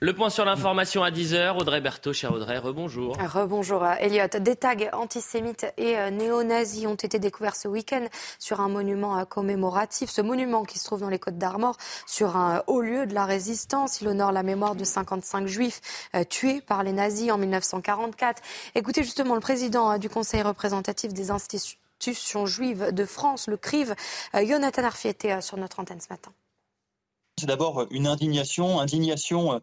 [0.03, 1.59] Le point sur l'information à 10h.
[1.59, 3.17] Audrey Berthaud, cher Audrey, rebonjour.
[3.19, 4.29] Rebonjour Elliot.
[4.41, 8.07] Des tags antisémites et euh, néo-nazis ont été découverts ce week-end
[8.39, 10.09] sur un monument euh, commémoratif.
[10.09, 11.77] Ce monument qui se trouve dans les Côtes d'Armor,
[12.07, 14.01] sur un euh, haut lieu de la résistance.
[14.01, 15.81] Il honore la mémoire de 55 juifs
[16.31, 18.43] tués par les nazis en 1944.
[18.75, 23.95] Écoutez justement le président du Conseil représentatif des institutions institution juive de France, le CRIV.
[24.35, 26.33] Euh, Jonathan Arfi était euh, sur notre antenne ce matin.
[27.39, 29.59] C'est d'abord une indignation, indignation euh,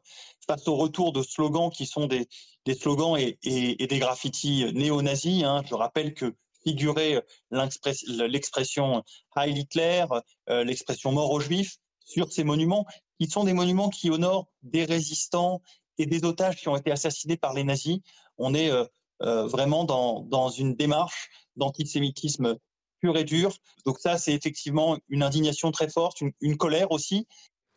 [0.47, 2.27] face au retour de slogans qui sont des,
[2.73, 5.43] slogans et, des graffitis néo-nazis.
[5.43, 5.61] hein.
[5.69, 6.33] Je rappelle que
[6.63, 9.03] figurait l'express- l'expression
[9.35, 10.05] Heil Hitler,
[10.49, 12.85] euh, l'expression mort aux juifs sur ces monuments,
[13.19, 15.61] qui sont des monuments qui honorent des résistants
[15.97, 17.99] et des otages qui ont été assassinés par les nazis.
[18.37, 18.85] On est euh,
[19.21, 22.57] euh, vraiment dans, dans une démarche d'antisémitisme
[22.99, 23.55] pur et dur.
[23.85, 27.27] Donc ça, c'est effectivement une indignation très forte, une colère aussi.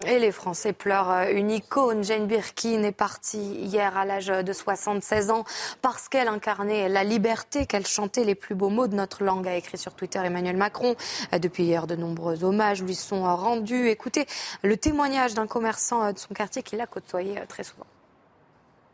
[0.06, 2.02] Et les Français pleurent euh, une icône.
[2.02, 5.44] Jane Birkin est partie hier à l'âge de 76 ans
[5.82, 9.54] parce qu'elle incarnait la liberté, qu'elle chantait les plus beaux mots de notre langue, a
[9.56, 10.96] écrit sur Twitter Emmanuel Macron.
[11.34, 13.88] Euh, Depuis hier, de nombreux hommages lui sont rendus.
[13.88, 14.24] Écoutez
[14.62, 17.86] le témoignage d'un commerçant euh, de son quartier qui l'a côtoyé très souvent.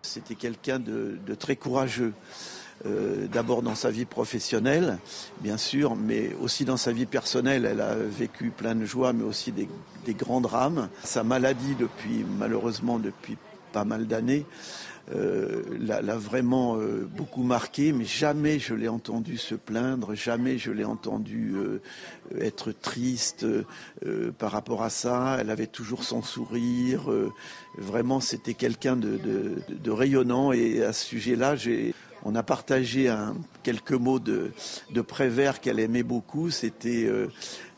[0.03, 2.15] C'était quelqu'un de très courageux.
[2.87, 4.99] Euh, D'abord dans sa vie professionnelle,
[5.41, 7.67] bien sûr, mais aussi dans sa vie personnelle.
[7.71, 9.69] Elle a vécu plein de joies, mais aussi des,
[10.15, 10.89] grands drames.
[11.03, 13.37] Sa maladie, depuis malheureusement depuis
[13.73, 14.47] pas mal d'années,
[15.15, 20.73] euh, l'a vraiment euh, beaucoup marqué, mais jamais je l'ai entendu se plaindre, jamais je
[20.73, 21.81] l'ai entendu euh,
[22.41, 23.47] être triste
[24.39, 25.37] par rapport à ça.
[25.41, 27.11] Elle avait toujours son sourire.
[27.77, 30.53] vraiment, c'était quelqu'un de, de- de rayonnant.
[30.53, 31.95] Et à ce sujet-là, j'ai
[32.27, 33.15] on a partagé
[33.63, 34.53] quelques mots de,
[35.07, 36.51] Prévert qu'elle aimait beaucoup.
[36.51, 37.31] C'était euh,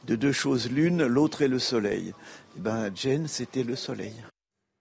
[0.06, 2.14] de deux choses l'une, l'autre est le soleil.
[2.56, 4.14] Eh ben, Jane, c'était le soleil.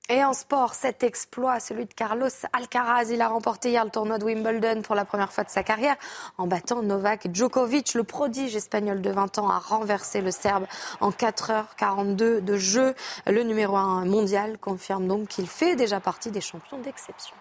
[0.09, 4.17] Et en sport, cet exploit, celui de Carlos Alcaraz, il a remporté hier le tournoi
[4.17, 5.97] de Wimbledon pour la première fois de sa carrière
[6.37, 7.93] en battant Novak Djokovic.
[7.93, 10.65] Le prodige espagnol de 20 ans a renversé le Serbe
[11.01, 12.95] en 4h42 de jeu.
[13.25, 17.35] Le numéro 1 mondial confirme donc qu'il fait déjà partie des champions d'exception.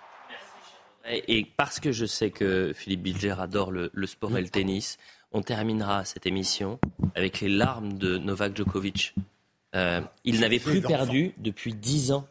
[1.09, 4.98] Et parce que je sais que Philippe Bilger adore le, sport et le tennis,
[5.32, 6.78] on terminera cette émission
[7.14, 9.14] avec les larmes de Novak Djokovic.
[9.74, 12.26] Euh, il n'avait plus perdu depuis 10 ans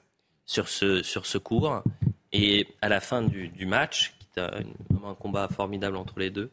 [0.46, 1.84] sur ce, sur ce cours.
[2.32, 6.52] Et à la fin du, du match, qui est un, combat formidable entre les deux,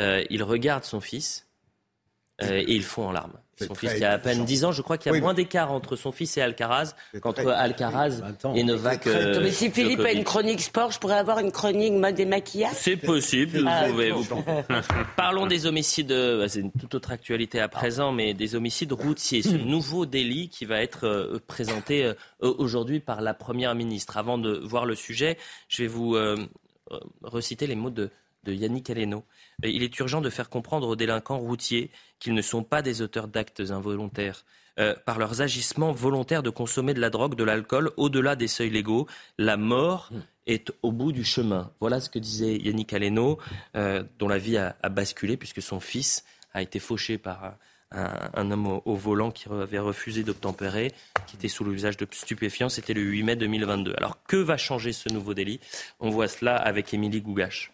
[0.00, 1.46] euh, il regarde son fils
[2.42, 3.38] euh, et ils font en larmes.
[3.66, 4.44] Son fils qui a à peine touchant.
[4.46, 6.94] 10 ans, je crois qu'il y a Oui, moins d'écart entre son fils et Alcaraz
[7.20, 8.54] qu'entre Alcaraz Oui, 20 ans.
[8.54, 9.06] et Novak.
[9.06, 12.24] Euh, mais si Philippe a une chronique sport, je pourrais avoir une chronique mode et
[12.24, 14.10] maquillage C'est possible, vous Ah, pouvez.
[14.10, 14.24] vous-
[15.16, 19.42] Parlons des homicides, euh, c'est une toute autre actualité à présent, mais des homicides routiers.
[19.42, 24.16] Ce nouveau délit qui va être euh, présenté aujourd'hui par la Première ministre.
[24.16, 25.36] Avant de voir le sujet,
[25.68, 26.16] je vais vous
[27.22, 28.10] reciter les mots de,
[28.48, 29.24] de Yannick Aleno.
[29.62, 33.28] Il est urgent de faire comprendre aux délinquants routiers qu'ils ne sont pas des auteurs
[33.28, 34.44] d'actes involontaires.
[34.78, 38.70] Euh, par leurs agissements volontaires de consommer de la drogue, de l'alcool, au-delà des seuils
[38.70, 40.10] légaux, la mort
[40.46, 41.72] est au bout du chemin.
[41.80, 43.38] Voilà ce que disait Yannick Aleno,
[43.76, 46.24] euh, dont la vie a, a basculé puisque son fils
[46.54, 47.56] a été fauché par
[47.90, 50.92] un, un homme au, au volant qui avait refusé d'obtempérer,
[51.26, 52.68] qui était sous l'usage de stupéfiants.
[52.68, 53.94] C'était le 8 mai 2022.
[53.96, 55.60] Alors que va changer ce nouveau délit?
[56.00, 57.72] On voit cela avec Émilie Gougache.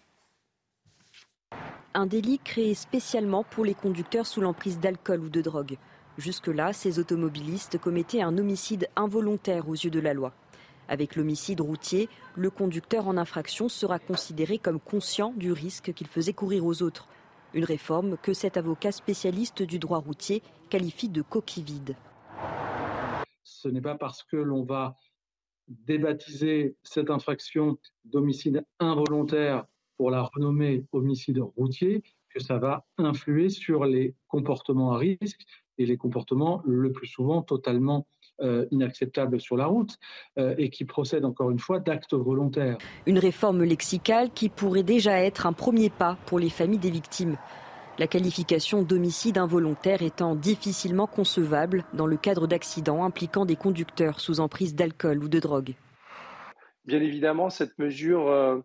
[1.96, 5.78] Un délit créé spécialement pour les conducteurs sous l'emprise d'alcool ou de drogue.
[6.18, 10.32] Jusque-là, ces automobilistes commettaient un homicide involontaire aux yeux de la loi.
[10.88, 16.32] Avec l'homicide routier, le conducteur en infraction sera considéré comme conscient du risque qu'il faisait
[16.32, 17.06] courir aux autres.
[17.54, 21.94] Une réforme que cet avocat spécialiste du droit routier qualifie de coquille vide.
[23.44, 24.96] Ce n'est pas parce que l'on va
[25.68, 29.64] débaptiser cette infraction d'homicide involontaire
[29.96, 32.02] pour la renommer homicide routier
[32.34, 35.40] que ça va influer sur les comportements à risque
[35.78, 38.06] et les comportements le plus souvent totalement
[38.40, 39.96] euh, inacceptables sur la route
[40.38, 42.78] euh, et qui procèdent encore une fois d'actes volontaires.
[43.06, 47.36] Une réforme lexicale qui pourrait déjà être un premier pas pour les familles des victimes.
[47.96, 54.40] La qualification d'homicide involontaire étant difficilement concevable dans le cadre d'accidents impliquant des conducteurs sous
[54.40, 55.74] emprise d'alcool ou de drogue.
[56.86, 58.58] Bien évidemment, cette mesure, euh,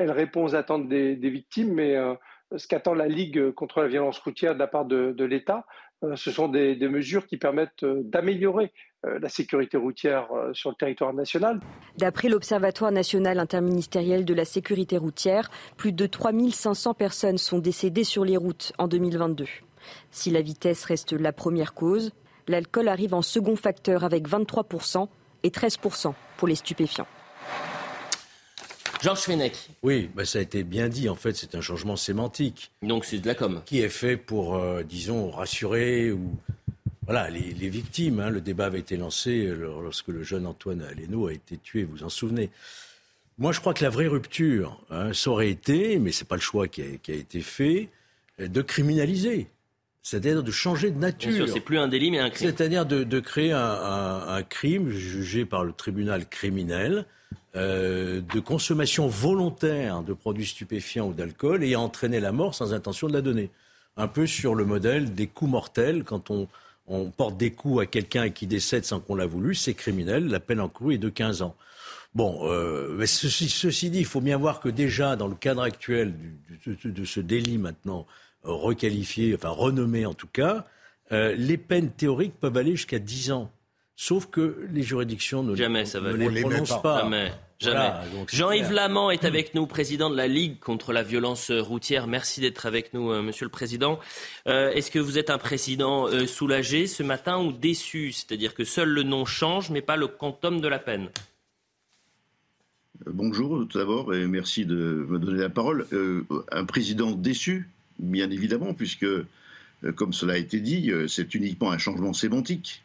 [0.00, 2.14] elle répond aux attentes des, victimes, mais euh,
[2.56, 5.66] ce qu'attend la Ligue contre la violence routière de la part de, l'État,
[6.02, 8.72] euh, ce sont des, des mesures qui permettent euh, d'améliorer
[9.02, 11.58] la sécurité routière sur le territoire national.
[11.96, 18.26] D'après l'Observatoire national interministériel de la sécurité routière, plus de 3500 personnes sont décédées sur
[18.26, 19.46] les routes en 2022.
[20.10, 22.12] Si la vitesse reste la première cause,
[22.46, 25.08] l'alcool arrive en second facteur avec 23%
[25.44, 27.06] et 13% pour les stupéfiants.
[29.02, 29.54] Georges Fenech.
[29.82, 31.08] Oui, bah, ça a été bien dit.
[31.08, 32.70] En fait, c'est un changement sémantique.
[32.82, 33.62] Donc c'est de la com.
[33.64, 36.36] Qui est fait pour, euh, disons, rassurer ou
[37.06, 38.20] voilà les, les victimes.
[38.20, 38.30] hein.
[38.30, 41.84] Le débat avait été lancé lor- lorsque le jeune Antoine Aleno a été tué.
[41.84, 42.50] Vous vous en souvenez
[43.38, 46.42] Moi, je crois que la vraie rupture, hein, ça aurait été, mais c'est pas le
[46.42, 47.88] choix qui a, qui a été fait,
[48.38, 49.48] de criminaliser.
[50.02, 51.46] C'est-à-dire de changer de nature.
[51.48, 52.48] C'est plus un délit, mais un crime.
[52.48, 57.04] C'est-à-dire de, de créer un, un- un crime jugé par le tribunal criminel
[57.56, 63.08] euh, de consommation volontaire de produits stupéfiants ou d'alcool et entraîner la mort sans intention
[63.08, 63.50] de la donner.
[63.96, 66.04] Un peu sur le modèle des coups mortels.
[66.04, 66.48] Quand on,
[66.86, 70.28] on porte des coups à quelqu'un qui décède sans qu'on l'a voulu, c'est criminel.
[70.28, 71.54] La peine encourue est de 15 ans.
[72.14, 75.62] Bon, euh, mais ceci, ceci dit, il faut bien voir que déjà, dans le cadre
[75.62, 76.14] actuel
[76.64, 78.06] du- du- de, ce délit maintenant
[78.44, 80.66] euh, requalifié, enfin renommé en tout cas,
[81.12, 83.50] euh, les peines théoriques peuvent aller jusqu'à 10 ans.
[83.96, 87.02] Sauf que les juridictions ne, Jamais ça va ne les prononcent pas.
[87.02, 87.32] Jamais.
[87.60, 87.74] Jamais.
[87.76, 88.72] Voilà, Jean-Yves.
[88.72, 92.06] Lamant est avec nous, président de la Ligue contre la violence routière.
[92.06, 94.00] Merci d'être avec nous, euh, monsieur le président.
[94.46, 98.12] Euh, Est-ce que vous êtes un président euh, soulagé ce matin ou déçu?
[98.12, 101.10] C'est-à-dire que seul le nom change, mais pas le quantum de la peine
[103.06, 105.86] Euh, Bonjour tout d'abord et merci de me donner la parole.
[105.92, 107.68] Euh, un président déçu,
[108.00, 109.26] bien évidemment, puisque, euh,
[109.94, 112.82] comme cela a été dit, euh, c'est uniquement un changement sémantique.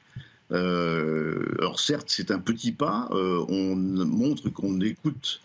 [0.51, 3.09] Euh, alors certes, c'est un petit pas.
[3.11, 5.41] euh, on montre qu'on écoute,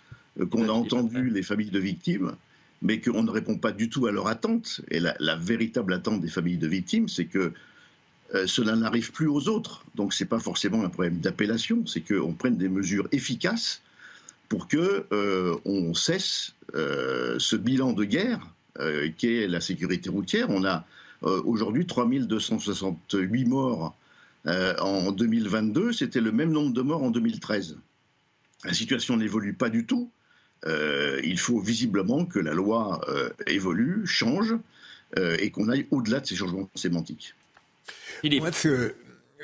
[0.50, 2.32] qu'on a entendu les familles de victimes,
[2.82, 4.80] mais qu'on ne répond pas du tout à leur attente.
[4.90, 7.52] Et la, la véritable attente des familles de victimes, c'est que
[8.34, 9.84] euh, cela n'arrive plus aux autres.
[9.94, 13.82] Donc c'est pas forcément un problème d'appellation, c'est qu'on prenne des mesures efficaces
[14.48, 15.06] pour que
[15.64, 18.40] on cesse ce bilan de guerre
[18.78, 20.48] euh, qu'est la sécurité routière.
[20.50, 20.84] On a
[21.24, 23.96] euh, aujourd'hui 3268 morts
[24.46, 27.76] euh, en 2022, c'était le même nombre de morts en 2013.
[28.64, 30.10] La situation n'évolue pas du tout.
[30.66, 34.54] Euh, il faut visiblement que la loi euh, évolue, change,
[35.18, 37.34] euh, et qu'on aille au-delà de ces changements sémantiques.
[38.40, 38.94] Moi, ce-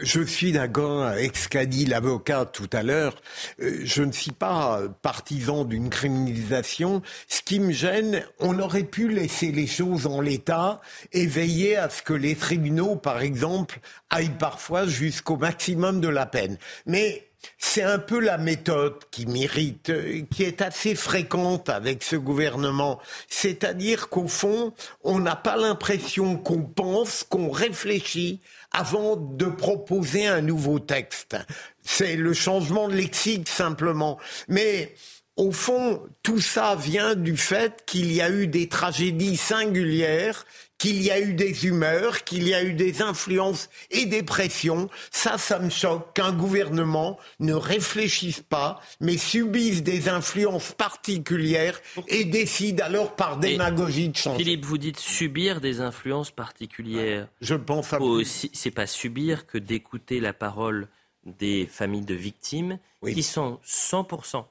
[0.00, 3.16] je suis d'accord avec ce qu'a dit l'avocat tout à l'heure.
[3.62, 7.02] Euh, Je ne suis pas partisan d'une criminalisation.
[7.28, 10.80] Ce qui me gêne, on aurait pu laisser les choses en l'état
[11.12, 13.80] et veiller à ce que les tribunaux, par exemple,
[14.10, 16.58] aillent parfois jusqu'au maximum de la peine.
[16.84, 17.26] Mais
[17.58, 23.00] c'est un peu la méthode qui m'irrite, euh, qui est assez fréquente avec ce gouvernement.
[23.28, 24.72] C'est-à-dire qu'au fond,
[25.04, 28.40] on n'a pas l'impression qu'on pense, qu'on réfléchit
[28.76, 31.36] avant de proposer un nouveau texte.
[31.82, 34.18] C'est le changement de lexique simplement.
[34.48, 34.94] Mais
[35.36, 40.46] au fond, tout ça vient du fait qu'il y a eu des tragédies singulières,
[40.78, 44.88] qu'il y a eu des humeurs, qu'il y a eu des influences et des pressions.
[45.10, 52.24] Ça, ça me choque qu'un gouvernement ne réfléchisse pas, mais subisse des influences particulières et
[52.24, 54.38] décide alors par démagogie de changer.
[54.38, 57.28] Philippe, vous dites subir des influences particulières.
[57.42, 60.88] Je pense à aussi, c'est pas subir que d'écouter la parole
[61.26, 64.44] des familles de victimes qui sont 100%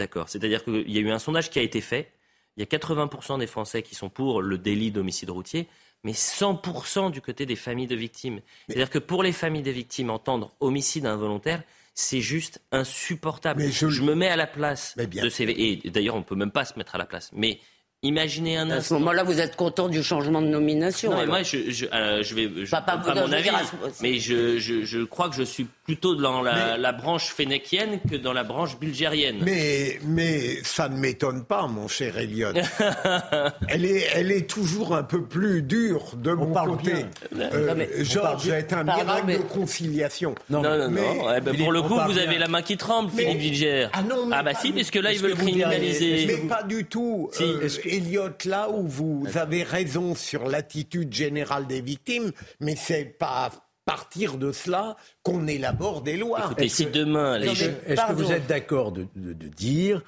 [0.00, 0.28] d'accord.
[0.28, 2.12] C'est-à-dire qu'il y a eu un sondage qui a été fait.
[2.56, 5.68] Il y a 80% des Français qui sont pour le délit d'homicide routier,
[6.02, 8.40] mais 100% du côté des familles de victimes.
[8.66, 11.62] C'est-à-dire que pour les familles des victimes, entendre homicide involontaire,
[11.94, 13.62] c'est juste insupportable.
[13.70, 14.02] je...
[14.02, 15.44] me mets à la place de ces...
[15.44, 17.30] Et d'ailleurs, on peut même pas se mettre à la place.
[17.34, 17.60] Mais
[18.10, 18.96] imaginez un À instant...
[18.96, 22.22] ce moment-là, vous êtes content du changement de nomination Non, mais moi, je, je, euh,
[22.22, 25.36] je vais, je, Pas- pas mon avis, à ce- mais je, je, je crois que
[25.36, 29.38] je suis plutôt dans la, la branche fénéquienne que dans la branche bulgérienne.
[29.42, 32.52] Mais, mais ça ne m'étonne pas, mon cher Elliot.
[33.68, 36.92] elle, est, elle est toujours un peu plus dure de mon côté.
[37.38, 40.34] Euh, Non, mais- Georges est un miracle mais- de conciliation.
[40.48, 40.88] Non, non, non.
[40.90, 43.88] Mais- Eh ben, pour le coup, vous avez la main qui tremble, Mais- Philippe Vilger.
[43.92, 46.24] Ah non, mais bah si, puisque là, ils veulent criminaliser.
[46.26, 47.28] Mais pas du tout.
[47.90, 47.96] Si.
[47.96, 53.46] Euh, Elliot, là où vous avez raison sur l'attitude générale des victimes, mais c'est pas
[53.46, 53.50] à
[53.84, 56.42] partir de cela qu'on élabore des lois.
[56.44, 60.02] Écoutez, si demain, les Est-ce que, est-ce que vous êtes d'accord de, de- de dire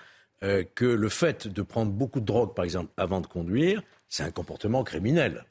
[0.45, 4.23] euh, que le fait de prendre beaucoup de drogue, par exemple, avant de conduire, c'est
[4.25, 5.45] un comportement criminel?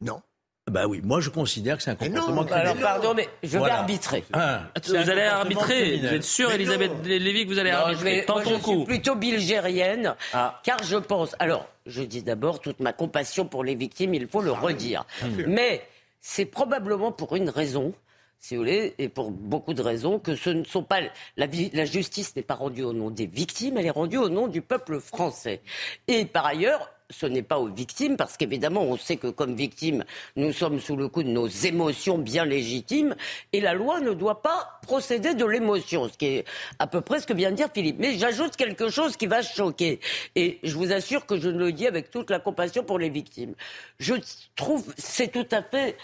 [0.00, 0.20] Non.
[0.68, 2.66] Bah oui, moi je considère que c'est un comportement criminel.
[2.70, 3.78] alors, pardon, mais je vais Voilà.
[3.78, 4.24] arbitrer.
[4.32, 5.98] Ah, Vous c'est un allez arbitrer.
[5.98, 8.56] Vous êtes sûr, Mais Elisabeth Lévy, que vous allez Non, je arbitrer vais- moi, Tentons
[8.58, 8.76] je coup.
[8.78, 10.16] suis plutôt bilgérienne,
[10.64, 11.36] car je pense.
[11.38, 15.04] Alors, je dis d'abord toute ma compassion pour les victimes, il faut le redire.
[15.22, 15.44] Bien sûr.
[15.48, 15.86] Mais
[16.20, 17.94] c'est probablement pour une raison,
[18.40, 20.98] si vous voulez, et pour beaucoup de raisons, que ce ne sont pas.
[21.36, 24.48] La, la justice n'est pas rendue au nom des victimes, elle est rendue au nom
[24.48, 25.60] du peuple français.
[26.08, 30.04] Et par ailleurs, ce n'est pas aux victimes, parce qu'évidemment, on sait que comme victimes,
[30.34, 33.14] nous sommes sous le coup de nos émotions bien légitimes,
[33.52, 36.44] et la loi ne doit pas procéder de l'émotion, ce qui est
[36.78, 37.96] à peu près ce que vient de dire Philippe.
[37.98, 40.00] Mais j'ajoute quelque chose qui va choquer,
[40.34, 43.54] et je vous assure que je le dis avec toute la compassion pour les victimes.
[43.98, 44.14] Je
[44.56, 45.96] trouve, c'est tout à fait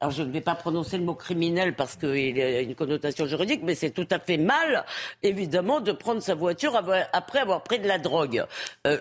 [0.00, 3.62] alors je ne vais pas prononcer le mot criminel parce qu'il a une connotation juridique,
[3.64, 4.84] mais c'est tout à fait mal,
[5.22, 8.44] évidemment, de prendre sa voiture après avoir pris de la drogue.
[8.86, 8.98] Euh,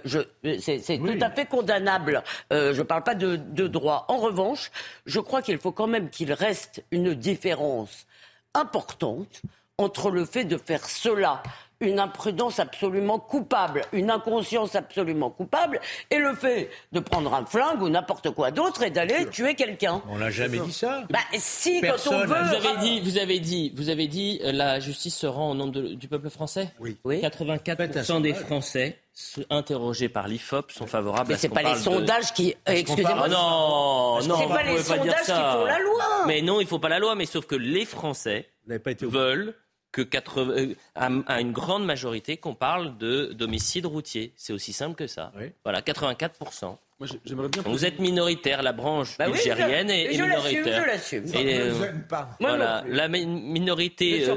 [0.60, 2.24] c'est tout à fait condamnable.
[2.52, 4.06] Euh, je ne parle pas de, de droit.
[4.08, 4.72] En revanche,
[5.06, 8.08] je crois qu'il faut quand même qu'il reste une différence
[8.56, 9.42] importante
[9.78, 11.44] entre le fait de faire cela
[11.80, 17.82] une imprudence absolument coupable, une inconscience absolument coupable, et le fait de prendre un flingue
[17.82, 20.02] ou n'importe quoi d'autre et d'aller tuer quelqu'un.
[20.10, 21.04] On n'a jamais dit ça.
[21.10, 22.28] Bah, si, quand on veut.
[22.28, 25.56] Vous avez dit, vous avez dit, vous avez dit, euh, la justice se rend au
[25.56, 26.70] nom du peuple français.
[26.80, 26.98] Oui.
[27.06, 29.00] 84% des Français
[29.50, 31.30] interrogés par l'IFOP sont favorables.
[31.30, 32.56] Mais c'est pas les sondages qui.
[32.66, 33.28] Excusez-moi.
[33.28, 34.38] Non, non.
[34.40, 36.26] C'est pas les sondages qui font la loi.
[36.28, 37.16] Mais non, il faut pas la loi.
[37.16, 38.50] Mais sauf que les Français
[39.02, 39.56] veulent
[39.98, 44.32] que 80, euh, à, une grande majorité qu'on parle de d'homicide routier.
[44.36, 45.32] C'est aussi simple que ça.
[45.64, 46.78] Voilà, 84%.
[47.00, 47.64] Moi, j'aimerais bien.
[47.64, 50.82] Vous êtes minoritaire, la branche bah algérienne est, minoritaire.
[50.82, 51.26] Je l'assume.
[51.36, 51.92] Euh,
[52.40, 54.36] voilà, la minorité euh,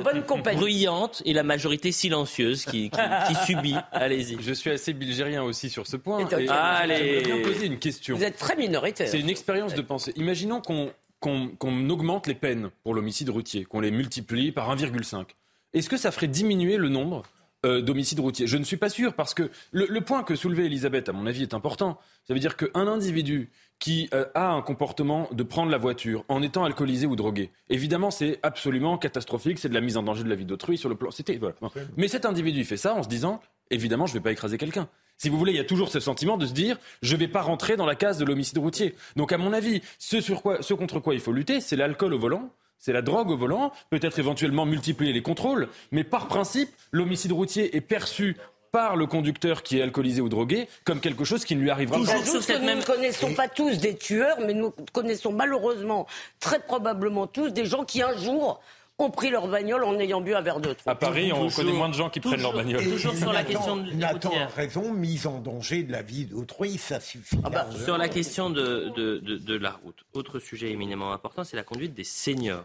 [0.54, 3.76] bruyante et la majorité silencieuse qui, qui, subit.
[3.92, 4.36] Allez-y.
[4.42, 6.26] Je suis assez bilgérien aussi sur ce point.
[6.28, 7.22] Et, Allez.
[7.22, 8.16] bien poser une question.
[8.16, 9.08] Vous êtes très minoritaire.
[9.08, 10.12] C'est une expérience de pensée.
[10.16, 10.90] Imaginons qu'on
[11.20, 15.26] qu'on augmente les peines pour l'homicide routier, qu'on les multiplie par 1,5
[15.74, 17.22] est-ce que ça ferait diminuer le nombre
[17.64, 18.46] euh, d'homicides routiers?
[18.46, 21.42] Je ne suis pas sûr, parce que le, point que soulevait Elisabeth, à mon avis,
[21.42, 21.98] est important.
[22.26, 26.42] Ça veut dire qu'un individu qui euh, a un comportement de prendre la voiture en
[26.42, 30.28] étant alcoolisé ou drogué, évidemment, c'est absolument catastrophique, c'est de la mise en danger de
[30.28, 31.10] la vie d'autrui sur le plan.
[31.10, 31.54] C'était voilà.
[31.96, 33.40] Mais cet individu fait ça en se disant,
[33.70, 34.88] évidemment, je ne vais pas écraser quelqu'un.
[35.16, 37.28] Si vous voulez, il y a toujours ce sentiment de se dire je ne vais
[37.28, 38.94] pas rentrer dans la case de l'homicide routier.
[39.16, 42.14] Donc à mon avis, ce, sur quoi, ce contre quoi il faut lutter, c'est l'alcool
[42.14, 42.50] au volant
[42.80, 47.76] c'est la drogue au volant, peut-être éventuellement multiplier les contrôles, mais par principe, l'homicide routier
[47.76, 48.36] est perçu
[48.72, 51.98] par le conducteur qui est alcoolisé ou drogué comme quelque chose qui ne lui arrivera
[51.98, 52.04] pas.
[52.04, 56.06] Nous ne connaissons pas tous des tueurs, mais nous connaissons malheureusement,
[56.38, 58.60] très probablement tous, des gens qui un jour
[59.00, 60.90] ont pris leur bagnole en ayant bu un verre de trop.
[60.90, 62.82] À Paris, on connaît moins de gens qui prennent leur bagnole.
[62.84, 66.78] toujours sur la question de Nathan a raison, mise en danger de la vie d'autrui,
[66.78, 67.38] ça suffit.
[67.44, 71.56] Ah bah, sur la question de, de, de, la route, autre sujet éminemment important, c'est
[71.56, 72.64] la conduite des seniors.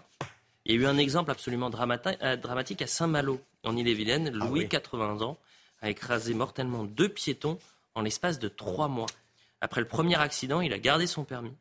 [0.65, 4.31] Il y a eu un exemple absolument euh, dramatique à Saint-Malo, en Ille-et-Vilaine.
[4.33, 5.37] Ah Louis, 80 ans,
[5.81, 7.59] a écrasé mortellement deux piétons
[7.93, 9.05] en l'espace de trois mois.
[9.61, 11.53] Après le premier accident, il a gardé son permis.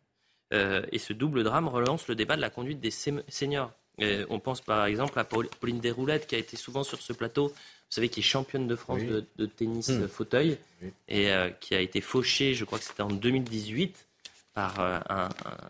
[0.52, 4.60] Euh, et ce double drame relance le débat de la conduite des seniors on pense
[4.60, 7.52] par exemple à Pauline Desroulettes qui a été souvent sur ce plateau,
[7.94, 10.08] vous savez, qui est championne de France de, tennis hmm.
[10.08, 10.58] fauteuil
[11.08, 14.06] et euh, qui a été fauchée, je crois que c'était en 2018,
[14.52, 15.28] par euh, un,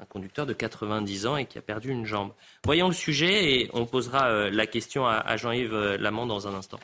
[0.09, 2.33] conducteur de 90 ans et qui a perdu une jambe.
[2.65, 6.81] Voyons le sujet et on posera euh, la question à Jean-Yves Lamont dans un instant.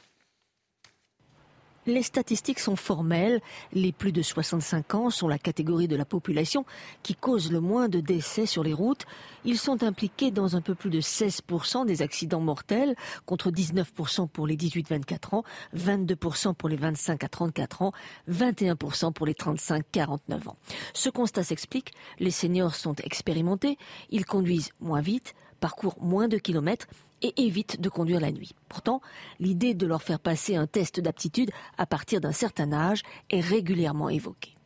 [1.91, 3.41] Les statistiques sont formelles.
[3.72, 6.64] Les plus de 65 ans sont la catégorie de la population
[7.03, 9.07] qui cause le moins de décès sur les routes.
[9.45, 12.95] Ils sont impliqués dans un peu plus de 16% des accidents mortels,
[13.26, 15.45] contre 19% pour les 18-24 ans,
[15.76, 17.93] 22% pour les 25 à 34 ans,
[18.30, 20.57] 21% pour les 35-49 ans.
[20.95, 21.93] Ce constat s'explique.
[22.20, 23.78] Les seniors sont expérimentés.
[24.11, 26.86] Ils conduisent moins vite, parcourent moins de kilomètres
[27.23, 28.53] et évite de conduire la nuit.
[28.68, 29.01] Pourtant,
[29.39, 34.09] l'idée de leur faire passer un test d'aptitude à partir d'un certain âge est régulièrement
[34.09, 34.57] évoquée.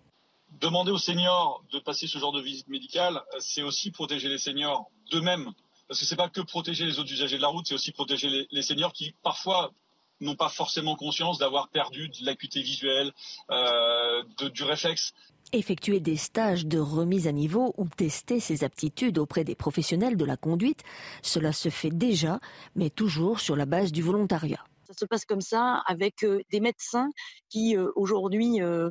[0.60, 4.90] Demander aux seniors de passer ce genre de visite médicale, c'est aussi protéger les seniors
[5.10, 5.52] d'eux-mêmes.
[5.88, 7.92] Parce que ce n'est pas que protéger les autres usagers de la route, c'est aussi
[7.92, 9.72] protéger les, seniors qui parfois
[10.20, 13.12] n'ont pas forcément conscience d'avoir perdu de l'acuité visuelle,
[13.50, 15.12] euh, du réflexe
[15.52, 20.24] effectuer des stages de remise à niveau ou tester ses aptitudes auprès des professionnels de
[20.24, 20.82] la conduite.
[21.22, 22.40] Cela se fait déjà,
[22.74, 24.64] mais toujours sur la base du volontariat.
[24.86, 27.08] Ça se passe comme ça avec euh, des médecins
[27.48, 28.90] qui euh, aujourd'hui euh,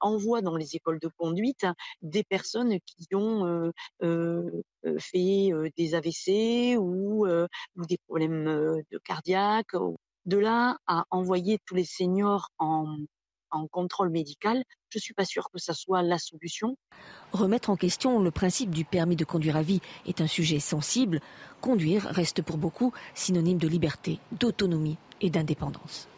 [0.00, 1.66] envoient dans les écoles de conduite
[2.02, 3.72] des personnes qui ont
[4.98, 9.72] fait des AVC ou, ou des problèmes de cardiaque.
[10.24, 12.96] De là à envoyer tous les seniors en,
[13.70, 16.76] contrôle médical, je ne suis pas sûre que ça soit la solution.
[17.32, 21.20] Remettre en question le principe du permis de conduire à vie est un sujet sensible.
[21.60, 26.08] Conduire reste pour beaucoup synonyme de liberté, d'autonomie et d'indépendance.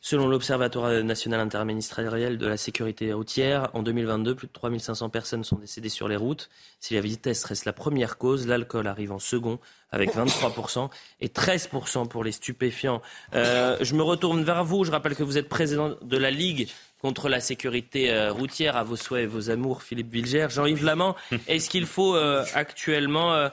[0.00, 5.56] Selon l'Observatoire national interministériel de la sécurité routière, en 2022, plus de 3500 personnes sont
[5.56, 6.48] décédées sur les routes.
[6.78, 9.58] Si la vitesse reste la première cause, l'alcool arrive en second
[9.90, 13.02] avec 23% et 13% pour les stupéfiants.
[13.34, 14.84] Euh, je me retourne vers vous.
[14.84, 16.68] Je rappelle que vous êtes président de la Ligue
[17.00, 18.76] contre la sécurité euh, routière.
[18.76, 20.46] À vos souhaits et vos amours, Philippe Bilger.
[20.50, 21.16] Jean-Yves Lamant,
[21.48, 23.50] est-ce qu'il faut euh, actuellement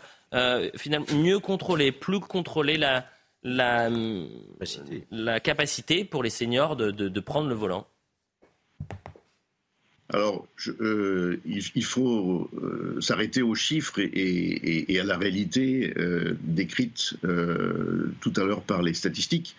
[0.75, 3.05] finalement mieux contrôler, plus contrôler la
[3.43, 7.87] la capacité, la capacité pour les seniors de, prendre le volant
[10.09, 10.47] Alors,
[10.79, 17.15] euh, il, faut euh, s'arrêter aux chiffres et, à la réalité euh, décrite
[18.21, 19.55] tout à l'heure par les statistiques.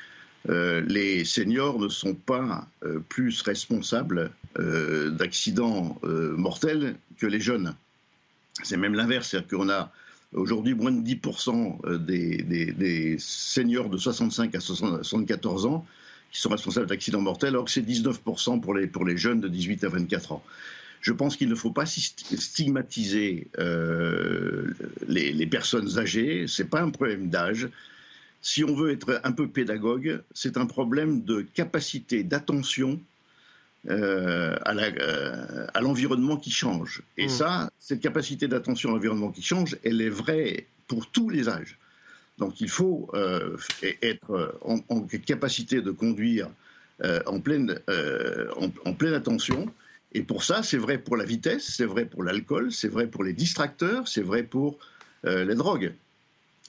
[0.48, 2.66] les seniors ne sont pas
[3.08, 7.74] plus responsables d'accidents mortels que les jeunes.
[8.62, 9.90] C'est même l'inverse, c'est-à-dire qu'on a
[10.34, 15.86] aujourd'hui moins de 10% des, des, seniors de 65 à 74 ans
[16.30, 19.84] qui sont responsables d'accidents mortels, alors que c'est 19% pour les, les jeunes de 18
[19.84, 20.42] à 24 ans.
[21.04, 24.72] Je pense qu'il ne faut pas stigmatiser euh,
[25.06, 26.46] les, personnes âgées.
[26.48, 27.68] Ce n'est pas un problème d'âge.
[28.40, 32.98] Si on veut être un peu pédagogue, c'est un problème de capacité d'attention
[33.90, 37.02] euh, euh, à l'environnement qui change.
[37.18, 37.28] Et mmh.
[37.28, 41.78] ça, cette capacité d'attention à l'environnement qui change, elle est vraie pour tous les âges.
[42.38, 43.56] Donc il faut euh,
[44.00, 46.48] être en, capacité de conduire
[47.26, 47.78] en, pleine,
[48.84, 49.66] en, pleine attention.
[50.12, 53.22] Et pour ça, c'est vrai pour la vitesse, c'est vrai pour l'alcool, c'est vrai pour
[53.22, 54.78] les distracteurs, c'est vrai pour
[55.24, 55.92] les drogues.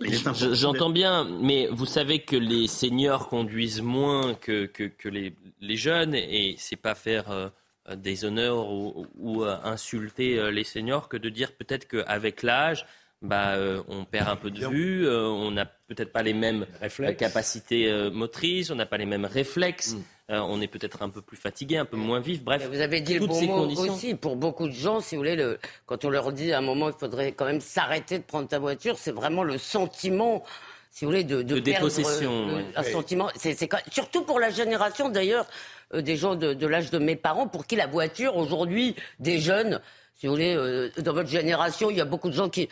[0.02, 6.16] J'entends bien, mais vous savez que les seniors conduisent moins que, que, les, les, jeunes,
[6.16, 7.52] et c'est pas faire
[7.96, 12.86] des honneurs ou, ou insulter les seniors que de dire peut-être qu'avec l'âge,
[13.26, 16.66] bah, euh, on perd un peu de vue, euh, on n'a peut-être pas les mêmes
[16.82, 19.96] euh, capacités motrices, on n'a pas les mêmes réflexes.
[20.30, 20.34] Mm.
[20.34, 22.44] on est peut-être un peu plus fatigué, un peu moins vif.
[22.44, 24.16] Bref, vous avez dit le bon mot aussi.
[24.16, 26.90] Pour beaucoup de gens, si vous voulez, le, quand on leur dit à un moment,
[26.90, 30.44] il faudrait quand même s'arrêter de prendre ta voiture, c'est vraiment le sentiment
[30.92, 32.48] si vous voulez, de, de, dépossession.
[32.74, 33.28] un sentiment.
[33.36, 33.58] C'est,
[33.92, 35.46] surtout pour la génération d'ailleurs
[35.94, 39.82] des gens de, de, l'âge de mes parents, pour qui la voiture aujourd'hui, des jeunes,
[40.16, 40.56] si vous voulez,
[41.00, 42.70] dans votre génération, il y a beaucoup de gens qui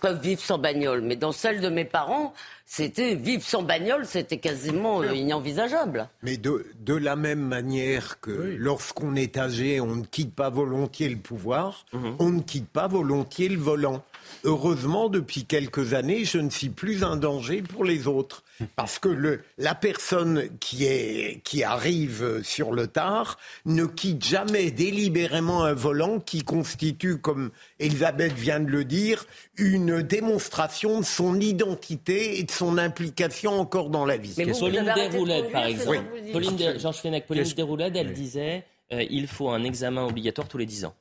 [0.00, 1.00] peuvent vivre sans bagnole.
[1.00, 2.34] Mais dans celle de mes parents,
[2.64, 6.08] c'était vivre sans bagnole, c'était quasiment euh, inenvisageable.
[6.22, 11.08] Mais de, de, la même manière que lorsqu'on est âgé, on ne quitte pas volontiers
[11.08, 12.16] le pouvoir, mhm.
[12.18, 14.02] on ne quitte pas volontiers le volant.
[14.44, 18.44] Heureusement, depuis quelques années, je ne suis plus un danger pour les autres.
[18.74, 24.70] Parce que le, la personne qui, est, qui arrive sur le tard ne quitte jamais
[24.70, 27.50] délibérément un volant qui constitue, comme
[27.80, 29.26] Elisabeth vient de le dire,
[29.58, 34.34] une démonstration de son identité et de son implication encore dans la vie.
[34.38, 36.04] Mais Pauline Desroulettes, par exemple.
[36.32, 40.66] Pauline Georges Fenech, Pauline Desroulettes, elle disait euh, il faut un examen obligatoire tous les
[40.66, 40.94] 10 ans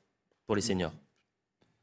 [0.46, 0.92] pour les seniors.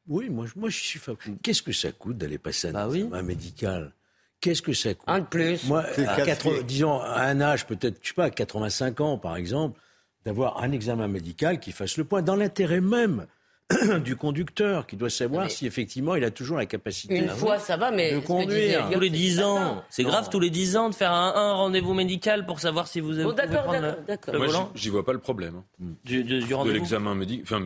[0.09, 1.39] Oui, moi, moi je suis favorable.
[1.43, 3.93] Qu'est-ce que ça coûte d'aller passer un bah examen médical?
[4.41, 5.09] Qu'est-ce que ça coûte?
[5.09, 5.65] Un de plus.
[5.69, 9.79] Moi, à disons, à un âge, peut-être, je sais pas, à 85 ans, par exemple,
[10.25, 13.27] d'avoir un examen médical qui fasse le point, dans l'intérêt même
[14.05, 17.77] du conducteur, qui doit savoir si effectivement il a toujours la capacité Une fois, ça
[17.77, 18.91] va, mais de conduire.
[18.91, 19.85] Tous les 10 ans.
[19.89, 23.19] C'est grave, tous les 10 ans, de faire un, rendez-vous médical pour savoir si vous
[23.19, 23.25] avez.
[23.25, 23.73] Oh, d'accord,
[24.07, 24.35] d'accord.
[24.35, 25.57] Moi, j'y vois pas le problème.
[25.57, 25.85] Hein.
[26.05, 27.63] Du, du, de l'examen médical.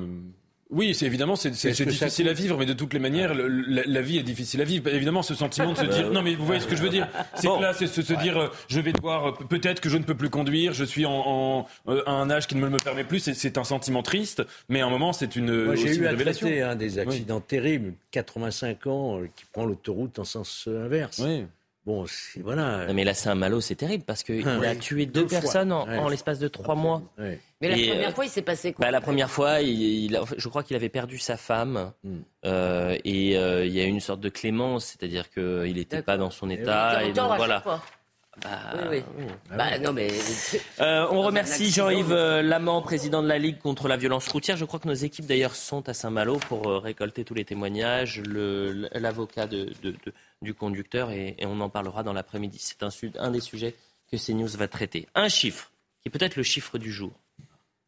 [0.71, 4.25] Oui, c'est évidemment c'est difficile à vivre, mais de toutes les manières, la, vie est
[4.25, 4.89] difficile à vivre.
[4.89, 7.07] Évidemment, ce sentiment de se dire non, mais vous voyez ce que je veux dire.
[7.35, 9.97] C'est que là, c'est se, se, dire euh, je vais devoir euh, peut-être que je
[9.97, 12.79] ne peux plus conduire, je suis en, euh, à un âge qui ne me le
[12.79, 13.21] permet plus.
[13.33, 15.75] C'est un sentiment triste, mais à un moment, c'est une.
[15.77, 20.69] J'ai eu à traiter hein, des accidents terribles, 85 ans, qui prend l'autoroute en sens
[20.69, 21.21] inverse.
[21.21, 21.45] Oui.
[21.87, 22.05] Bon,
[22.43, 22.93] voilà.
[22.93, 26.09] mais là, c'est un malo, c'est terrible parce qu'il ah, a tué deux, personnes en,
[26.09, 27.01] l'espace de trois mois.
[27.17, 30.65] Mais la première fois, il s'est passé quoi bah, La première fois, il, je crois
[30.65, 32.17] qu'il avait perdu sa femme hmm.
[32.45, 36.17] euh, et euh, il y a eu une sorte de clémence, c'est-à-dire qu'il n'était pas
[36.17, 37.05] dans son état.
[37.05, 37.63] Et, donc, voilà.
[37.65, 38.51] Bah,
[38.91, 39.25] oui, oui.
[39.57, 40.09] Bah, non, mais...
[40.81, 44.57] Euh, on remercie Jean-Yves Lamant, président de la Ligue contre la violence routière.
[44.57, 48.21] Je crois que nos équipes d'ailleurs sont à Saint-Malo pour récolter tous les témoignages.
[48.27, 49.95] L'avocat de, de,
[50.43, 52.59] du conducteur et, on en parlera dans l'après-midi.
[52.61, 53.75] C'est un, des sujets
[54.11, 55.09] que CNews va traiter.
[55.15, 55.71] Un chiffre,
[56.01, 57.13] qui est peut-être le chiffre du jour.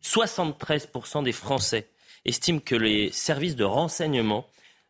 [0.03, 1.89] 73% des Français
[2.25, 4.47] estiment que les services de renseignement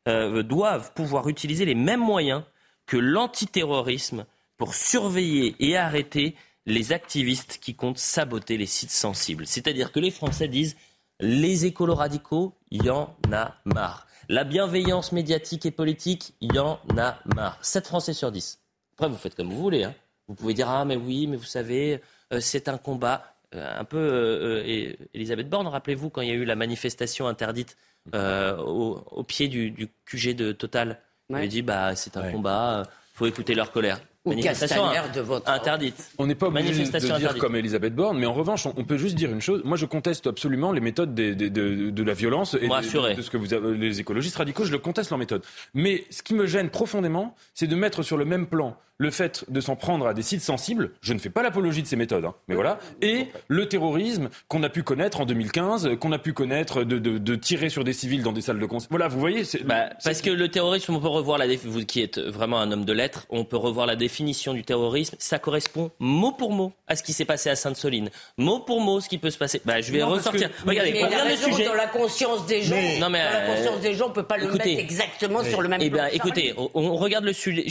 [0.06, 2.42] euh, doivent pouvoir utiliser les mêmes moyens
[2.86, 6.34] que l'antiterrorisme pour surveiller et arrêter
[6.66, 9.46] les activistes qui comptent saboter les sites sensibles.
[9.46, 10.76] C'est-à-dire que les Français disent
[11.20, 14.07] les écolos radicaux, il y en a marre.
[14.30, 17.58] La bienveillance médiatique et politique, il y en a marre.
[17.62, 18.60] 7 Français sur 10.
[18.92, 19.84] Après, vous faites comme vous voulez.
[19.84, 19.94] Hein.
[20.26, 22.02] Vous pouvez dire Ah, mais oui, mais vous savez,
[22.34, 23.24] euh, c'est un combat.
[23.54, 27.78] Euh, un peu, euh, Elisabeth Borne, rappelez-vous quand il y a eu la manifestation interdite
[28.12, 31.00] au, pied du, QG de Total.
[31.30, 33.98] Elle a dit bah, C'est un combat, il faut écouter leur colère.
[34.28, 34.84] Manifestation
[35.14, 35.50] de votre...
[35.50, 36.10] interdite.
[36.18, 36.74] On n'est pas obligé de
[37.06, 37.40] dire interdite.
[37.40, 39.62] comme Elisabeth Borne, mais en revanche, on, on peut juste dire une chose.
[39.64, 43.22] Moi, je conteste absolument les méthodes des- des- de, de la violence et de, de
[43.22, 44.64] ce que vous avez, les écologistes radicaux.
[44.64, 45.42] Je le conteste leur méthode.
[45.74, 49.44] Mais ce qui me gêne profondément, c'est de mettre sur le même plan le fait
[49.48, 50.90] de s'en prendre à des sites sensibles.
[51.02, 52.80] Je ne fais pas l'apologie de ces méthodes, hein, mais voilà.
[53.00, 57.18] Et le terrorisme qu'on a pu connaître en 2015, qu'on a pu connaître de, de-
[57.18, 58.88] de tirer sur des civils dans des salles de concert.
[58.90, 59.42] Voilà, vous voyez.
[59.64, 62.72] Bah, parce que le terrorisme, on peut revoir la déf- vous qui êtes vraiment un
[62.72, 65.16] homme de lettres, on peut revoir la définition du terrorisme.
[65.18, 68.10] Ça correspond mot pour mot à ce qui s'est passé à Sainte-Soline.
[68.36, 69.60] Mot pour mot, ce qui peut se passer.
[69.64, 70.50] Bah, je vais Non, ressortir.
[70.50, 71.64] que- Regardez, mais on il a regarde le raison, sujet.
[71.66, 74.22] dans la conscience des gens, non, mais, dans la euh, conscience des gens, on peut
[74.24, 75.98] pas le écoutez, mettre exactement sur le même Eh plan.
[76.04, 77.64] bien, écoutez, on, on regarde le sujet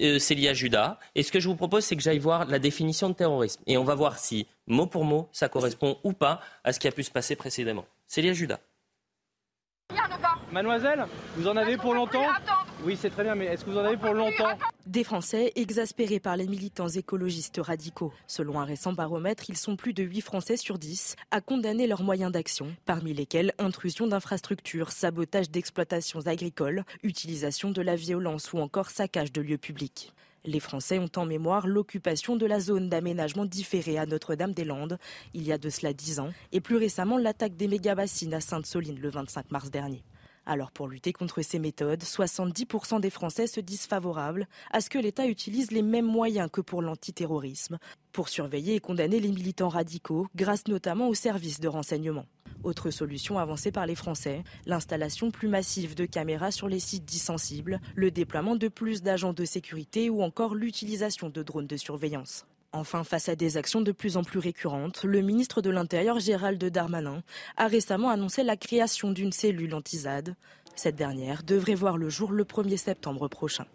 [0.00, 3.08] euh, Célia Judas, et ce que je vous propose, c'est que j'aille voir la définition
[3.08, 3.60] de terrorisme.
[3.66, 6.88] Et on va voir si, mot pour mot, ça correspond ou pas à ce qui
[6.88, 7.84] a pu se passer précédemment.
[8.06, 8.58] Célia Judas.
[10.52, 11.04] Mademoiselle,
[11.36, 12.26] vous en avez pour longtemps?
[12.82, 16.18] Oui, c'est très bien, mais est-ce que vous en avez pour longtemps Des Français exaspérés
[16.18, 18.10] par les militants écologistes radicaux.
[18.26, 22.02] Selon un récent baromètre, ils sont plus de 8 Français sur 10 à condamner leurs
[22.02, 28.88] moyens d'action, parmi lesquels intrusion d'infrastructures, sabotage d'exploitations agricoles, utilisation de la violence ou encore
[28.88, 30.14] saccage de lieux publics.
[30.46, 34.98] Les Français ont en mémoire l'occupation de la zone d'aménagement différé à Notre-Dame-des-Landes
[35.34, 38.98] il y a de cela 10 ans et plus récemment l'attaque des méga-bassines à Sainte-Soline
[38.98, 40.02] le 25 mars dernier.
[40.46, 44.98] Alors pour lutter contre ces méthodes, 70% des Français se disent favorables à ce que
[44.98, 47.78] l'État utilise les mêmes moyens que pour l'antiterrorisme,
[48.12, 52.26] pour surveiller et condamner les militants radicaux, grâce notamment aux services de renseignement.
[52.62, 57.18] Autre solution avancée par les Français, l'installation plus massive de caméras sur les sites dits
[57.18, 62.44] sensibles, le déploiement de plus d'agents de sécurité ou encore l'utilisation de drones de surveillance.
[62.72, 66.62] Enfin, face à des actions de plus en plus récurrentes, le ministre de l'Intérieur Gérald
[66.64, 67.22] Darmanin
[67.56, 70.36] a récemment annoncé la création d'une cellule anti-ZAD.
[70.76, 73.66] Cette dernière devrait voir le jour le 1er septembre prochain.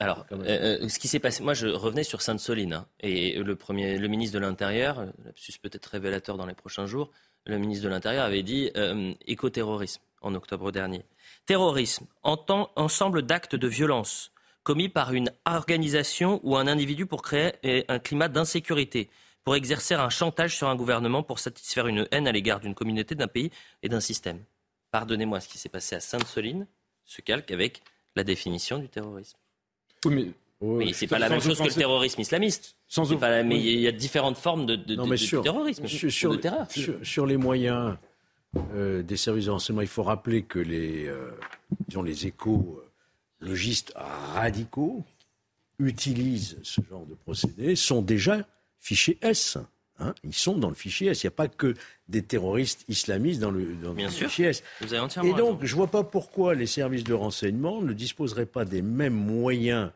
[0.00, 3.54] Alors, euh, euh, ce qui s'est passé, moi je revenais sur Sainte-Soline, hein, et le,
[3.54, 7.12] premier, le ministre de l'Intérieur, euh, lapsus peut-être révélateur dans les prochains jours,
[7.46, 11.04] le ministre de l'Intérieur avait dit euh, écoterrorisme en octobre dernier.
[11.46, 14.32] Terrorisme, entend ensemble d'actes de violence
[14.62, 17.52] commis par une organisation ou un individu pour créer
[17.88, 19.08] un climat d'insécurité,
[19.44, 23.14] pour exercer un chantage sur un gouvernement, pour satisfaire une haine à l'égard d'une communauté,
[23.14, 23.50] d'un pays
[23.82, 24.38] et d'un système.
[24.90, 26.66] Pardonnez-moi, ce qui s'est passé à Sainte-Soline
[27.04, 27.82] se calque avec
[28.14, 29.36] la définition du terrorisme.
[30.04, 32.76] Oui, mais Oui, c'est pas la même chose que le terrorisme islamiste.
[32.86, 33.62] Sans pas la- mais oui.
[33.74, 36.36] il y a différentes formes de, de- Non, de- mais de sur, terrorisme, sur, de
[36.36, 36.70] terreur.
[36.70, 37.96] sur- sur les moyens
[38.74, 41.30] euh, des services de renseignement, il faut rappeler que les, euh,
[41.88, 42.26] disons, les
[43.42, 45.04] écologistes radicaux
[45.78, 48.46] utilisent ce genre de procédés, sont déjà
[48.78, 49.58] fichés S.
[49.98, 50.14] hein.
[50.22, 51.22] Ils sont dans le fichier S.
[51.22, 51.74] Il n'y a pas que
[52.08, 54.28] des terroristes islamistes dans le, dans Bien le sûr.
[54.28, 54.62] fichier S.
[54.80, 55.66] Vous avez entièrement Et donc, raison.
[55.66, 59.90] je ne vois pas pourquoi les services de renseignement ne disposeraient pas des mêmes moyens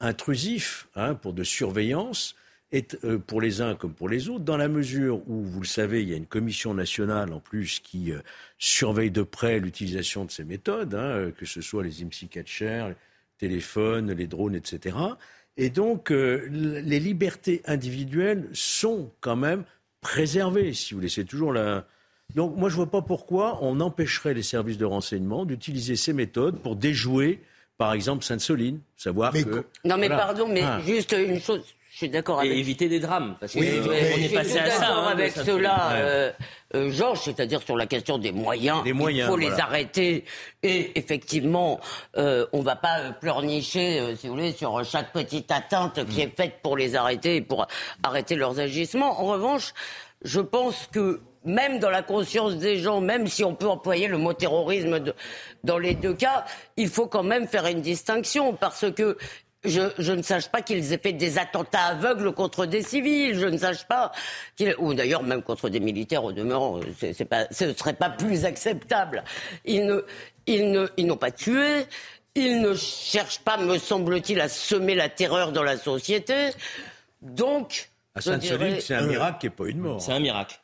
[0.00, 2.34] intrusifs hein, pour de surveillance,
[2.76, 5.66] et, euh, pour les uns comme pour les autres, dans la mesure où, vous le
[5.66, 8.18] savez, il y a une commission nationale en plus qui euh,
[8.58, 12.88] surveille de près l'utilisation de ces méthodes, hein, euh, que ce soit les IMSI catchers,
[12.88, 12.94] les
[13.38, 14.96] téléphones, les drones, etc.
[15.56, 19.64] Et donc, euh, les libertés individuelles sont quand même
[20.02, 21.06] préservées, si vous.
[21.08, 21.86] C'est toujours la,
[22.34, 26.12] donc moi, je ne vois pas pourquoi on empêcherait les services de renseignement d'utiliser ces
[26.12, 27.40] méthodes pour déjouer,
[27.78, 28.80] par exemple, Sainte-Soline.
[28.96, 29.64] Savoir que...
[29.84, 30.16] Non mais Voilà.
[30.18, 30.80] pardon, mais Ah.
[30.86, 31.64] juste une chose,
[31.96, 34.68] je suis d'accord Et avec éviter des drames, parce qu'on Oui, on est passé à
[34.70, 34.80] ça.
[34.80, 36.30] d'accord hein, avec cela, euh,
[36.74, 38.84] euh, Georges, c'est-à-dire sur la question des moyens.
[38.84, 40.26] Des moyens, il faut les arrêter.
[40.62, 41.80] Et effectivement,
[42.18, 46.04] euh, on ne va pas euh, pleurnicher, euh, si vous voulez, sur chaque petite atteinte
[46.04, 47.66] qui est faite pour les arrêter et pour
[48.02, 49.18] arrêter leurs agissements.
[49.18, 49.72] En revanche,
[50.22, 54.18] je pense que même dans la conscience des gens, même si on peut employer le
[54.18, 55.14] mot terrorisme de-
[55.64, 56.44] dans les deux cas,
[56.76, 59.16] il faut quand même faire une distinction parce que
[59.66, 63.38] je, je ne sache pas qu'ils aient fait des attentats aveugles contre des civils.
[63.38, 64.12] Je ne sache pas
[64.56, 66.80] qu'ils, ou d'ailleurs même contre des militaires au demeurant.
[66.98, 69.24] C'est, c'est pas, ce serait pas plus acceptable.
[69.64, 70.04] Ils ne,
[70.46, 71.86] ils ne, ils n'ont pas tué.
[72.34, 76.50] Ils ne cherchent pas, me semble-t-il, à semer la terreur dans la société.
[77.22, 80.02] Donc, À dirais- c'est un miracle qui n'est pas une mort.
[80.02, 80.60] C'est un miracle.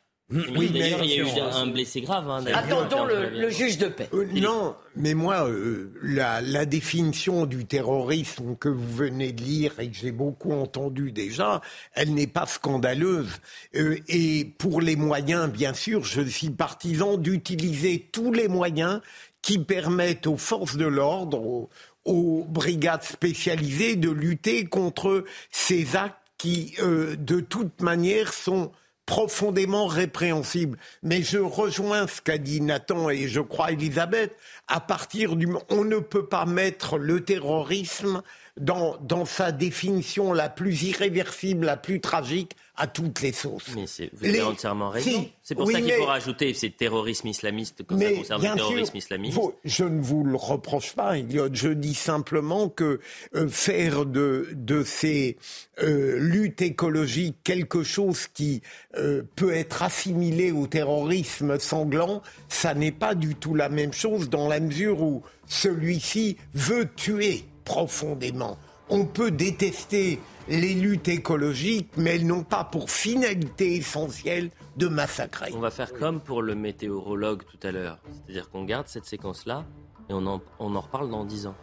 [0.55, 2.29] Oui, D'ailleurs, mais- il y a eu un blessé grave.
[2.29, 2.59] hein, d'ailleurs.
[2.59, 4.09] Attendons le, le juge de paix.
[4.13, 9.79] Euh, non, mais moi, euh, la, la définition du terrorisme que vous venez de lire
[9.79, 11.61] et que j'ai beaucoup entendu déjà,
[11.93, 13.29] elle n'est pas scandaleuse.
[13.75, 19.01] Euh, et pour les moyens, bien sûr, je suis partisan d'utiliser tous les moyens
[19.41, 21.69] qui permettent aux forces de l'ordre, aux,
[22.05, 28.71] aux brigades spécialisées de lutter contre ces actes qui, euh, de toute manière, sont
[29.05, 30.77] profondément répréhensible.
[31.01, 34.35] Mais je rejoins ce qu'a dit Nathan et je crois Elisabeth.
[34.67, 38.21] À partir du, on ne peut pas mettre le terrorisme
[38.59, 43.69] dans, dans sa définition la plus irréversible, la plus tragique, à toutes les sauces.
[43.75, 45.29] Mais vous avez entièrement raison.
[45.43, 48.97] c'est pour ça qu'il faut rajouter ces terrorisme islamiste quand mais ça concerne le terrorisme
[48.97, 49.39] islamiste.
[49.63, 51.49] je ne vous le reproche pas, Elliot.
[51.53, 52.99] Je dis simplement que
[53.35, 55.37] euh, faire de, de ces
[55.83, 58.63] euh, luttes écologiques quelque chose qui
[58.97, 64.29] euh, peut être assimilé au terrorisme sanglant, ça n'est pas du tout la même chose
[64.29, 68.57] dans la mesure où celui-ci veut tuer profondément.
[68.89, 70.19] On peut détester
[70.49, 75.51] les luttes écologiques, mais elles n'ont pas pour finalité essentielle de massacrer.
[75.55, 77.99] On va faire comme pour le météorologue tout à l'heure.
[78.25, 79.63] C'est-à-dire qu'on garde cette séquence-là
[80.09, 81.55] et on en, on en reparle dans dix ans.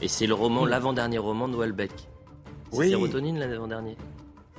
[0.00, 1.92] Et c'est le roman, l'avant-dernier roman de Welbeck.
[2.72, 2.88] Oui.
[2.88, 3.96] Sérotonine, l'avant-dernier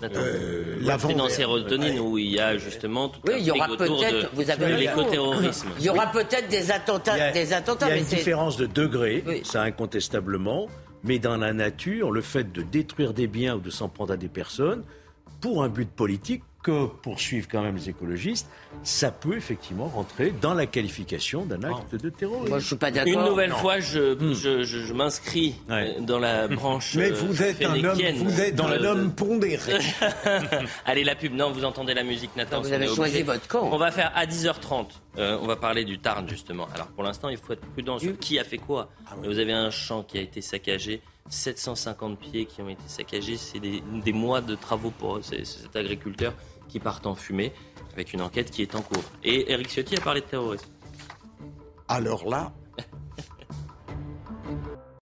[0.03, 4.49] euh, l'avant sérotonine où il y a justement tout oui, il y aura peut-être vous
[4.49, 5.69] avez l'écoterrorisme.
[5.79, 7.87] Il y aura peut-être des attentats, il y a, des attentats.
[7.87, 10.67] Il y a une différence de degré, ça incontestablement.
[11.03, 14.17] Mais dans la nature, le fait de détruire des biens ou de s'en prendre à
[14.17, 14.83] des personnes,
[15.41, 18.49] pour un but politique, que poursuivent quand même les écologistes,
[18.83, 22.49] ça peut effectivement rentrer dans la qualification d'un acte de terrorisme.
[22.49, 23.13] Moi, je suis pas d'accord.
[23.13, 24.33] Une nouvelle fois, je, hmm.
[24.33, 25.55] je, je, m'inscris
[26.01, 26.95] dans la branche.
[26.95, 29.77] Mais vous êtes un homme, vous êtes dans un homme pondéré.
[30.85, 31.33] Allez, la pub.
[31.33, 32.61] Non, vous entendez la musique, Nathan.
[32.61, 33.69] Vous avez choisi votre camp.
[33.71, 34.87] On va faire à 10h30.
[35.17, 36.67] Euh, on va parler du Tarn, justement.
[36.75, 38.89] Alors, pour l'instant, il faut être prudent sur qui a fait quoi.
[39.09, 41.01] Ah vous avez un champ qui a été saccagé.
[41.29, 43.37] 750 pieds qui ont été saccagés.
[43.37, 46.33] C'est des, des, mois de travaux pour cet agriculteur
[46.67, 47.53] qui partent en fumée,
[47.93, 49.03] avec une enquête qui est en cours.
[49.23, 50.67] Et Eric Ciotti a parlé de terrorisme.
[51.87, 52.51] Alors là.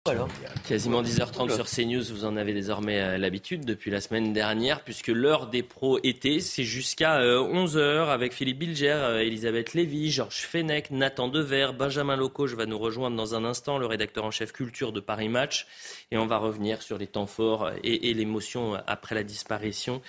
[0.08, 0.28] Alors,
[0.66, 5.06] quasiment 10h30 sur CNews, vous en avez désormais euh, l'habitude depuis la semaine dernière, puisque
[5.06, 10.40] l'heure des pros était, c'est jusqu'à 11h euh, avec Philippe Bilger, euh, Elisabeth Lévy, Georges
[10.40, 14.50] Fenech, Nathan Dever, Benjamin je va nous rejoindre dans un instant, le rédacteur en chef
[14.50, 15.68] culture de Paris Match,
[16.12, 20.02] et on va revenir sur les temps forts et, l'émotion après la disparition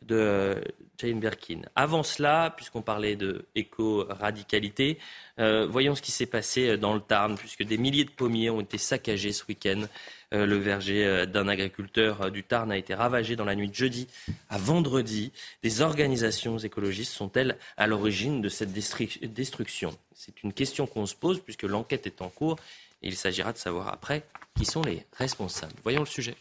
[0.00, 0.56] de
[0.96, 1.60] Jane Birkin.
[1.76, 4.98] Avant cela, puisqu'on parlait de éco-radicalité,
[5.38, 8.62] euh, voyons ce qui s'est passé dans le Tarn, puisque des milliers de pommiers ont
[8.62, 9.82] été saccagés ce week-end.
[10.32, 13.74] Euh, le verger euh, d'un agriculteur du Tarn a été ravagé dans la nuit de
[13.74, 14.08] jeudi
[14.48, 15.30] à vendredi.
[15.62, 19.94] Des organisations écologistes sont-elles à l'origine de cette destruction?
[20.14, 22.56] C'est une question qu'on se pose, puisque l'enquête est en cours,
[23.02, 24.24] et il s'agira de savoir après
[24.56, 25.74] qui sont les responsables.
[25.82, 26.36] Voyons le sujet.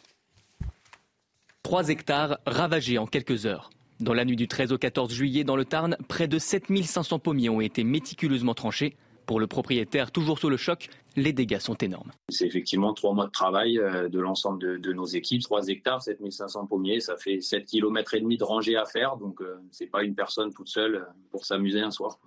[1.63, 3.69] 3 hectares ravagés en quelques heures.
[3.99, 7.49] Dans la nuit du 13 au 14 juillet, dans le Tarn, près de 7500 pommiers
[7.49, 8.95] ont été méticuleusement tranchés.
[9.25, 12.11] Pour le propriétaire, toujours sous le choc, les dégâts sont énormes.
[12.29, 15.43] C'est effectivement trois mois de travail euh, de l'ensemble de, nos équipes.
[15.43, 19.17] 3 hectares, 7500 pommiers, ça fait 7 km et demi de rangées à faire.
[19.17, 22.17] Donc, euh, c'est pas une personne toute seule euh, pour s'amuser un soir.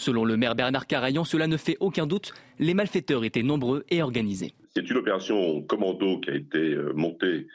[0.00, 2.32] Selon le maire Bernard Carayon, cela ne fait aucun doute.
[2.58, 4.54] Les malfaiteurs étaient nombreux et organisés.
[4.74, 7.46] C'est une opération commando qui a été montée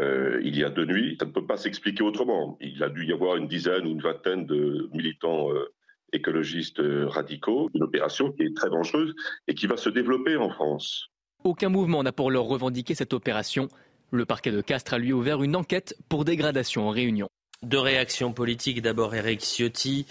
[0.00, 1.18] euh, il y a deux nuits.
[1.20, 2.56] Ça ne peut pas s'expliquer autrement.
[2.62, 5.72] Il a dû y avoir une dizaine ou une vingtaine de militants euh,
[6.14, 7.70] écologistes euh, radicaux.
[7.74, 9.14] Une opération qui est très dangereuse
[9.46, 11.10] et qui va se développer en France.
[11.44, 13.68] Aucun mouvement n'a pour l'heure revendiqué cette opération.
[14.10, 17.28] Le parquet de Castres a lui ouvert une enquête pour dégradation en réunion.
[17.64, 18.82] Deux réactions politiques.
[18.82, 20.06] D'abord, Eric Ciotti,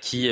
[0.00, 0.30] qui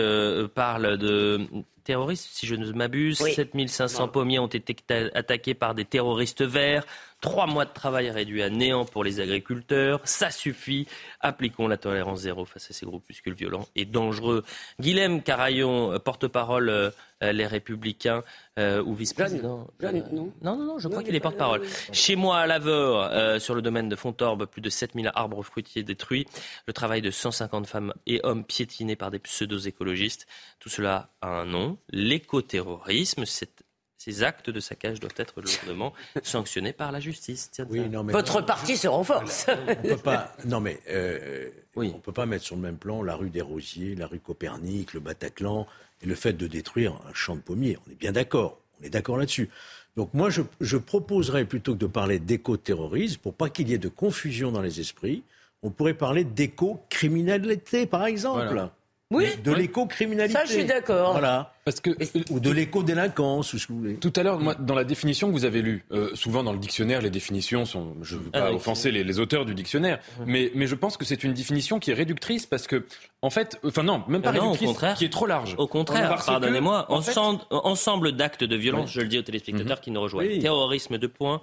[0.55, 1.47] parle de
[1.85, 3.19] terroristes, si je ne m'abuse.
[3.19, 4.77] 7500 pommiers ont été
[5.15, 6.85] attaqués par des terroristes verts.
[7.21, 10.01] Trois mois de travail réduit à néant pour les agriculteurs.
[10.05, 10.87] Ça suffit.
[11.21, 14.43] Appliquons la tolérance zéro face à ces groupuscules violents et dangereux.
[14.81, 16.91] Guilhem Carayon, porte-parole euh,
[17.21, 18.25] Les Républicains
[18.59, 19.67] euh, ou vice-président.
[20.13, 20.33] non.
[20.41, 21.63] non, non, je crois qu'il est porte-parole.
[21.93, 25.83] Chez moi, à Laveur, euh, sur le domaine de Fontorbe, plus de 7000 arbres fruitiers
[25.83, 26.27] détruits.
[26.67, 30.27] Le travail de 150 femmes et hommes piétinés par des pseudo-écologistes.
[30.59, 33.27] Tout cela a un nom, l'écoterrorisme.
[33.27, 33.63] C'est
[34.01, 37.51] ces actes de saccage doivent être lourdement sanctionnés par la justice.
[37.59, 39.47] Votre parti se renforce.
[39.69, 41.91] On peut pas, non mais euh, oui.
[41.93, 44.19] on ne peut pas mettre sur le même plan la rue des Rosiers, la rue
[44.19, 45.67] Copernic, le Bataclan
[46.01, 47.77] et le fait de détruire un champ de pommiers.
[47.87, 48.59] On est bien d'accord.
[48.81, 49.51] On est d'accord là-dessus.
[49.97, 53.79] Donc moi, je, je, proposerais plutôt que de parler d'éco-terrorisme, pour pas qu'il y ait
[53.79, 55.25] de confusion dans les esprits,
[55.63, 58.71] on pourrait parler d'éco-criminalité, par exemple.
[59.11, 59.27] Oui.
[59.45, 60.39] De l'éco-criminalité.
[60.39, 61.13] Ça, je suis d'accord.
[61.13, 61.53] Voilà.
[61.65, 61.91] Parce que,
[62.31, 63.95] ou de l'éco-délinquance, ou ce que vous voulez.
[63.97, 67.03] Tout à l'heure, dans la définition que vous avez lue, euh, souvent dans le dictionnaire,
[67.03, 67.97] les définitions sont.
[68.01, 70.97] Je ne veux pas ah, offenser les, les, auteurs du dictionnaire, mais, mais je pense
[70.97, 72.87] que c'est une définition qui est réductrice parce que,
[73.21, 74.95] en fait, enfin non, même pas non, réductrice, au contraire.
[74.95, 75.55] qui est trop large.
[75.59, 79.83] Au contraire, pardonnez-moi, ensemble, ensemble d'actes de violence, je le dis aux téléspectateurs mhm.
[79.83, 80.41] qui nous rejoignent.
[80.41, 81.43] Terrorisme de points,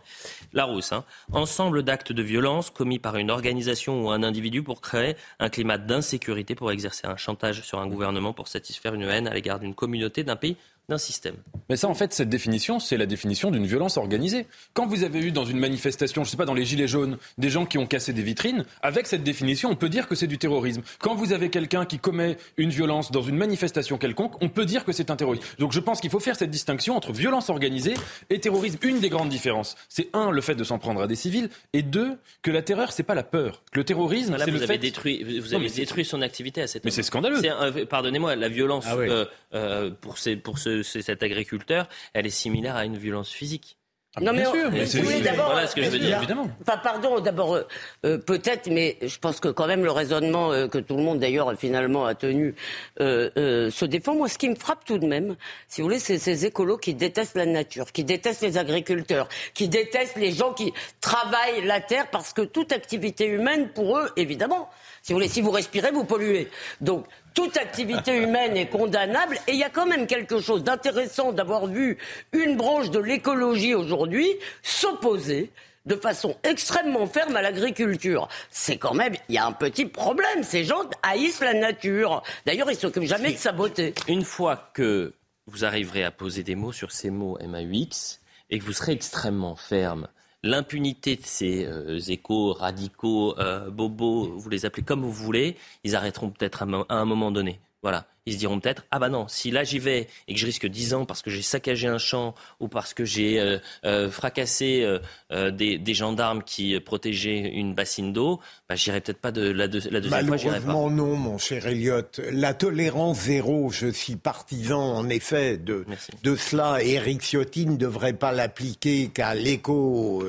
[0.54, 1.04] la rousse, hein.
[1.32, 5.78] Ensemble d'actes de violence commis par une organisation ou un individu pour créer un climat
[5.78, 9.76] d'insécurité, pour exercer un chantage sur un gouvernement, pour satisfaire une haine à l'égard d'une
[9.76, 10.58] communauté, d'un pays
[10.90, 11.36] d'un système.
[11.70, 14.46] Mais ça, en fait, cette définition, c'est la définition d'une violence organisée.
[14.74, 17.18] Quand vous avez eu dans une manifestation, je ne sais pas, dans les Gilets jaunes,
[17.38, 20.28] des gens qui ont cassé des vitrines, avec cette définition, on peut dire que c'est
[20.28, 20.82] du terrorisme.
[21.00, 24.86] Quand vous avez quelqu'un qui commet une violence dans une manifestation quelconque, on peut dire
[24.86, 25.44] que c'est un terroriste.
[25.60, 27.96] Donc je pense qu'il faut faire cette distinction entre violence organisée
[28.30, 28.78] et terrorisme.
[28.84, 31.82] Une des grandes différences, c'est un, le fait de s'en prendre à des civils, et
[31.82, 33.62] deux, que la terreur, c'est pas la peur.
[33.74, 34.78] Que le terrorisme, c'est vous le avez fait...
[34.78, 36.86] détruit, vous Non, avez détruit son activité à cette.
[36.86, 37.42] Mais c'est scandaleux.
[37.44, 39.08] Euh, Pardonnez-moi, la violence Ah oui.
[39.10, 43.32] euh, euh, pour, ces- pour ce- ce- cet agriculteur, elle est similaire à une violence
[43.32, 43.78] physique.
[44.20, 46.20] Non, mais, on- mais voulez, d'abord, voilà ce que je veux dire.
[46.62, 47.68] Enfin, pardon, d'abord, euh,
[48.04, 51.20] euh, peut-être, mais je pense que quand même le raisonnement euh, que tout le monde
[51.20, 52.56] d'ailleurs finalement a tenu
[53.00, 54.16] euh, euh, se défend.
[54.16, 55.36] Moi, ce qui me frappe tout de même,
[55.68, 59.68] si vous voulez, c'est ces écolos qui détestent la nature, qui détestent les agriculteurs, qui
[59.68, 64.68] détestent les gens qui travaillent la terre, parce que toute activité humaine, pour eux, évidemment,
[65.04, 66.48] si vous voulez, si vous respirez, vous polluez.
[66.82, 67.06] Donc,
[67.38, 71.68] toute activité humaine est condamnable et il y a quand même quelque chose d'intéressant d'avoir
[71.68, 72.00] vu
[72.34, 74.28] une branche de l'écologie aujourd'hui
[74.64, 75.52] s'opposer
[75.86, 78.28] de façon extrêmement ferme à l'agriculture.
[78.50, 80.42] C'est quand même, il y a un petit problème.
[80.42, 82.24] Ces gens haïssent la nature.
[82.48, 83.94] D'ailleurs, ils s'occupent jamais de sa beauté.
[84.08, 85.14] Une fois que
[85.46, 88.20] vous arriverez à poser des mots sur ces mots MAUX
[88.50, 90.08] et que vous serez extrêmement ferme,
[90.44, 95.96] l'impunité de ces euh, échos radicaux, euh, bobos, vous les appelez comme vous voulez, ils
[95.96, 97.60] arrêteront peut-être à, un moment donné.
[97.82, 98.06] Voilà.
[98.28, 100.68] Ils se diront peut-être, ah bah non, si là j'y vais et que je risque
[100.68, 104.84] 10 ans parce que j'ai saccagé un champ ou parce que j'ai euh, euh, fracassé
[105.32, 109.68] euh, des, des gendarmes qui protégeaient une bassine d'eau, bah, j'irai peut-être pas de la,
[109.70, 110.74] deux- la deuxième fois, j'irai pas.
[110.74, 112.02] Non, mon cher Elliot.
[112.34, 115.86] La tolérance zéro, je suis partisan, en effet, de,
[116.24, 116.84] de cela.
[116.84, 120.22] Eric Ciotti ne devrait pas l'appliquer qu'à l'écho,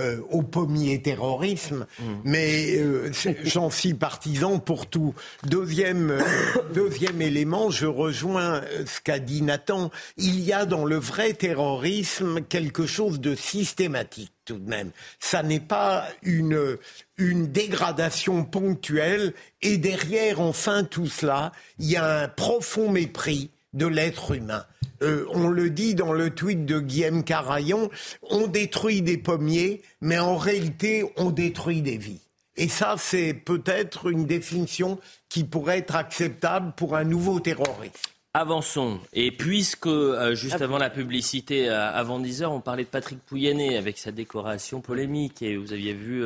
[0.00, 1.86] euh, au pommier terrorisme.
[1.98, 2.04] Mm.
[2.24, 3.12] Mais euh,
[3.44, 5.14] j'en suis partisan pour tout.
[5.44, 6.20] Deuxième, euh,
[6.74, 9.90] deuxième élément, je rejoins euh, ce qu'a dit Nathan.
[10.16, 14.90] Il y a dans le vrai terrorisme quelque chose de systématique tout de même.
[15.20, 16.76] Ça n'est pas une,
[17.16, 19.32] une dégradation ponctuelle.
[19.62, 24.64] Et derrière, enfin, tout cela, il y a un profond mépris de l'être humain.
[25.02, 27.90] Euh, on le dit dans le tweet de Guillaume Carayon,
[28.22, 32.20] on détruit des pommiers, mais en réalité, on détruit des vies.
[32.56, 34.98] Et ça, c'est peut-être une définition
[35.28, 38.10] qui pourrait être acceptable pour un nouveau terroriste.
[38.32, 39.00] Avançons.
[39.12, 43.20] Et puisque, euh, juste avant la publicité, euh, avant 10 heures, on parlait de Patrick
[43.20, 46.24] Pouyanné avec sa décoration polémique, et vous aviez vu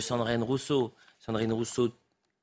[0.00, 0.92] Sandrine Rousseau.
[1.18, 1.92] Sandrine Rousseau,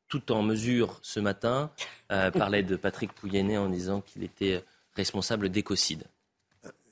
[0.07, 1.71] tout en mesure ce matin,
[2.11, 4.63] euh, parlait de Patrick Pouyanné en disant qu'il était
[4.95, 6.03] responsable d'écocide.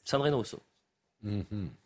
[0.04, 0.60] Sandrine Rousseau.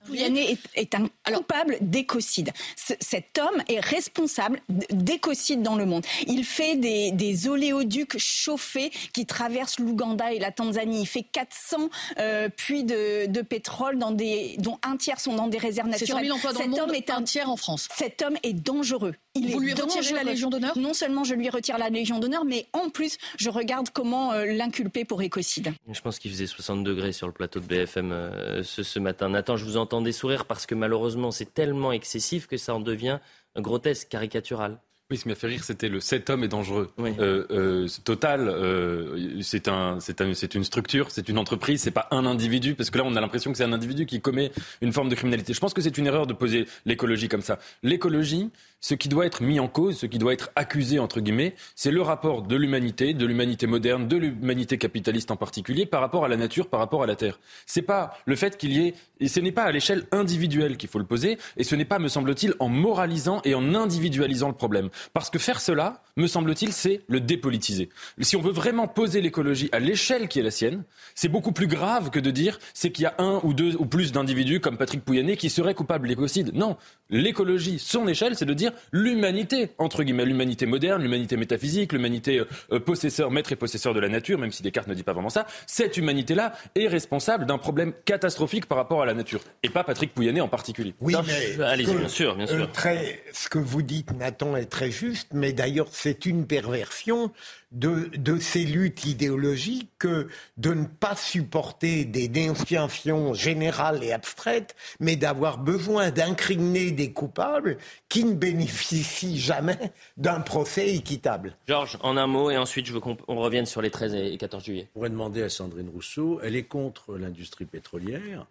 [0.06, 2.52] Pouyanné est, est un coupable d'écocide.
[2.76, 6.06] Ce- cet homme est responsable d'écocide dans le monde.
[6.28, 11.02] Il fait des, des oléoducs chauffés qui traversent l'Ouganda et la Tanzanie.
[11.04, 15.48] Il fait 400 euh, puits de, de pétrole dans des, dont un tiers sont dans
[15.48, 16.26] des réserves C'est 100 naturelles.
[16.26, 17.88] 000 emplois dans Cet le monde, homme est un, tiers en France.
[17.96, 19.16] Cet homme est dangereux.
[19.36, 20.24] Il Vous est lui retirez la.
[20.24, 20.78] Légion d'honneur?
[20.78, 24.46] Non seulement je lui retire la Légion d'honneur, mais en plus je regarde comment euh,
[24.46, 25.74] l'inculper pour écocide.
[25.92, 29.30] Je pense qu'il faisait 60 degrés sur le plateau de BFM euh, ce, ce matin.
[29.30, 33.20] Nathan, je vous entendais sourire parce que malheureusement, c'est tellement excessif que ça en devient
[33.56, 34.80] grotesque, caricatural.
[35.12, 36.92] Oui, ce qui m'a fait rire, c'était le cet homme est dangereux.
[37.00, 41.90] Euh, euh, Total, euh, c'est un, c'est un, c'est une structure, c'est une entreprise, c'est
[41.90, 44.52] pas un individu, parce que là, on a l'impression que c'est un individu qui commet
[44.82, 45.56] une forme de criminalité.
[45.56, 47.58] Je pense que c'est une erreur de poser l'écologie comme ça.
[47.82, 48.52] L'écologie,
[48.82, 51.92] ce qui doit être mis en cause, ce qui doit être accusé entre guillemets, c'est
[51.92, 56.28] le rapport de l'humanité, de l'humanité moderne, de l'humanité capitaliste en particulier, par rapport à
[56.28, 57.40] la nature, par rapport à la terre.
[57.66, 60.90] C'est pas le fait qu'il y ait, et ce n'est pas à l'échelle individuelle qu'il
[60.90, 64.56] faut le poser, et ce n'est pas, me semble-t-il, en moralisant et en individualisant le
[64.56, 64.90] problème.
[65.14, 67.90] Parce que faire cela, me semble-t-il, c'est le dépolitiser.
[68.22, 70.84] Si on veut vraiment poser l'écologie à l'échelle qui est la sienne,
[71.16, 73.86] c'est beaucoup plus grave que de dire c'est qu'il y a un ou deux ou
[73.86, 76.54] plus d'individus comme Patrick Pouyanné qui seraient coupables d'écocide.
[76.54, 76.78] Non,
[77.10, 82.42] l'écologie, son échelle, c'est de dire l'humanité, entre guillemets, l'humanité moderne, l'humanité métaphysique, l'humanité
[82.72, 85.30] euh, possesseur, maître et possesseur de la nature, même si Descartes ne dit pas vraiment
[85.30, 89.42] ça, cette humanité-là est responsable d'un problème catastrophique par rapport à la nature.
[89.64, 90.94] Et pas Patrick Pouyanné en particulier.
[91.02, 92.56] Oui, mais que- bien sûr, bien sûr.
[92.64, 97.32] euh, très- ce que vous dites, Nathan, est très juste, mais d'ailleurs, c'est une perversion
[97.72, 100.28] de, de ces luttes idéologiques que
[100.58, 107.78] de ne pas supporter des dénonciations générales et abstraites, mais d'avoir besoin d'incriminer des coupables
[108.08, 111.56] qui ne bénéficient jamais d'un procès équitable.
[111.68, 114.38] Georges, en un mot, et ensuite je veux qu'on on revienne sur les 13 et
[114.38, 114.88] 14 juillet.
[114.92, 118.46] On pourrait demander à Sandrine Rousseau, elle est contre l'industrie pétrolière,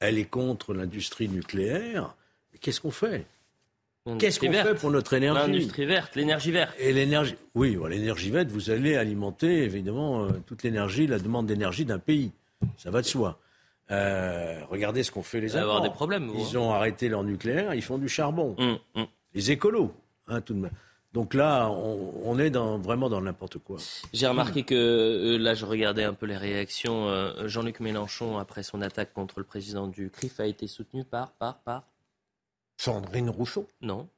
[0.00, 2.14] elle est contre l'industrie nucléaire.
[2.52, 3.24] Mais Qu'est-ce qu'on fait?
[4.16, 6.74] Qu'est-ce qu'on fait pour notre énergie L'industrie verte, l'énergie verte.
[6.78, 11.46] Et l'énergie, oui, bon, l'énergie verte, vous allez alimenter évidemment euh, toute l'énergie, la demande
[11.46, 12.32] d'énergie d'un pays.
[12.76, 13.38] Ça va de soi.
[13.90, 15.80] Euh, regardez ce qu'ont fait les Allemands.
[15.80, 16.60] des problèmes, vous, Ils hein.
[16.60, 18.54] ont arrêté leur nucléaire, ils font du charbon.
[18.58, 19.06] Hum, hum.
[19.34, 19.92] Les écolos,
[20.28, 20.72] hein, tout de même.
[21.14, 23.78] Donc là, on, on est dans, vraiment dans n'importe quoi.
[24.12, 27.08] J'ai remarqué que euh, là, je regardais un peu les réactions.
[27.46, 31.58] Jean-Luc Mélenchon, après son attaque contre le président du CRIF, a été soutenu par, par,
[31.60, 31.84] par.
[32.78, 33.68] Sandrine Rousseau.
[33.82, 34.08] Non.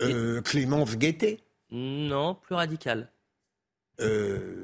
[0.00, 1.40] Euh, Clémence Guettet.
[1.70, 3.08] Non, plus radical.
[4.00, 4.62] Euh,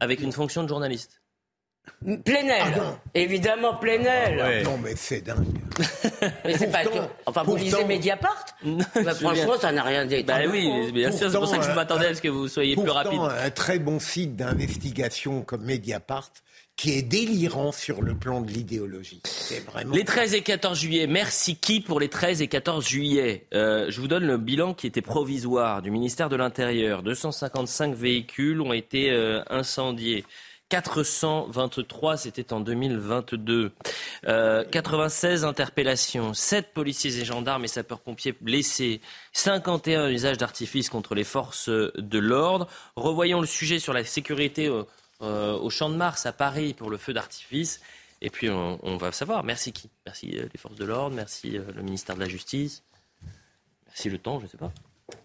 [0.00, 1.22] Avec une fonction de journaliste.
[2.04, 2.74] Plenel,
[3.14, 4.40] évidemment Plenel.
[4.40, 5.46] Ah Non, mais c'est dingue.
[6.44, 6.98] Mais c'est pas que.
[7.24, 10.22] Enfin, vous pourtant- lisez Mediapart Bah, Franchement, ça n'a rien dit.
[10.22, 12.76] Bah oui, bien sûr, c'est pour ça que je m'attendais à ce que vous soyez
[12.76, 13.18] plus rapide.
[13.20, 16.30] un très bon site d'investigation comme Mediapart
[16.78, 19.20] qui est délirant sur le plan de l'idéologie.
[19.66, 19.94] Vraiment.
[19.94, 24.00] Les 13 et 14 juillet, merci qui pour les 13 et 14 juillet Euh, Je
[24.00, 27.02] vous donne le bilan qui était provisoire du ministère de l'Intérieur.
[27.02, 30.24] 255 véhicules ont été euh, incendiés.
[30.68, 33.72] 423, c'était en 2022.
[34.28, 39.00] Euh, 96 interpellations, 7 policiers et gendarmes et sapeurs-pompiers blessés,
[39.32, 42.68] 51 usages d'artifice contre les forces de l'ordre.
[42.94, 44.86] Revoyons le sujet sur la sécurité au,
[45.22, 47.80] euh, au Champ de Mars à Paris pour le feu d'artifice.
[48.20, 49.44] Et puis on, on va savoir.
[49.44, 49.90] Merci qui?
[50.06, 52.82] Merci euh, les forces de l'ordre, merci euh, le ministère de la Justice,
[53.86, 54.72] merci le temps, je ne sais pas.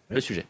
[0.10, 0.45] Le sujet.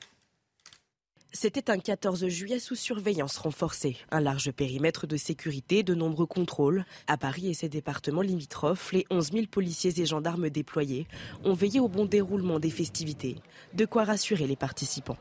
[1.35, 3.97] C'était un 14 juillet sous surveillance renforcée.
[4.11, 6.85] Un large périmètre de sécurité, de nombreux contrôles.
[7.07, 11.07] À Paris et ses départements limitrophes, les 11 000 policiers et gendarmes déployés
[11.43, 13.37] ont veillé au bon déroulement des festivités.
[13.73, 15.17] De quoi rassurer les participants.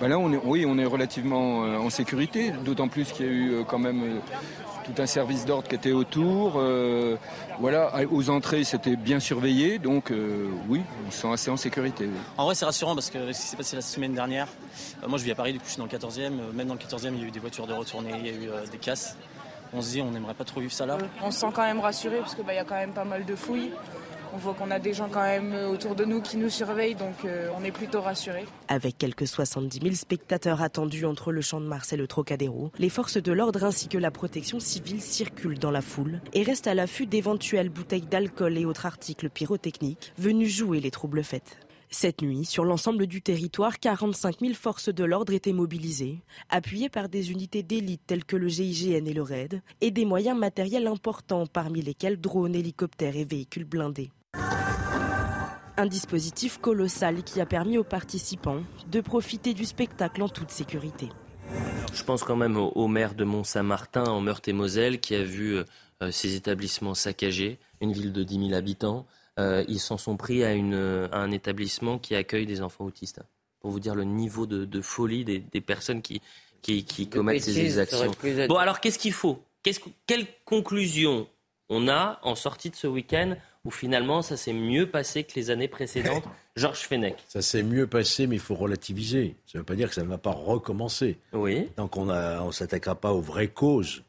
[0.00, 3.28] Bah là, on est, oui, on est relativement euh, en sécurité, d'autant plus qu'il y
[3.28, 4.18] a eu euh, quand même euh,
[4.84, 6.54] tout un service d'ordre qui était autour.
[6.56, 7.16] euh,
[7.60, 12.06] voilà, aux entrées, c'était bien surveillé, donc euh, oui, on se sent assez en sécurité.
[12.06, 12.18] oui.
[12.36, 14.48] En vrai, c'est rassurant parce que ce qui s'est passé la semaine dernière,
[15.02, 16.20] euh, moi je vis à Paris, du coup je suis dans le 14e.
[16.38, 18.30] euh, même dans le 14e, il y a eu des voitures de retournée, il y
[18.30, 19.16] a eu euh, des casses.
[19.74, 20.98] On se dit, on n'aimerait pas trop vivre ça là.
[21.22, 23.34] On se sent quand même rassuré parce qu'il y a quand même pas mal de
[23.34, 23.70] fouilles.
[24.34, 27.24] On voit qu'on a des gens quand même autour de nous qui nous surveillent, donc
[27.26, 28.46] euh, on est plutôt rassurés.
[28.68, 32.88] Avec quelques 70 000 spectateurs attendus entre le Champ de Mars et le Trocadéro, les
[32.88, 36.74] forces de l'ordre ainsi que la protection civile circulent dans la foule et restent à
[36.74, 41.58] l'affût d'éventuelles bouteilles d'alcool et autres articles pyrotechniques venus jouer les troubles fêtes.
[41.90, 47.10] Cette nuit, sur l'ensemble du territoire, 45 000 forces de l'ordre étaient mobilisées, appuyées par
[47.10, 51.46] des unités d'élite telles que le GIGN et le RAID, et des moyens matériels importants,
[51.46, 54.10] parmi lesquels drones, hélicoptères et véhicules blindés.
[55.76, 61.08] Un dispositif colossal qui a permis aux participants de profiter du spectacle en toute sécurité.
[61.92, 66.10] Je pense quand même au, au maire de Mont-Saint-Martin en Meurthe-et-Moselle qui a vu euh,
[66.10, 69.06] ses établissements saccagés, une ville de 10 000 habitants.
[69.38, 73.20] Euh, ils s'en sont pris à, une, à un établissement qui accueille des enfants autistes.
[73.60, 76.20] Pour vous dire le niveau de, de folie des, des personnes qui,
[76.60, 78.12] qui, qui commettent ces exactions.
[78.48, 79.42] Bon, alors qu'est-ce qu'il faut?
[80.06, 81.28] Quelle conclusion
[81.68, 83.36] on a en sortie de ce week-end?
[83.64, 86.24] Où finalement ça s'est mieux passé que les années précédentes
[86.56, 87.16] Georges Fenech.
[87.28, 89.36] Ça s'est mieux passé, mais il faut relativiser.
[89.46, 91.16] Ça ne veut pas dire que ça ne va pas recommencer.
[91.32, 91.68] Oui.
[91.76, 94.02] Tant qu'on ne s'attaquera pas aux vraies causes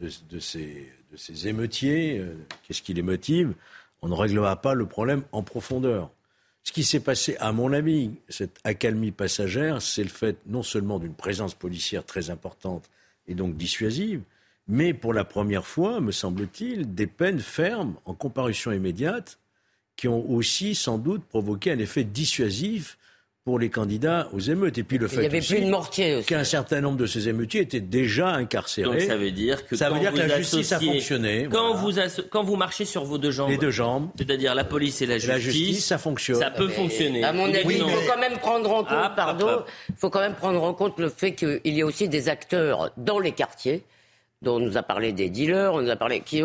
[0.00, 3.54] de, de ces, de ces émeutiers, euh, qu'est-ce qui les motive,
[4.02, 6.10] on ne réglera pas le problème en profondeur.
[6.62, 10.98] Ce qui s'est passé, à mon avis, cette accalmie passagère, c'est le fait non seulement
[10.98, 12.90] d'une présence policière très importante
[13.26, 14.22] et donc dissuasive,
[14.70, 19.38] mais pour la première fois, me semble-t-il, des peines fermes en comparution immédiate
[19.96, 22.96] qui ont aussi sans doute provoqué un effet dissuasif
[23.44, 24.78] pour les candidats aux émeutes.
[24.78, 26.26] Et puis le fait y avait aussi plus de mortiers aussi.
[26.26, 28.98] qu'un certain nombre de ces émeutiers étaient déjà incarcérés.
[28.98, 31.48] Donc ça veut dire que Ça quand veut dire vous que la justice a fonctionné.
[31.50, 31.80] Quand, voilà.
[31.80, 34.10] vous asso- quand vous marchez sur vos deux jambes, Les deux jambes.
[34.16, 36.38] c'est-à-dire la police et la justice, La justice, ça fonctionne.
[36.38, 37.24] Ça peut Mais, fonctionner.
[37.24, 40.10] À mon avis, Oui, il faut quand même prendre en compte, Ah, pardon, il faut
[40.10, 43.32] quand même prendre en compte le fait qu'il y a aussi des acteurs dans les
[43.32, 43.82] quartiers,
[44.42, 46.42] dont on nous a parlé des dealers, on nous a parlé qui,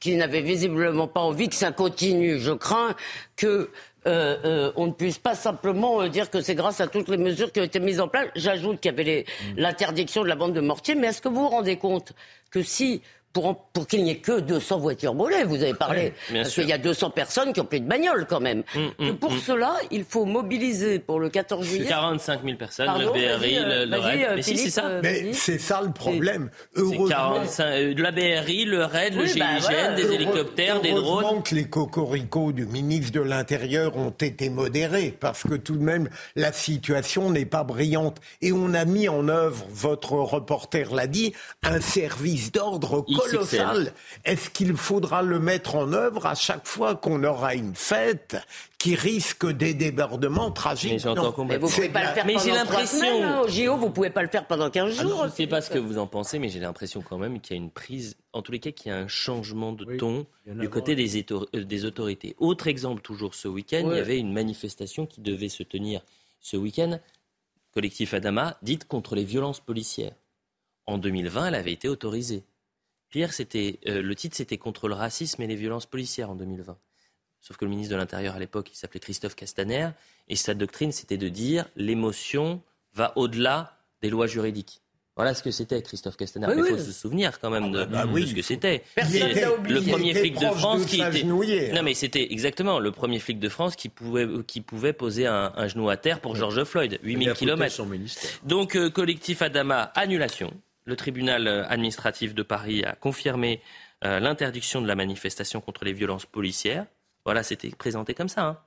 [0.00, 2.38] qui n'avaient visiblement pas envie que ça continue.
[2.38, 2.94] Je crains
[3.36, 3.70] que
[4.06, 7.16] euh, euh, on ne puisse pas simplement euh, dire que c'est grâce à toutes les
[7.16, 8.28] mesures qui ont été mises en place.
[8.34, 9.54] J'ajoute qu'il y avait Mm.
[9.56, 12.12] l'interdiction de la vente de mortiers, mais est-ce que vous vous rendez compte
[12.50, 13.02] que si
[13.32, 16.68] pour, qu'il n'y ait que 200 voitures brûlées, vous avez parlé, Oui, bien parce qu'il
[16.68, 18.62] y a 200 personnes qui ont plus de bagnole quand même.
[18.74, 19.38] Mm, mm, pour mm.
[19.38, 21.86] cela, il faut mobiliser pour le 14 juillet.
[21.86, 24.20] 45 000 personnes, Pardon, le BRI, euh, le, le RAID.
[24.22, 24.86] euh, Mais si, c'est Philippe, ça.
[24.86, 26.50] euh, Mais c'est ça le problème.
[26.76, 29.92] Heureusement, 45, euh, la BRI, le RAID, le GIGN, bah, voilà.
[29.94, 31.24] des hélicoptères, des drones.
[31.24, 35.82] Heureusement que les cocoricots du ministre de l'Intérieur ont été modérés, parce que tout de
[35.82, 38.18] même, la situation n'est pas brillante.
[38.42, 41.32] Et on a mis en œuvre, votre reporter l'a dit,
[41.62, 43.92] un service d'ordre colossal.
[44.24, 48.36] Est-ce qu'il faudra le mettre en œuvre à chaque fois qu'on aura une fête
[48.78, 50.92] qui risque des débordements tragiques.
[50.92, 53.76] Mais j'entends Mais vous pouvez pas le faire Mais j'ai pendant l'impression- hein, au JO,
[53.76, 55.18] vous pouvez pas le faire pendant 15 Ah jours.
[55.20, 57.56] je ne sais pas ce que vous en pensez, mais j'ai l'impression quand même qu'il
[57.56, 60.26] y a une prise, en tous les cas, qu'il y a un changement de ton
[60.46, 62.34] du côté des, éto- euh, des autorités.
[62.38, 66.00] Autre exemple, toujours ce week-end, il y avait une manifestation qui devait se tenir
[66.40, 66.98] ce week-end,
[67.72, 70.12] collectif Adama, dite contre les violences policières.
[70.86, 72.42] En 2020, elle avait été autorisée.
[73.12, 76.76] Pire, c'était euh, le titre, c'était contre le racisme et les violences policières en 2020.
[77.40, 79.90] Sauf que le ministre de l'Intérieur à l'époque, il s'appelait Christophe Castaner,
[80.28, 82.62] et sa doctrine, c'était de dire l'émotion
[82.94, 84.80] va au-delà des lois juridiques.
[85.14, 86.46] Voilà ce que c'était, Christophe Castaner.
[86.46, 86.78] Oui, Mais il oui.
[86.78, 88.82] faut se souvenir quand même de, bah de oui, ce que c'était.
[88.96, 91.72] Le premier flic de France de qui était.
[91.74, 95.52] Non, mais c'était exactement le premier flic de France qui pouvait, qui pouvait poser un,
[95.54, 96.98] un genou à terre pour George Floyd.
[97.02, 97.74] 8000 à kilomètres.
[97.74, 97.90] son.
[98.44, 100.50] Donc, euh, collectif Adama, annulation.
[100.84, 103.60] Le tribunal euh, administratif de Paris a confirmé
[104.04, 106.86] euh, l'interdiction de la manifestation contre les violences policières.
[107.24, 108.42] Voilà, c'était présenté comme ça.
[108.42, 108.58] hein.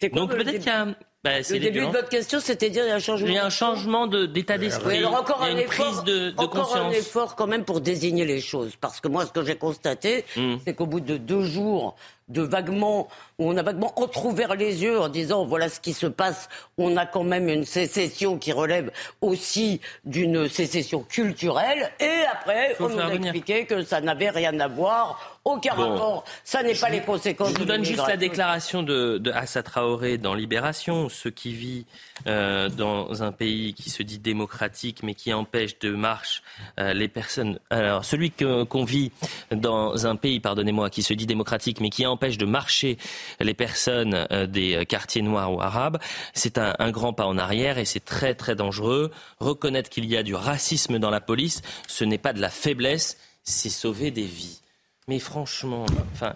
[0.00, 0.86] quoi Donc peut-être qu'il y a.
[1.24, 3.26] bah, c'est Le début de votre question, c'était dire il y a un changement.
[3.28, 4.88] Il y a un changement de- d'état d'esprit.
[4.88, 7.36] Oui, alors encore il y a un une effort, prise de, de encore un effort
[7.36, 8.76] quand même pour désigner les choses.
[8.76, 10.56] Parce que moi, ce que j'ai constaté, Hmm.
[10.66, 11.96] c'est qu'au bout de deux jours
[12.32, 16.06] de vaguement, où on a vaguement entrouvert les yeux en disant voilà ce qui se
[16.06, 16.48] passe,
[16.78, 18.90] on a quand même une sécession qui relève
[19.20, 21.90] aussi d'une sécession culturelle.
[22.00, 23.32] Et après, Faut on nous a venir.
[23.32, 25.90] expliqué que ça n'avait rien à voir, aucun Bon.
[25.90, 29.62] rapport, ça n'est pas les conséquences Je vous donne juste la déclaration de, de Assa
[29.62, 31.84] Traoré dans Libération, ce qui vit
[32.28, 36.42] euh, dans un pays qui se dit démocratique mais qui empêche de marche
[36.78, 37.58] euh, les personnes.
[37.70, 39.10] Alors celui qu'on vit
[39.50, 42.98] dans un pays, pardonnez-moi, qui se dit démocratique mais qui empêche de marcher
[43.40, 45.98] les personnes euh, des quartiers noirs ou arabes,
[46.34, 49.10] c'est un, un grand pas en arrière et c'est très très dangereux.
[49.40, 53.18] Reconnaître qu'il y a du racisme dans la police, ce n'est pas de la faiblesse,
[53.44, 54.61] c'est sauver des vies.
[55.08, 55.84] Mais franchement,
[56.14, 56.34] enfin,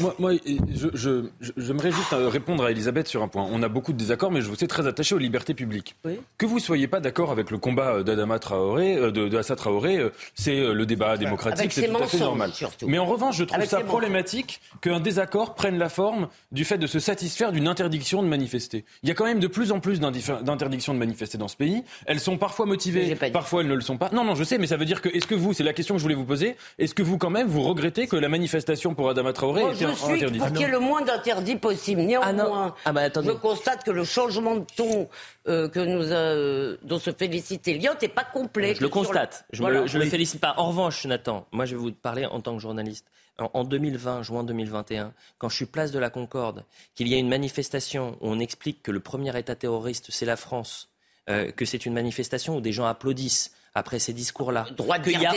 [0.00, 3.46] Moi, moi, je, je- je- j'aimerais juste euh, répondre à Elisabeth sur un point.
[3.52, 5.96] On a beaucoup de désaccords, mais je vous sais très attaché aux libertés publiques.
[6.38, 9.54] Que vous soyez pas d'accord avec le combat euh, d'Adama Traoré, euh, de, de Assa
[9.54, 10.00] Traoré,
[10.34, 12.52] c'est le débat démocratique, Avec c'est tout à fait normal.
[12.54, 12.88] surtout.
[12.88, 13.88] Mais en revanche, je trouve Avec ça mensonges.
[13.90, 18.86] problématique qu'un désaccord prenne la forme du fait de se satisfaire d'une interdiction de manifester.
[19.02, 21.82] Il y a quand même de plus en plus d'interdictions de manifester dans ce pays.
[22.06, 24.08] Elles sont parfois motivées, parfois elles ne le sont pas.
[24.14, 25.94] Non, non, je sais, mais ça veut dire que, est-ce que vous, c'est la question
[25.96, 28.94] que je voulais vous poser, est-ce que vous, quand même, vous regrettez que la manifestation
[28.94, 32.02] pour Adama Traoré Moi, je suis interdite pour qu'il y ait le moins d'interdits possible.
[32.02, 35.08] Néanmoins, Ah bah, je constate que le changement de ton
[35.48, 38.74] euh, que nous a, euh, dont se félicite Elliot n'est pas complet.
[38.74, 39.44] Je le constate.
[39.52, 39.86] Je, Voilà.
[39.86, 40.54] je le félicite pas.
[40.56, 43.06] En revanche, Nathan, moi je vais vous parler en tant que journaliste.
[43.38, 46.64] En, en 2020, juin 2021, quand je suis place de la Concorde,
[46.94, 50.36] qu'il y a une manifestation où on explique que le premier État terroriste, c'est la
[50.36, 50.88] France,
[51.28, 54.64] euh, que c'est une manifestation où des gens applaudissent après ces discours-là,
[55.04, 55.34] qu'il n'y a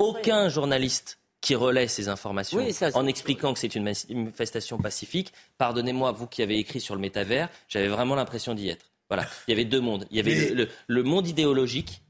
[0.00, 4.78] aucun journaliste qui relaie ces informations Oui, ça, c'est- en expliquant que c'est une manifestation
[4.78, 5.32] pacifique.
[5.58, 8.86] Pardonnez-moi, vous qui avez écrit sur le métavers, j'avais vraiment l'impression d'y être.
[9.08, 10.08] Voilà, il y avait deux mondes.
[10.10, 12.02] Il y avait Mais- le, monde idéologique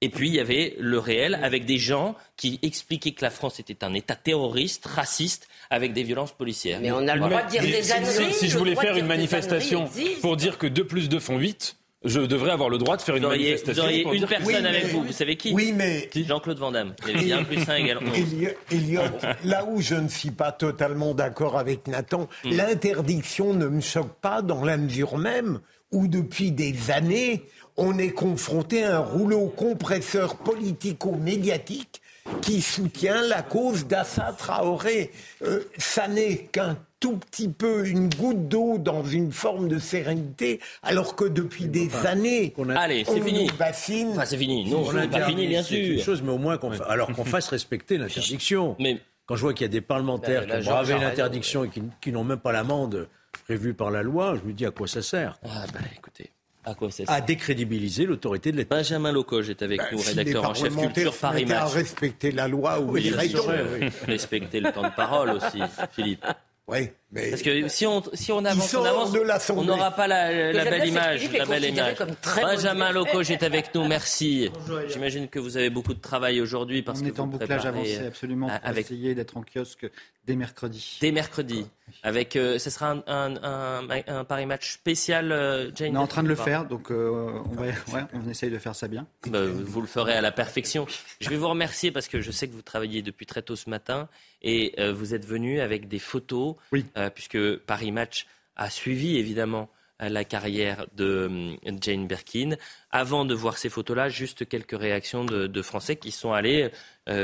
[0.00, 3.60] et puis il y avait le réel avec des gens qui expliquaient que la France
[3.60, 6.80] était un État terroriste, raciste, avec des violences policières.
[6.80, 8.32] Mais on a le droit de dire Mais des si- âneries.
[8.32, 9.90] Si, si je voulais faire une des manifestation
[10.22, 13.16] pour dire que 2 plus 2 font 8, je devrais avoir le droit de faire
[13.16, 13.82] une Vous auriez, manifestation.
[13.82, 16.94] vous auriez une dire personne avec vous, vous savez qui Oui, mais Jean-Claude Van Damme.
[17.08, 18.16] Il y avait 1 plus 1 égale 11.
[18.16, 19.02] Elliot, Elliot,
[19.44, 22.50] là où je ne suis pas totalement d'accord avec Nathan, Hmm.
[22.52, 25.60] l'interdiction ne me choque pas dans la mesure même
[25.90, 27.42] où depuis des années,
[27.76, 32.00] on est confronté à un rouleau compresseur politico-médiatique
[32.42, 35.10] qui soutient la cause d'Assa Traoré.
[35.42, 40.60] Euh, ça n'est qu'un tout petit peu une goutte d'eau dans une forme de sérénité,
[40.82, 43.46] alors que depuis des années, Allez, c'est on fini.
[43.46, 44.08] nous bassine.
[44.12, 44.68] Enfin, c'est fini.
[44.70, 45.64] Non, On c'est pas fini, bien une
[45.96, 46.02] sûr.
[46.04, 48.74] chose, mais au moins qu'on fa- alors qu'on fasse respecter l'interdiction.
[48.80, 50.98] Mais quand je vois qu'il y a des parlementaires Ben, là, qui ont bravé a
[50.98, 53.08] l'interdiction et qui, qui n'ont même pas l'amende
[53.44, 55.38] prévue par la loi, je me dis à quoi ça sert?
[55.44, 56.30] Ah bah écoutez,
[56.64, 58.74] à quoi ça À décrédibiliser l'autorité de l'État.
[58.76, 61.64] Benjamin Locoge est avec nous, Ben, Si les rédacteur en chef culture Paris mettaient à
[61.64, 61.72] Match.
[61.74, 63.42] respecter la loi, où Oui, sûr.
[63.42, 65.60] seraient Respecter le temps de parole aussi,
[65.92, 66.24] Philippe.
[66.68, 69.14] Oui, mais Parce que si on, si on avance, on avance,
[69.48, 71.96] n'aura pas la, belle image, la belle image.
[72.36, 72.92] Benjamin.
[72.92, 74.50] Locoge est avec nous, merci.
[74.88, 77.64] J'imagine que vous avez beaucoup de travail aujourd'hui parce On que est en vous bouclage
[77.64, 79.86] avancé absolument pour avec essayer d'être en kiosque
[80.26, 80.98] dès mercredi.
[81.00, 81.66] dès mercredi.
[82.02, 85.96] Avec, euh, ce sera un, un, un, un Paris Match spécial, euh, Jane.
[85.96, 88.58] On est en train de le faire, donc euh, on, va, ouais, on essaye de
[88.58, 89.06] faire ça bien.
[89.28, 90.86] Bah, vous le ferez à la perfection.
[91.20, 93.70] Je vais vous remercier parce que je sais que vous travaillez depuis très tôt ce
[93.70, 94.08] matin
[94.42, 96.78] et euh, vous êtes venu avec des photos, euh,
[97.14, 98.26] puisque Paris Match
[98.56, 99.68] a suivi évidemment
[100.00, 102.56] la carrière de Jane Birkin.
[102.90, 106.70] Avant de voir ces photos-là, juste quelques réactions de, Français qui sont allés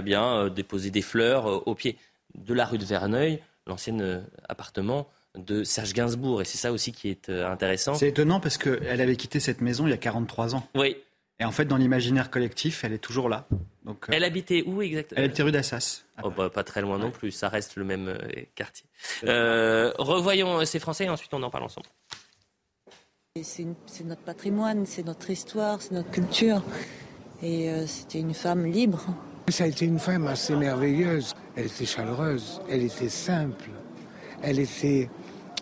[0.02, 1.96] bien déposer des fleurs au pied
[2.34, 6.42] de la rue de Verneuil, l'ancien appartement de Serge Gainsbourg.
[6.42, 7.94] Et c'est ça aussi qui est euh, intéressant.
[7.94, 10.66] C'est étonnant parce qu'elle avait quitté cette maison il y a 43 ans.
[10.74, 10.96] Oui.
[11.40, 13.46] Et en fait, dans l'imaginaire collectif, elle est toujours là.
[13.84, 15.18] Donc, euh, elle habitait où exactement?
[15.18, 16.04] Elle habitait rue d'Assas.
[16.22, 18.18] Oh, bah, pas très loin non plus, ça reste le même euh,
[18.54, 18.86] quartier.
[19.22, 21.86] revoyons ces Français et ensuite on en parle ensemble.
[23.42, 26.62] C'est notre patrimoine, c'est notre histoire, c'est notre culture.
[27.42, 29.04] Et c'était une femme libre.
[29.48, 31.34] Ça a été une femme assez merveilleuse.
[31.56, 33.70] Elle était chaleureuse, elle était simple,
[34.42, 35.10] elle était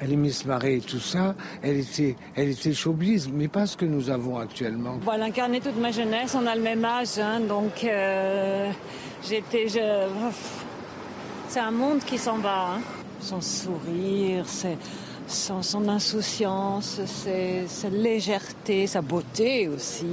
[0.02, 1.34] elle aimait se marrer et tout ça.
[1.62, 4.96] Elle était, elle était showbiz, mais pas ce que nous avons actuellement.
[4.96, 8.70] Bon, elle incarnait toute ma jeunesse, on a le même âge, hein, donc euh,
[9.22, 9.66] j'étais.
[11.48, 12.74] C'est un monde qui s'en va.
[12.74, 12.80] Hein.
[13.20, 14.44] Son sourire,
[15.28, 17.00] son, insouciance,
[17.66, 20.06] sa légèreté, sa beauté aussi.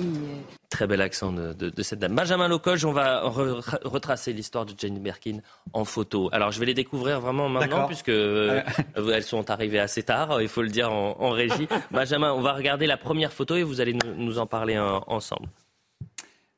[0.69, 2.13] Très bel accent de, cette dame.
[2.13, 5.39] Benjamin Locoge, on va retracer l'histoire de Jane Birkin
[5.73, 6.29] en photo.
[6.31, 8.61] Alors, je vais les découvrir vraiment maintenant, puisque euh,
[8.95, 11.67] elles sont arrivées assez tard, il faut le dire en, régie.
[11.91, 15.47] Benjamin, on va regarder la première photo et vous allez nous, en parler ensemble.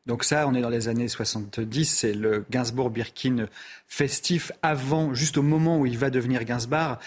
[0.07, 3.45] Donc ça, on est dans les années 70, c'est le Gainsbourg-Birkin
[3.88, 6.97] festif avant, juste au moment où il va devenir Gainsbourg.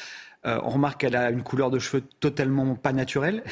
[0.47, 3.43] Euh, on remarque qu'elle a une couleur de cheveux totalement pas naturelle.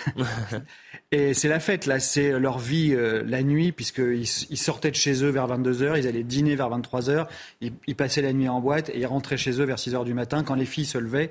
[1.13, 4.97] et c'est la fête, là, c'est leur vie euh, la nuit, puisqu'ils ils sortaient de
[4.97, 7.29] chez eux vers 22h, ils allaient dîner vers 23h,
[7.63, 10.45] ils, passaient la nuit en boîte et ils rentraient chez eux vers 6h du matin
[10.45, 11.31] quand les filles se levaient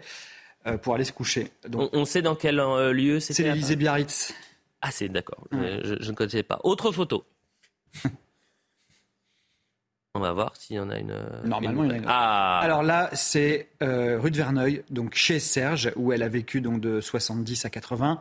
[0.65, 1.49] euh, pour aller se coucher.
[1.67, 4.33] Donc, on, sait dans quel lieu c'était C'est l'Élysée Biarritz.
[4.81, 6.59] Ah, c'est d'accord, je, je ne connaissais pas.
[6.63, 7.23] Autre photo
[10.13, 11.11] On va voir s'il y en a une.
[11.11, 12.05] Euh, Normalement, il y en a une.
[12.07, 12.59] Ah.
[12.61, 16.81] Alors là, c'est euh, rue de Verneuil, donc chez Serge, où elle a vécu donc
[16.81, 18.19] de 70 à 80.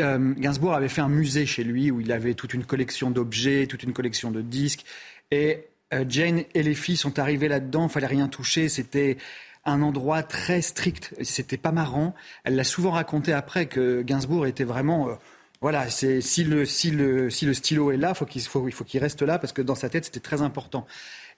[0.00, 3.66] Euh, Gainsbourg avait fait un musée chez lui où il avait toute une collection d'objets,
[3.66, 4.84] toute une collection de disques.
[5.30, 5.66] Et
[6.08, 8.68] Jane et les filles sont arrivées là-dedans, il fallait rien toucher.
[8.70, 9.18] C'était
[9.64, 11.14] un endroit très strict.
[11.22, 12.14] C'était pas marrant.
[12.44, 15.18] Elle l'a souvent raconté après que Gainsbourg était vraiment
[15.62, 19.00] voilà, c'est si le, si, le, si le stylo est là, faut il faut qu'il
[19.00, 20.86] reste là parce que dans sa tête, c'était très important.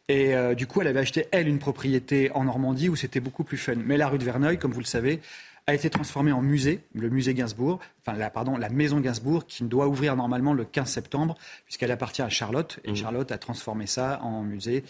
[0.08, 3.44] Et euh, du coup, elle avait acheté, elle, une propriété en Normandie où c'était beaucoup
[3.44, 3.74] plus fun.
[3.76, 5.20] Mais la rue de Verneuil, comme vous le savez,
[5.66, 9.64] a été transformée en musée, le musée Gainsbourg, enfin, la, pardon, la maison Gainsbourg, qui
[9.64, 12.80] doit ouvrir normalement le 15 septembre, puisqu'elle appartient à Charlotte.
[12.84, 12.96] Et mmh.
[12.96, 14.84] Charlotte a transformé ça en musée.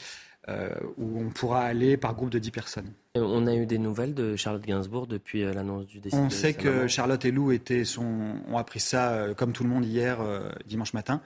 [0.50, 0.68] Euh,
[0.98, 2.92] où on pourra aller par groupe de 10 personnes.
[3.14, 6.16] On a eu des nouvelles de Charlotte Gainsbourg depuis euh, l'annonce du décès.
[6.18, 9.70] On sait que Charlotte et Lou étaient son, ont appris ça euh, comme tout le
[9.70, 10.18] monde hier,
[10.66, 11.22] dimanche matin.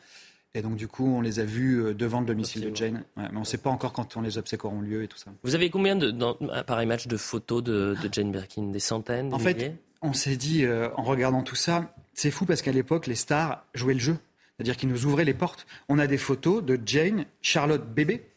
[0.55, 3.03] Et donc, du coup, on les a vus devant le domicile de Jane.
[3.17, 5.33] mais on ne sait pas encore quand les obsèques auront lieu et tout ça.
[5.43, 6.35] Vous avez combien, de, dans,
[6.67, 8.71] pareil match, de photos de, Jane Birkin?
[8.71, 12.73] Des centaines En fait, on s'est dit, en regardant tout ça, c'est fou parce qu'à
[12.73, 14.17] l'époque, les stars jouaient le jeu.
[14.57, 15.67] C'est-à-dire qu'ils nous ouvraient les portes.
[15.89, 18.28] On a des photos de Jane, Charlotte bébé,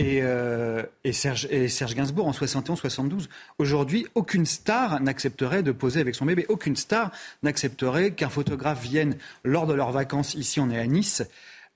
[0.00, 1.48] euh, et, Serge,
[1.94, 3.28] Gainsbourg en 71-72.
[3.58, 6.46] Aujourd'hui, aucune star n'accepterait de poser avec son bébé.
[6.48, 7.12] Aucune star
[7.42, 11.22] n'accepterait qu'un photographe vienne lors de leurs vacances, ici on est à Nice,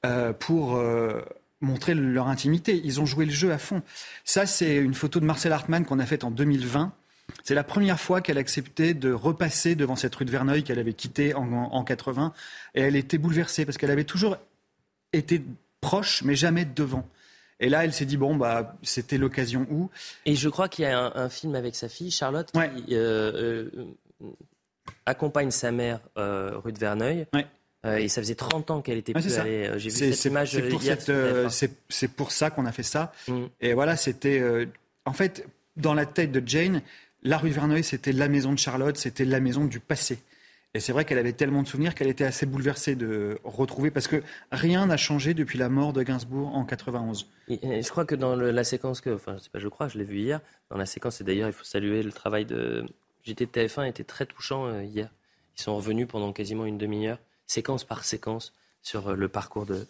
[0.04, 1.20] euh, pour euh,
[1.60, 2.80] montrer leur intimité.
[2.84, 3.82] Ils ont joué le jeu à fond.
[4.24, 6.92] Ça, c'est une photo de Marcel Hartmann qu'on a faite en 2020.
[7.44, 10.94] C'est la première fois qu'elle acceptait de repasser devant cette rue de Verneuil qu'elle avait
[10.94, 12.32] quittée en, en 80.
[12.74, 14.38] Et elle était bouleversée parce qu'elle avait toujours
[15.12, 15.42] été
[15.80, 17.08] proche, mais jamais devant.
[17.60, 19.90] Et là, elle s'est dit bon, bah, c'était l'occasion où?
[20.26, 23.68] Et je crois qu'il y a un, film avec sa fille, Charlotte, qui euh,
[24.22, 24.32] euh,
[25.06, 27.26] accompagne sa mère euh, rue de Verneuil.
[27.84, 29.72] et ça faisait 30 ans qu'elle était plus allée.
[29.76, 33.12] J'ai vu cette image C'est pour, c'est pour ça qu'on a fait ça.
[33.26, 33.44] Mm.
[33.60, 34.68] Et voilà, c'était.
[35.04, 36.82] en fait, dans la tête de Jane,
[37.22, 40.20] la rue de Verneuil, c'était la maison de Charlotte, c'était la maison du passé.
[40.74, 44.06] Et c'est vrai qu'elle avait tellement de souvenirs qu'elle était assez bouleversée de retrouver, parce
[44.06, 44.22] que
[44.52, 47.26] rien n'a changé depuis la mort de Gainsbourg en 91.
[47.48, 49.96] Et, je crois que dans la séquence que, enfin, je sais pas, je crois, je
[49.96, 50.40] l'ai vu hier,
[50.70, 52.84] dans la séquence, et d'ailleurs, il faut saluer le travail de
[53.26, 55.10] JTTF1, était très touchant euh, hier.
[55.56, 59.86] Ils sont revenus pendant quasiment une demi-heure, séquence par séquence, sur euh, le parcours de,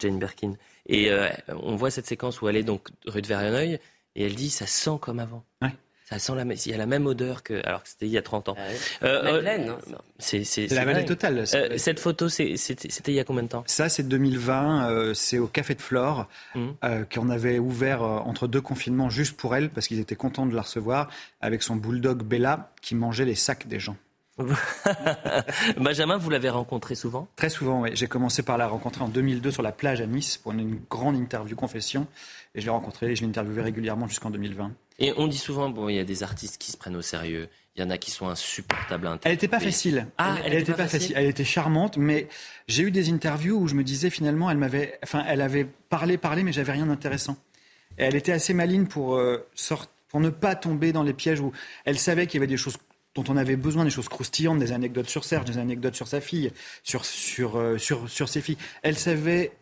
[0.00, 0.54] Jane Birkin.
[0.86, 3.78] Et euh, on voit cette séquence où elle est donc rue de Verneuil,
[4.16, 5.44] et elle dit, ça sent comme avant.
[5.62, 5.72] Ouais.
[6.08, 8.18] Ça sent la, il y a la même odeur que, alors que c'était il y
[8.18, 8.54] a 30 ans.
[8.56, 8.62] Ah
[9.02, 9.78] euh, euh hein,
[10.20, 11.44] c'est la vallée totale.
[11.52, 13.64] Euh, cette photo, c'était il y a combien de temps?
[13.66, 14.88] Ça, c'est 2020.
[14.88, 16.68] Euh, c'est au Café de Flore mmh.
[17.12, 20.62] qu'on avait ouvert entre deux confinements juste pour elle parce qu'ils étaient contents de la
[20.62, 21.10] recevoir
[21.40, 23.96] avec son bulldog Bella qui mangeait les sacs des gens.
[25.80, 27.26] Benjamin, vous l'avez rencontré souvent?
[27.36, 27.90] Très souvent, oui.
[27.94, 31.16] J'ai commencé par la rencontrer en 2002 sur la plage à Nice pour une grande
[31.16, 32.06] interview confession.
[32.56, 34.72] Et je l'ai rencontré et je l'ai interviewé régulièrement jusqu'en 2020.
[34.98, 37.48] Et on dit souvent, bon, il y a des artistes qui se prennent au sérieux.
[37.76, 40.06] Il y en a qui sont insupportables à Elle n'était pas facile.
[40.16, 41.12] Ah, elle n'était pas, facile.
[41.14, 42.28] Elle était charmante, mais
[42.66, 46.16] j'ai eu des interviews où je me disais finalement, elle m'avait, enfin, elle avait parlé,
[46.16, 47.36] parlé, mais j'avais rien d'intéressant.
[47.98, 49.46] Et elle était assez maligne pour euh,
[50.08, 51.52] pour ne pas tomber dans les pièges où
[51.84, 52.78] elle savait qu'il y avait des choses
[53.14, 56.20] dont on avait besoin, des choses croustillantes, des anecdotes sur Serge, des anecdotes sur sa
[56.20, 56.52] fille,
[56.82, 58.58] sur, sur, euh, sur, sur ses filles.
[58.82, 59.52] Elle savait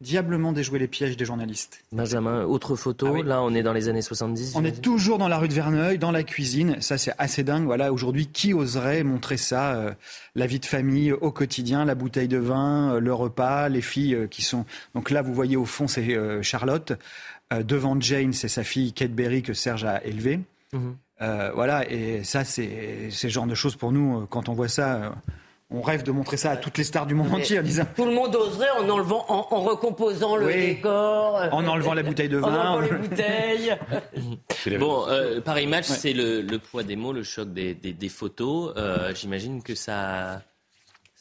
[0.00, 1.84] diablement déjouer les pièges des journalistes.
[1.92, 4.54] Benjamin, autre photo, ah là on est dans les années 70.
[4.56, 7.64] On est toujours dans la rue de Verneuil, dans la cuisine, ça c'est assez dingue.
[7.64, 9.92] Voilà, aujourd'hui, qui oserait montrer ça euh,
[10.34, 14.14] La vie de famille au quotidien, la bouteille de vin, euh, le repas, les filles
[14.14, 14.64] euh, qui sont...
[14.94, 16.92] Donc là, vous voyez au fond, c'est Charlotte.
[17.52, 20.40] devant Jane, c'est sa fille Kate Berry que Serge a élevée.
[20.72, 20.94] Mhm.
[21.54, 25.14] voilà, et ça, c'est ce genre de choses pour nous, quand on voit ça
[25.72, 27.84] on rêve de montrer ça à toutes les stars du monde entier en disant.
[27.94, 31.36] Tout le monde oserait en enlevant, en, recomposant le décor.
[31.36, 32.48] Euh, en enlevant la bouteille de vin.
[32.48, 33.76] En enlevant les bouteilles.
[34.78, 38.72] bon, euh, Paris Match, c'est le, poids des mots, le choc des, photos.
[38.76, 40.42] Euh, j'imagine que ça,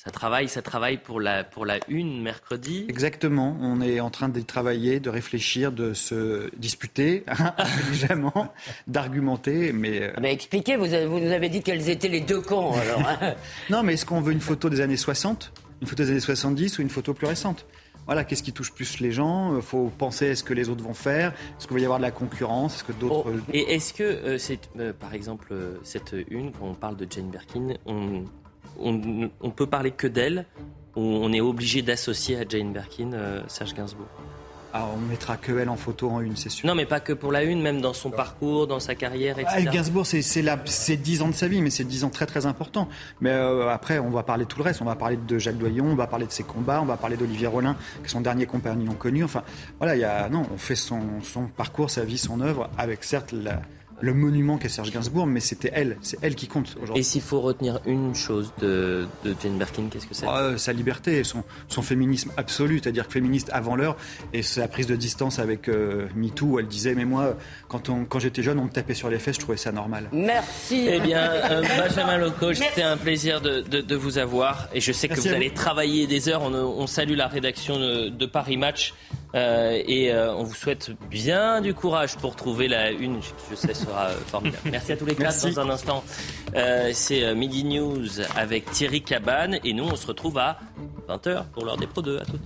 [0.02, 2.86] ça travaille, ça travaille pour la, pour la une mercredi.
[2.88, 3.58] Exactement.
[3.60, 8.54] On est en train de travailler, de réfléchir, de se disputer intelligemment,
[8.88, 9.74] d'argumenter.
[9.74, 13.06] Mais, euh, mais expliquez, vous, vous, nous avez dit quels étaient les deux camps alors.
[13.06, 13.36] Hein.
[13.70, 15.52] non, mais est-ce qu'on veut une photo des années 60,
[15.82, 17.66] une photo des années 70 ou une photo plus récente?
[18.06, 19.58] Voilà, qu'est-ce qui touche plus les gens?
[19.58, 21.34] Il faut penser à ce que les autres vont faire.
[21.58, 22.76] Est-ce qu'il va y avoir de la concurrence?
[22.76, 25.54] Est-ce que d'autres oh, Et est-ce que euh, c'est, euh, par exemple,
[25.84, 28.24] cette une quand on parle de Jane Birkin, on,
[28.80, 30.46] on, on peut parler que d'elle
[30.96, 34.08] ou on est obligé d'associer à Jane Birkin euh, Serge Gainsbourg
[34.72, 36.68] ah, on mettra que elle en photo en une, c'est sûr.
[36.68, 39.66] Non, mais pas que pour la une, même dans son parcours, dans sa carrière, etc.
[39.68, 42.88] Ah, Gainsbourg, c'est 10 ans de sa vie, mais c'est 10 ans très très importants.
[43.20, 44.84] Mais euh, après, on va parler de tout le reste.
[44.84, 47.18] On va parler de Jacques Doyon, on va parler de ses combats, on va parler
[47.18, 49.24] d'Olivier Rollin, qui est son dernier compagnon connu.
[49.24, 49.44] Enfin,
[49.80, 53.04] voilà, il y a, non, on fait son, son parcours, sa vie, son œuvre, avec
[53.04, 53.62] certes la,
[54.02, 57.02] le monument qu'est Serge Gainsbourg, mais c'était elle, c'est elle qui compte aujourd'hui.
[57.02, 59.08] Et s'il faut retenir une chose de,
[59.42, 60.26] Jane Birkin, qu'est-ce que c'est?
[60.28, 63.98] Ah, Sa liberté, son, son féminisme absolu, c'est-à-dire que féministe avant l'heure,
[64.34, 67.36] et sa prise de distance avec euh, MeToo, où elle disait, mais moi,
[67.68, 70.10] quand, on, quand j'étais jeune, on me tapait sur les fesses, je trouvais ça normal.
[70.12, 70.88] Merci.
[70.90, 75.20] Eh bien, euh, Benjamin Loco, c'était un plaisir de, vous avoir, et je sais que
[75.20, 76.44] vous allez travailler des heures.
[76.44, 78.94] On, salue la rédaction de Paris Match.
[79.36, 83.20] Euh, et euh, on vous souhaite bien du courage pour trouver la une.
[83.52, 84.64] Je, sais, sera euh, formidable.
[84.72, 85.50] Merci à tous les quatre.
[85.50, 86.04] Dans un instant,
[86.94, 89.60] c'est Midi News avec Thierry Cabane.
[89.64, 90.60] Et nous, on se retrouve à
[91.08, 92.20] 20h pour l'heure des Pro 2.
[92.20, 92.42] À toutes.